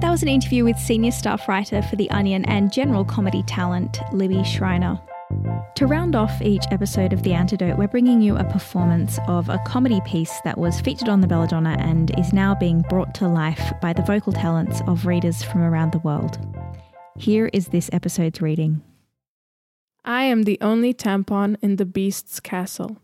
That 0.02 0.12
was 0.12 0.22
an 0.22 0.30
interview 0.30 0.64
with 0.64 0.78
senior 0.78 1.12
staff 1.12 1.48
writer 1.48 1.82
for 1.82 1.96
The 1.96 2.10
Onion 2.12 2.46
and 2.46 2.72
general 2.72 3.04
comedy 3.04 3.44
talent, 3.44 4.00
Libby 4.14 4.44
Schreiner. 4.44 5.00
To 5.76 5.88
round 5.88 6.16
off 6.16 6.42
each 6.42 6.64
episode 6.72 7.14
of 7.14 7.24
The 7.24 7.34
Antidote, 7.34 7.78
we're 7.78 7.88
bringing 7.88 8.22
you 8.22 8.36
a 8.36 8.44
performance 8.44 9.20
of 9.28 9.48
a 9.50 9.60
comedy 9.66 10.02
piece 10.06 10.40
that 10.44 10.58
was 10.58 10.82
featured 10.82 11.10
on 11.10 11.22
the 11.22 11.28
Belladonna 11.28 11.78
and 11.80 12.18
is 12.18 12.34
now 12.34 12.56
being 12.56 12.82
brought 12.90 13.14
to 13.16 13.28
life 13.28 13.74
by 13.82 13.94
the 13.94 14.02
vocal 14.02 14.34
talents 14.34 14.82
of 14.88 15.06
readers 15.06 15.44
from 15.44 15.62
around 15.62 15.92
the 15.92 16.00
world. 16.00 16.38
Here 17.18 17.50
is 17.54 17.68
this 17.68 17.90
episode's 17.94 18.42
reading. 18.42 18.82
I 20.10 20.24
am 20.24 20.42
the 20.42 20.58
only 20.60 20.92
tampon 20.92 21.56
in 21.62 21.76
the 21.76 21.86
beast's 21.86 22.40
castle. 22.40 22.98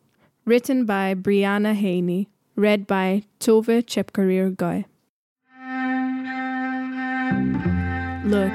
Written 0.44 0.86
by 0.86 1.14
Briana 1.14 1.76
Haynie. 1.76 2.30
Read 2.56 2.88
by 2.88 3.22
Tove 3.40 3.84
Chepkorir 3.86 4.56
Gøj. 4.56 4.86
Look, 8.26 8.52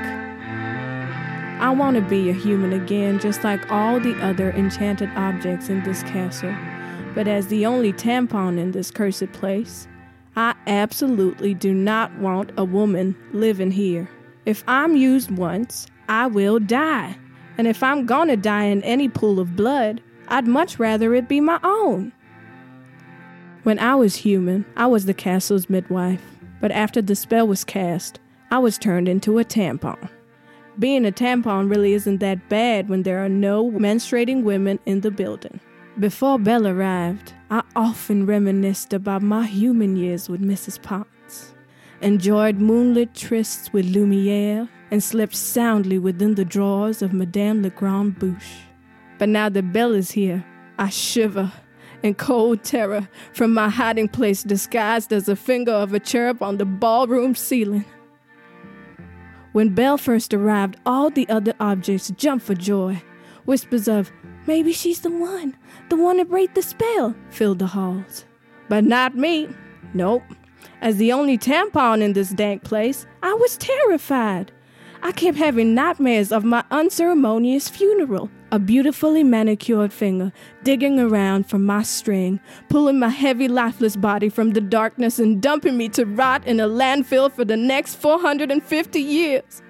I 1.62 1.70
want 1.70 1.94
to 1.94 2.02
be 2.02 2.28
a 2.28 2.32
human 2.32 2.72
again, 2.72 3.20
just 3.20 3.44
like 3.44 3.70
all 3.70 4.00
the 4.00 4.20
other 4.20 4.50
enchanted 4.50 5.10
objects 5.14 5.68
in 5.68 5.84
this 5.84 6.02
castle. 6.02 6.52
But 7.14 7.28
as 7.28 7.46
the 7.46 7.64
only 7.66 7.92
tampon 7.92 8.58
in 8.58 8.72
this 8.72 8.90
cursed 8.90 9.30
place, 9.30 9.86
I 10.34 10.56
absolutely 10.66 11.54
do 11.54 11.72
not 11.72 12.12
want 12.18 12.50
a 12.56 12.64
woman 12.64 13.14
living 13.32 13.70
here. 13.70 14.10
If 14.44 14.64
I'm 14.66 14.96
used 14.96 15.30
once, 15.30 15.86
I 16.08 16.26
will 16.26 16.58
die. 16.58 17.16
And 17.60 17.68
if 17.68 17.82
I'm 17.82 18.06
gonna 18.06 18.38
die 18.38 18.64
in 18.64 18.82
any 18.84 19.06
pool 19.06 19.38
of 19.38 19.54
blood, 19.54 20.00
I'd 20.28 20.46
much 20.46 20.78
rather 20.78 21.14
it 21.14 21.28
be 21.28 21.42
my 21.42 21.60
own. 21.62 22.10
When 23.64 23.78
I 23.78 23.96
was 23.96 24.16
human, 24.16 24.64
I 24.78 24.86
was 24.86 25.04
the 25.04 25.12
castle's 25.12 25.68
midwife. 25.68 26.22
But 26.62 26.70
after 26.70 27.02
the 27.02 27.14
spell 27.14 27.46
was 27.46 27.62
cast, 27.62 28.18
I 28.50 28.56
was 28.60 28.78
turned 28.78 29.10
into 29.10 29.38
a 29.38 29.44
tampon. 29.44 30.08
Being 30.78 31.04
a 31.04 31.12
tampon 31.12 31.68
really 31.68 31.92
isn't 31.92 32.20
that 32.20 32.48
bad 32.48 32.88
when 32.88 33.02
there 33.02 33.22
are 33.22 33.28
no 33.28 33.70
menstruating 33.72 34.42
women 34.42 34.78
in 34.86 35.02
the 35.02 35.10
building. 35.10 35.60
Before 35.98 36.38
Belle 36.38 36.66
arrived, 36.66 37.34
I 37.50 37.62
often 37.76 38.24
reminisced 38.24 38.94
about 38.94 39.20
my 39.20 39.44
human 39.44 39.96
years 39.96 40.30
with 40.30 40.40
Mrs. 40.40 40.80
Potts, 40.80 41.52
enjoyed 42.00 42.56
moonlit 42.56 43.12
trysts 43.12 43.70
with 43.70 43.84
Lumiere, 43.84 44.66
and 44.90 45.02
slept 45.02 45.34
soundly 45.34 45.98
within 45.98 46.34
the 46.34 46.44
drawers 46.44 47.02
of 47.02 47.12
Madame 47.12 47.62
Le 47.62 47.70
Grand 47.70 48.18
Bouche. 48.18 48.62
But 49.18 49.28
now 49.28 49.48
that 49.48 49.72
Belle 49.72 49.94
is 49.94 50.10
here, 50.12 50.44
I 50.78 50.88
shiver 50.88 51.52
in 52.02 52.14
cold 52.14 52.64
terror 52.64 53.08
from 53.32 53.52
my 53.52 53.68
hiding 53.68 54.08
place 54.08 54.42
disguised 54.42 55.12
as 55.12 55.28
a 55.28 55.36
finger 55.36 55.72
of 55.72 55.92
a 55.92 56.00
cherub 56.00 56.42
on 56.42 56.56
the 56.56 56.64
ballroom 56.64 57.34
ceiling. 57.34 57.84
When 59.52 59.74
Belle 59.74 59.98
first 59.98 60.32
arrived, 60.32 60.76
all 60.86 61.10
the 61.10 61.28
other 61.28 61.54
objects 61.60 62.10
jumped 62.16 62.46
for 62.46 62.54
joy. 62.54 63.02
Whispers 63.44 63.88
of, 63.88 64.12
maybe 64.46 64.72
she's 64.72 65.00
the 65.00 65.10
one, 65.10 65.56
the 65.88 65.96
one 65.96 66.18
to 66.18 66.24
break 66.24 66.54
the 66.54 66.62
spell, 66.62 67.14
filled 67.30 67.58
the 67.58 67.66
halls. 67.66 68.24
But 68.68 68.84
not 68.84 69.16
me. 69.16 69.48
Nope. 69.92 70.22
As 70.80 70.96
the 70.96 71.12
only 71.12 71.36
tampon 71.36 72.00
in 72.00 72.12
this 72.12 72.30
dank 72.30 72.62
place, 72.62 73.06
I 73.22 73.34
was 73.34 73.56
terrified. 73.56 74.52
I 75.02 75.12
kept 75.12 75.38
having 75.38 75.74
nightmares 75.74 76.30
of 76.30 76.44
my 76.44 76.62
unceremonious 76.70 77.68
funeral. 77.68 78.30
A 78.52 78.58
beautifully 78.58 79.22
manicured 79.22 79.92
finger 79.92 80.32
digging 80.62 80.98
around 80.98 81.48
for 81.48 81.58
my 81.58 81.82
string, 81.82 82.40
pulling 82.68 82.98
my 82.98 83.08
heavy, 83.08 83.48
lifeless 83.48 83.96
body 83.96 84.28
from 84.28 84.50
the 84.50 84.60
darkness 84.60 85.18
and 85.18 85.40
dumping 85.40 85.76
me 85.76 85.88
to 85.90 86.04
rot 86.04 86.46
in 86.46 86.60
a 86.60 86.66
landfill 86.66 87.32
for 87.32 87.44
the 87.44 87.56
next 87.56 87.94
450 87.94 89.00
years. 89.00 89.62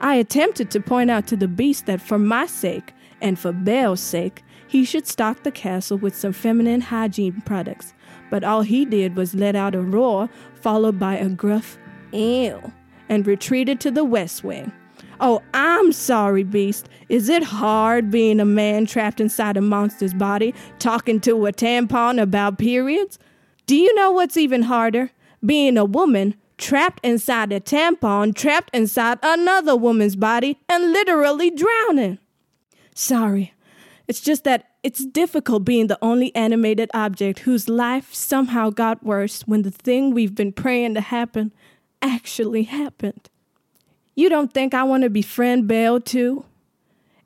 I 0.00 0.16
attempted 0.16 0.70
to 0.72 0.80
point 0.80 1.10
out 1.10 1.28
to 1.28 1.36
the 1.36 1.48
beast 1.48 1.86
that 1.86 2.00
for 2.00 2.18
my 2.18 2.46
sake, 2.46 2.92
and 3.20 3.38
for 3.38 3.52
Belle's 3.52 4.00
sake, 4.00 4.42
he 4.66 4.84
should 4.84 5.06
stock 5.06 5.44
the 5.44 5.52
castle 5.52 5.96
with 5.96 6.16
some 6.16 6.32
feminine 6.32 6.80
hygiene 6.80 7.40
products, 7.46 7.94
but 8.28 8.42
all 8.42 8.62
he 8.62 8.84
did 8.84 9.16
was 9.16 9.34
let 9.34 9.54
out 9.54 9.76
a 9.76 9.80
roar, 9.80 10.28
followed 10.54 10.98
by 10.98 11.14
a 11.14 11.28
gruff, 11.28 11.78
ew, 12.12 12.72
and 13.12 13.26
retreated 13.26 13.78
to 13.78 13.90
the 13.90 14.04
west 14.04 14.42
wing 14.42 14.72
Oh, 15.20 15.40
I'm 15.54 15.92
sorry, 15.92 16.42
Beast. 16.42 16.88
Is 17.08 17.28
it 17.28 17.44
hard 17.44 18.10
being 18.10 18.40
a 18.40 18.44
man 18.44 18.86
trapped 18.86 19.20
inside 19.20 19.56
a 19.56 19.60
monster's 19.60 20.14
body, 20.14 20.52
talking 20.80 21.20
to 21.20 21.46
a 21.46 21.52
tampon 21.52 22.20
about 22.20 22.58
periods? 22.58 23.20
Do 23.66 23.76
you 23.76 23.94
know 23.94 24.10
what's 24.10 24.36
even 24.36 24.62
harder? 24.62 25.12
Being 25.44 25.78
a 25.78 25.84
woman 25.84 26.34
trapped 26.58 26.98
inside 27.04 27.52
a 27.52 27.60
tampon, 27.60 28.34
trapped 28.34 28.74
inside 28.74 29.20
another 29.22 29.76
woman's 29.76 30.16
body, 30.16 30.58
and 30.68 30.92
literally 30.92 31.52
drowning. 31.52 32.18
Sorry. 32.92 33.54
It's 34.08 34.20
just 34.20 34.42
that 34.42 34.70
it's 34.82 35.04
difficult 35.04 35.64
being 35.64 35.86
the 35.86 35.98
only 36.02 36.34
animated 36.34 36.90
object 36.94 37.40
whose 37.40 37.68
life 37.68 38.12
somehow 38.12 38.70
got 38.70 39.04
worse 39.04 39.42
when 39.42 39.62
the 39.62 39.70
thing 39.70 40.12
we've 40.12 40.34
been 40.34 40.52
praying 40.52 40.94
to 40.94 41.00
happen 41.00 41.52
actually 42.02 42.64
happened. 42.64 43.30
You 44.14 44.28
don't 44.28 44.52
think 44.52 44.74
I 44.74 44.82
want 44.82 45.04
to 45.04 45.10
befriend 45.10 45.66
Belle 45.66 46.00
too? 46.00 46.44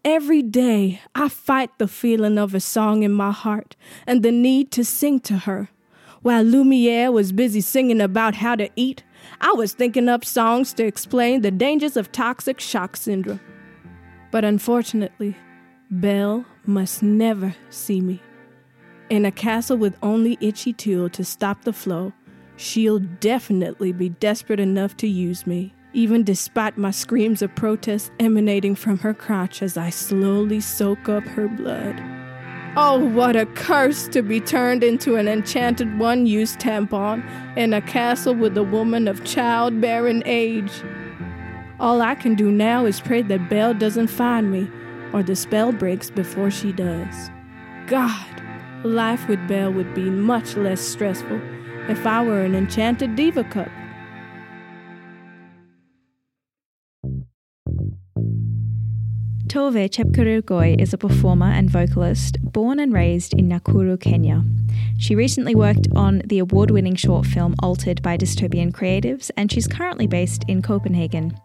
Every 0.05 0.43
day 0.43 1.01
I 1.16 1.29
fight 1.29 1.70
the 1.79 1.89
feeling 1.89 2.39
of 2.39 2.55
a 2.55 2.61
song 2.61 3.03
in 3.03 3.12
my 3.12 3.33
heart 3.33 3.74
and 4.07 4.22
the 4.22 4.31
need 4.31 4.70
to 4.72 4.85
sing 4.85 5.18
to 5.20 5.39
her. 5.39 5.68
While 6.22 6.45
Lumiere 6.45 7.11
was 7.11 7.33
busy 7.33 7.61
singing 7.61 8.01
about 8.01 8.37
how 8.37 8.55
to 8.55 8.70
eat, 8.77 9.03
I 9.41 9.53
was 9.53 9.72
thinking 9.72 10.09
up 10.09 10.24
songs 10.24 10.72
to 10.74 10.85
explain 10.85 11.41
the 11.41 11.51
dangers 11.51 11.97
of 11.97 12.12
toxic 12.12 12.61
shock 12.61 12.97
syndrome. 12.97 13.41
But 14.31 14.45
unfortunately, 14.45 15.37
Belle 15.91 16.45
must 16.64 17.03
never 17.03 17.55
see 17.70 18.01
me. 18.01 18.20
In 19.09 19.24
a 19.24 19.31
castle 19.31 19.77
with 19.77 19.97
only 20.03 20.37
Itchy 20.41 20.72
Tool 20.72 21.09
to 21.11 21.24
stop 21.24 21.62
the 21.62 21.72
flow, 21.72 22.12
she'll 22.57 22.98
definitely 22.98 23.92
be 23.92 24.09
desperate 24.09 24.61
enough 24.61 24.96
to 24.98 25.07
use 25.07 25.46
me, 25.46 25.74
even 25.92 26.24
despite 26.24 26.76
my 26.76 26.90
screams 26.90 27.42
of 27.42 27.54
protest 27.54 28.11
emanating 28.18 28.74
from 28.74 28.98
her 28.98 29.14
crotch 29.14 29.62
as 29.62 29.76
I 29.76 29.90
slowly 29.90 30.61
soak 30.61 31.09
up 31.09 31.24
her 31.24 31.48
blood. 31.48 32.00
Oh, 32.78 32.98
what 32.98 33.36
a 33.36 33.46
curse 33.46 34.07
to 34.09 34.22
be 34.22 34.38
turned 34.38 34.84
into 34.84 35.16
an 35.16 35.28
enchanted 35.28 35.98
one 35.98 36.26
use 36.26 36.57
tampon 36.57 37.24
in 37.57 37.72
a 37.72 37.80
castle 37.80 38.34
with 38.34 38.57
a 38.59 38.62
woman 38.62 39.09
of 39.09 39.24
childbearing 39.24 40.22
age. 40.26 40.72
All 41.80 42.02
I 42.02 42.14
can 42.14 42.34
do 42.34 42.50
now 42.50 42.84
is 42.84 43.00
pray 43.00 43.22
that 43.22 43.48
Belle 43.48 43.72
doesn't 43.72 44.09
find 44.09 44.50
me 44.50 44.70
or 45.14 45.22
the 45.22 45.36
spell 45.36 45.72
breaks 45.72 46.11
before 46.11 46.50
she 46.50 46.72
does. 46.72 47.30
God, 47.86 48.42
life 48.84 49.26
with 49.26 49.46
Belle 49.48 49.72
would 49.72 49.94
be 49.94 50.11
much 50.11 50.57
less 50.57 50.80
stressful 50.80 51.40
if 51.89 52.07
I 52.07 52.22
were 52.22 52.43
an 52.43 52.55
enchanted 52.55 53.16
diva 53.16 53.45
cup. 53.45 53.68
Tove 59.47 59.89
Chepkorir 59.89 60.43
Gøj 60.43 60.80
is 60.80 60.93
a 60.93 60.99
performer 60.99 61.47
and 61.47 61.70
vocalist 61.70 62.37
born 62.43 62.80
and 62.80 62.93
raised 62.93 63.32
in 63.32 63.49
Nakuru, 63.49 63.99
Kenya. 63.99 64.43
She 64.99 65.14
recently 65.14 65.55
worked 65.55 65.87
on 65.95 66.22
the 66.26 66.41
award 66.41 66.70
winning 66.70 66.97
short 66.97 67.26
film 67.26 67.55
Altered 67.62 68.03
by 68.03 68.16
Dystopian 68.16 68.72
Creatives, 68.72 69.30
and 69.37 69.51
she's 69.51 69.66
currently 69.66 70.07
based 70.07 70.45
in 70.49 70.62
Copenhagen. 70.62 71.39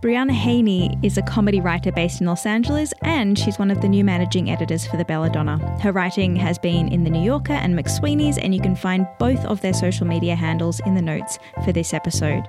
Briana 0.00 0.32
Haynie 0.32 0.98
is 1.02 1.18
a 1.18 1.22
comedy 1.22 1.60
writer 1.60 1.92
based 1.92 2.22
in 2.22 2.26
Los 2.26 2.46
Angeles, 2.46 2.94
and 3.02 3.38
she's 3.38 3.58
one 3.58 3.70
of 3.70 3.82
the 3.82 3.88
new 3.88 4.02
managing 4.02 4.50
editors 4.50 4.86
for 4.86 4.96
the 4.96 5.04
Belladonna. 5.04 5.58
Her 5.82 5.92
writing 5.92 6.34
has 6.36 6.58
been 6.58 6.88
in 6.88 7.04
The 7.04 7.10
New 7.10 7.22
Yorker 7.22 7.52
and 7.52 7.78
McSweeney's, 7.78 8.38
and 8.38 8.54
you 8.54 8.62
can 8.62 8.74
find 8.74 9.06
both 9.18 9.44
of 9.44 9.60
their 9.60 9.74
social 9.74 10.06
media 10.06 10.34
handles 10.34 10.80
in 10.86 10.94
the 10.94 11.02
notes 11.02 11.38
for 11.66 11.72
this 11.72 11.92
episode. 11.92 12.44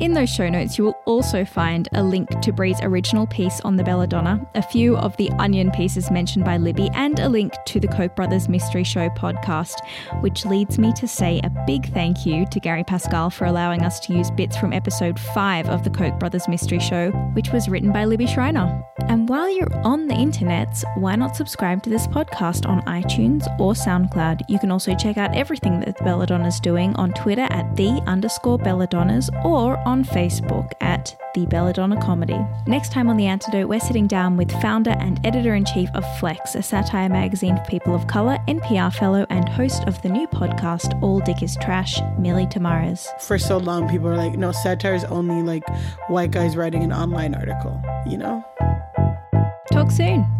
In 0.00 0.14
those 0.14 0.30
show 0.30 0.48
notes, 0.48 0.78
you 0.78 0.84
will 0.84 0.98
also 1.04 1.44
find 1.44 1.86
a 1.92 2.02
link 2.02 2.30
to 2.40 2.52
Bree's 2.52 2.80
original 2.80 3.26
piece 3.26 3.60
on 3.60 3.76
the 3.76 3.84
Belladonna, 3.84 4.40
a 4.54 4.62
few 4.62 4.96
of 4.96 5.14
the 5.18 5.30
onion 5.32 5.70
pieces 5.72 6.10
mentioned 6.10 6.42
by 6.42 6.56
Libby, 6.56 6.88
and 6.94 7.18
a 7.18 7.28
link 7.28 7.52
to 7.66 7.78
the 7.78 7.86
Koch 7.86 8.16
brothers 8.16 8.48
Mystery 8.48 8.82
Show 8.82 9.10
podcast, 9.10 9.74
which 10.22 10.46
leads 10.46 10.78
me 10.78 10.94
to 10.94 11.06
say 11.06 11.38
a 11.44 11.50
big 11.66 11.92
thank 11.92 12.24
you 12.24 12.46
to 12.46 12.60
Gary 12.60 12.82
Pascal 12.82 13.28
for 13.28 13.44
allowing 13.44 13.82
us 13.82 14.00
to 14.00 14.14
use 14.14 14.30
bits 14.30 14.56
from 14.56 14.72
episode 14.72 15.20
5 15.20 15.68
of 15.68 15.84
the 15.84 15.90
Koch 15.90 16.18
brothers 16.18 16.48
Mystery 16.48 16.80
Show, 16.80 17.10
which 17.34 17.52
was 17.52 17.68
written 17.68 17.92
by 17.92 18.06
Libby 18.06 18.26
Schreiner. 18.26 18.82
And 19.08 19.28
while 19.28 19.50
you're 19.50 19.74
on 19.84 20.06
the 20.06 20.14
internets, 20.14 20.82
why 20.96 21.14
not 21.16 21.36
subscribe 21.36 21.82
to 21.82 21.90
this 21.90 22.06
podcast 22.06 22.66
on 22.66 22.80
iTunes 22.82 23.44
or 23.60 23.74
SoundCloud? 23.74 24.42
You 24.48 24.58
can 24.58 24.70
also 24.70 24.94
check 24.94 25.18
out 25.18 25.36
everything 25.36 25.80
that 25.80 25.98
the 25.98 26.04
Belladonna's 26.04 26.60
doing 26.60 26.94
on 26.96 27.12
Twitter 27.12 27.46
at 27.50 27.76
the 27.76 28.02
underscore 28.06 28.58
Belladonnas 28.58 29.28
or 29.44 29.76
on 29.86 29.89
Facebook 29.98 30.70
at 30.80 31.16
The 31.34 31.46
Belladonna 31.46 32.00
Comedy. 32.00 32.38
Next 32.66 32.92
time 32.92 33.10
on 33.10 33.16
The 33.16 33.26
Antidote, 33.26 33.68
we're 33.68 33.80
sitting 33.80 34.06
down 34.06 34.36
with 34.36 34.50
founder 34.62 34.92
and 35.00 35.20
editor 35.26 35.54
in 35.56 35.64
chief 35.64 35.88
of 35.94 36.04
Flex, 36.18 36.54
a 36.54 36.62
satire 36.62 37.08
magazine 37.08 37.56
for 37.56 37.64
people 37.64 37.94
of 37.94 38.06
colour, 38.06 38.38
NPR 38.46 38.94
fellow, 38.94 39.26
and 39.28 39.48
host 39.48 39.82
of 39.88 40.00
the 40.02 40.08
new 40.08 40.28
podcast 40.28 41.00
All 41.02 41.18
Dick 41.18 41.42
is 41.42 41.56
Trash, 41.60 41.98
Millie 42.18 42.46
Tamares. 42.46 43.06
For 43.20 43.36
so 43.36 43.58
long, 43.58 43.88
people 43.88 44.06
are 44.08 44.16
like, 44.16 44.38
no, 44.38 44.52
satire 44.52 44.94
is 44.94 45.04
only 45.04 45.42
like 45.42 45.64
white 46.06 46.30
guys 46.30 46.56
writing 46.56 46.84
an 46.84 46.92
online 46.92 47.34
article, 47.34 47.82
you 48.06 48.16
know? 48.16 48.44
Talk 49.72 49.90
soon. 49.90 50.39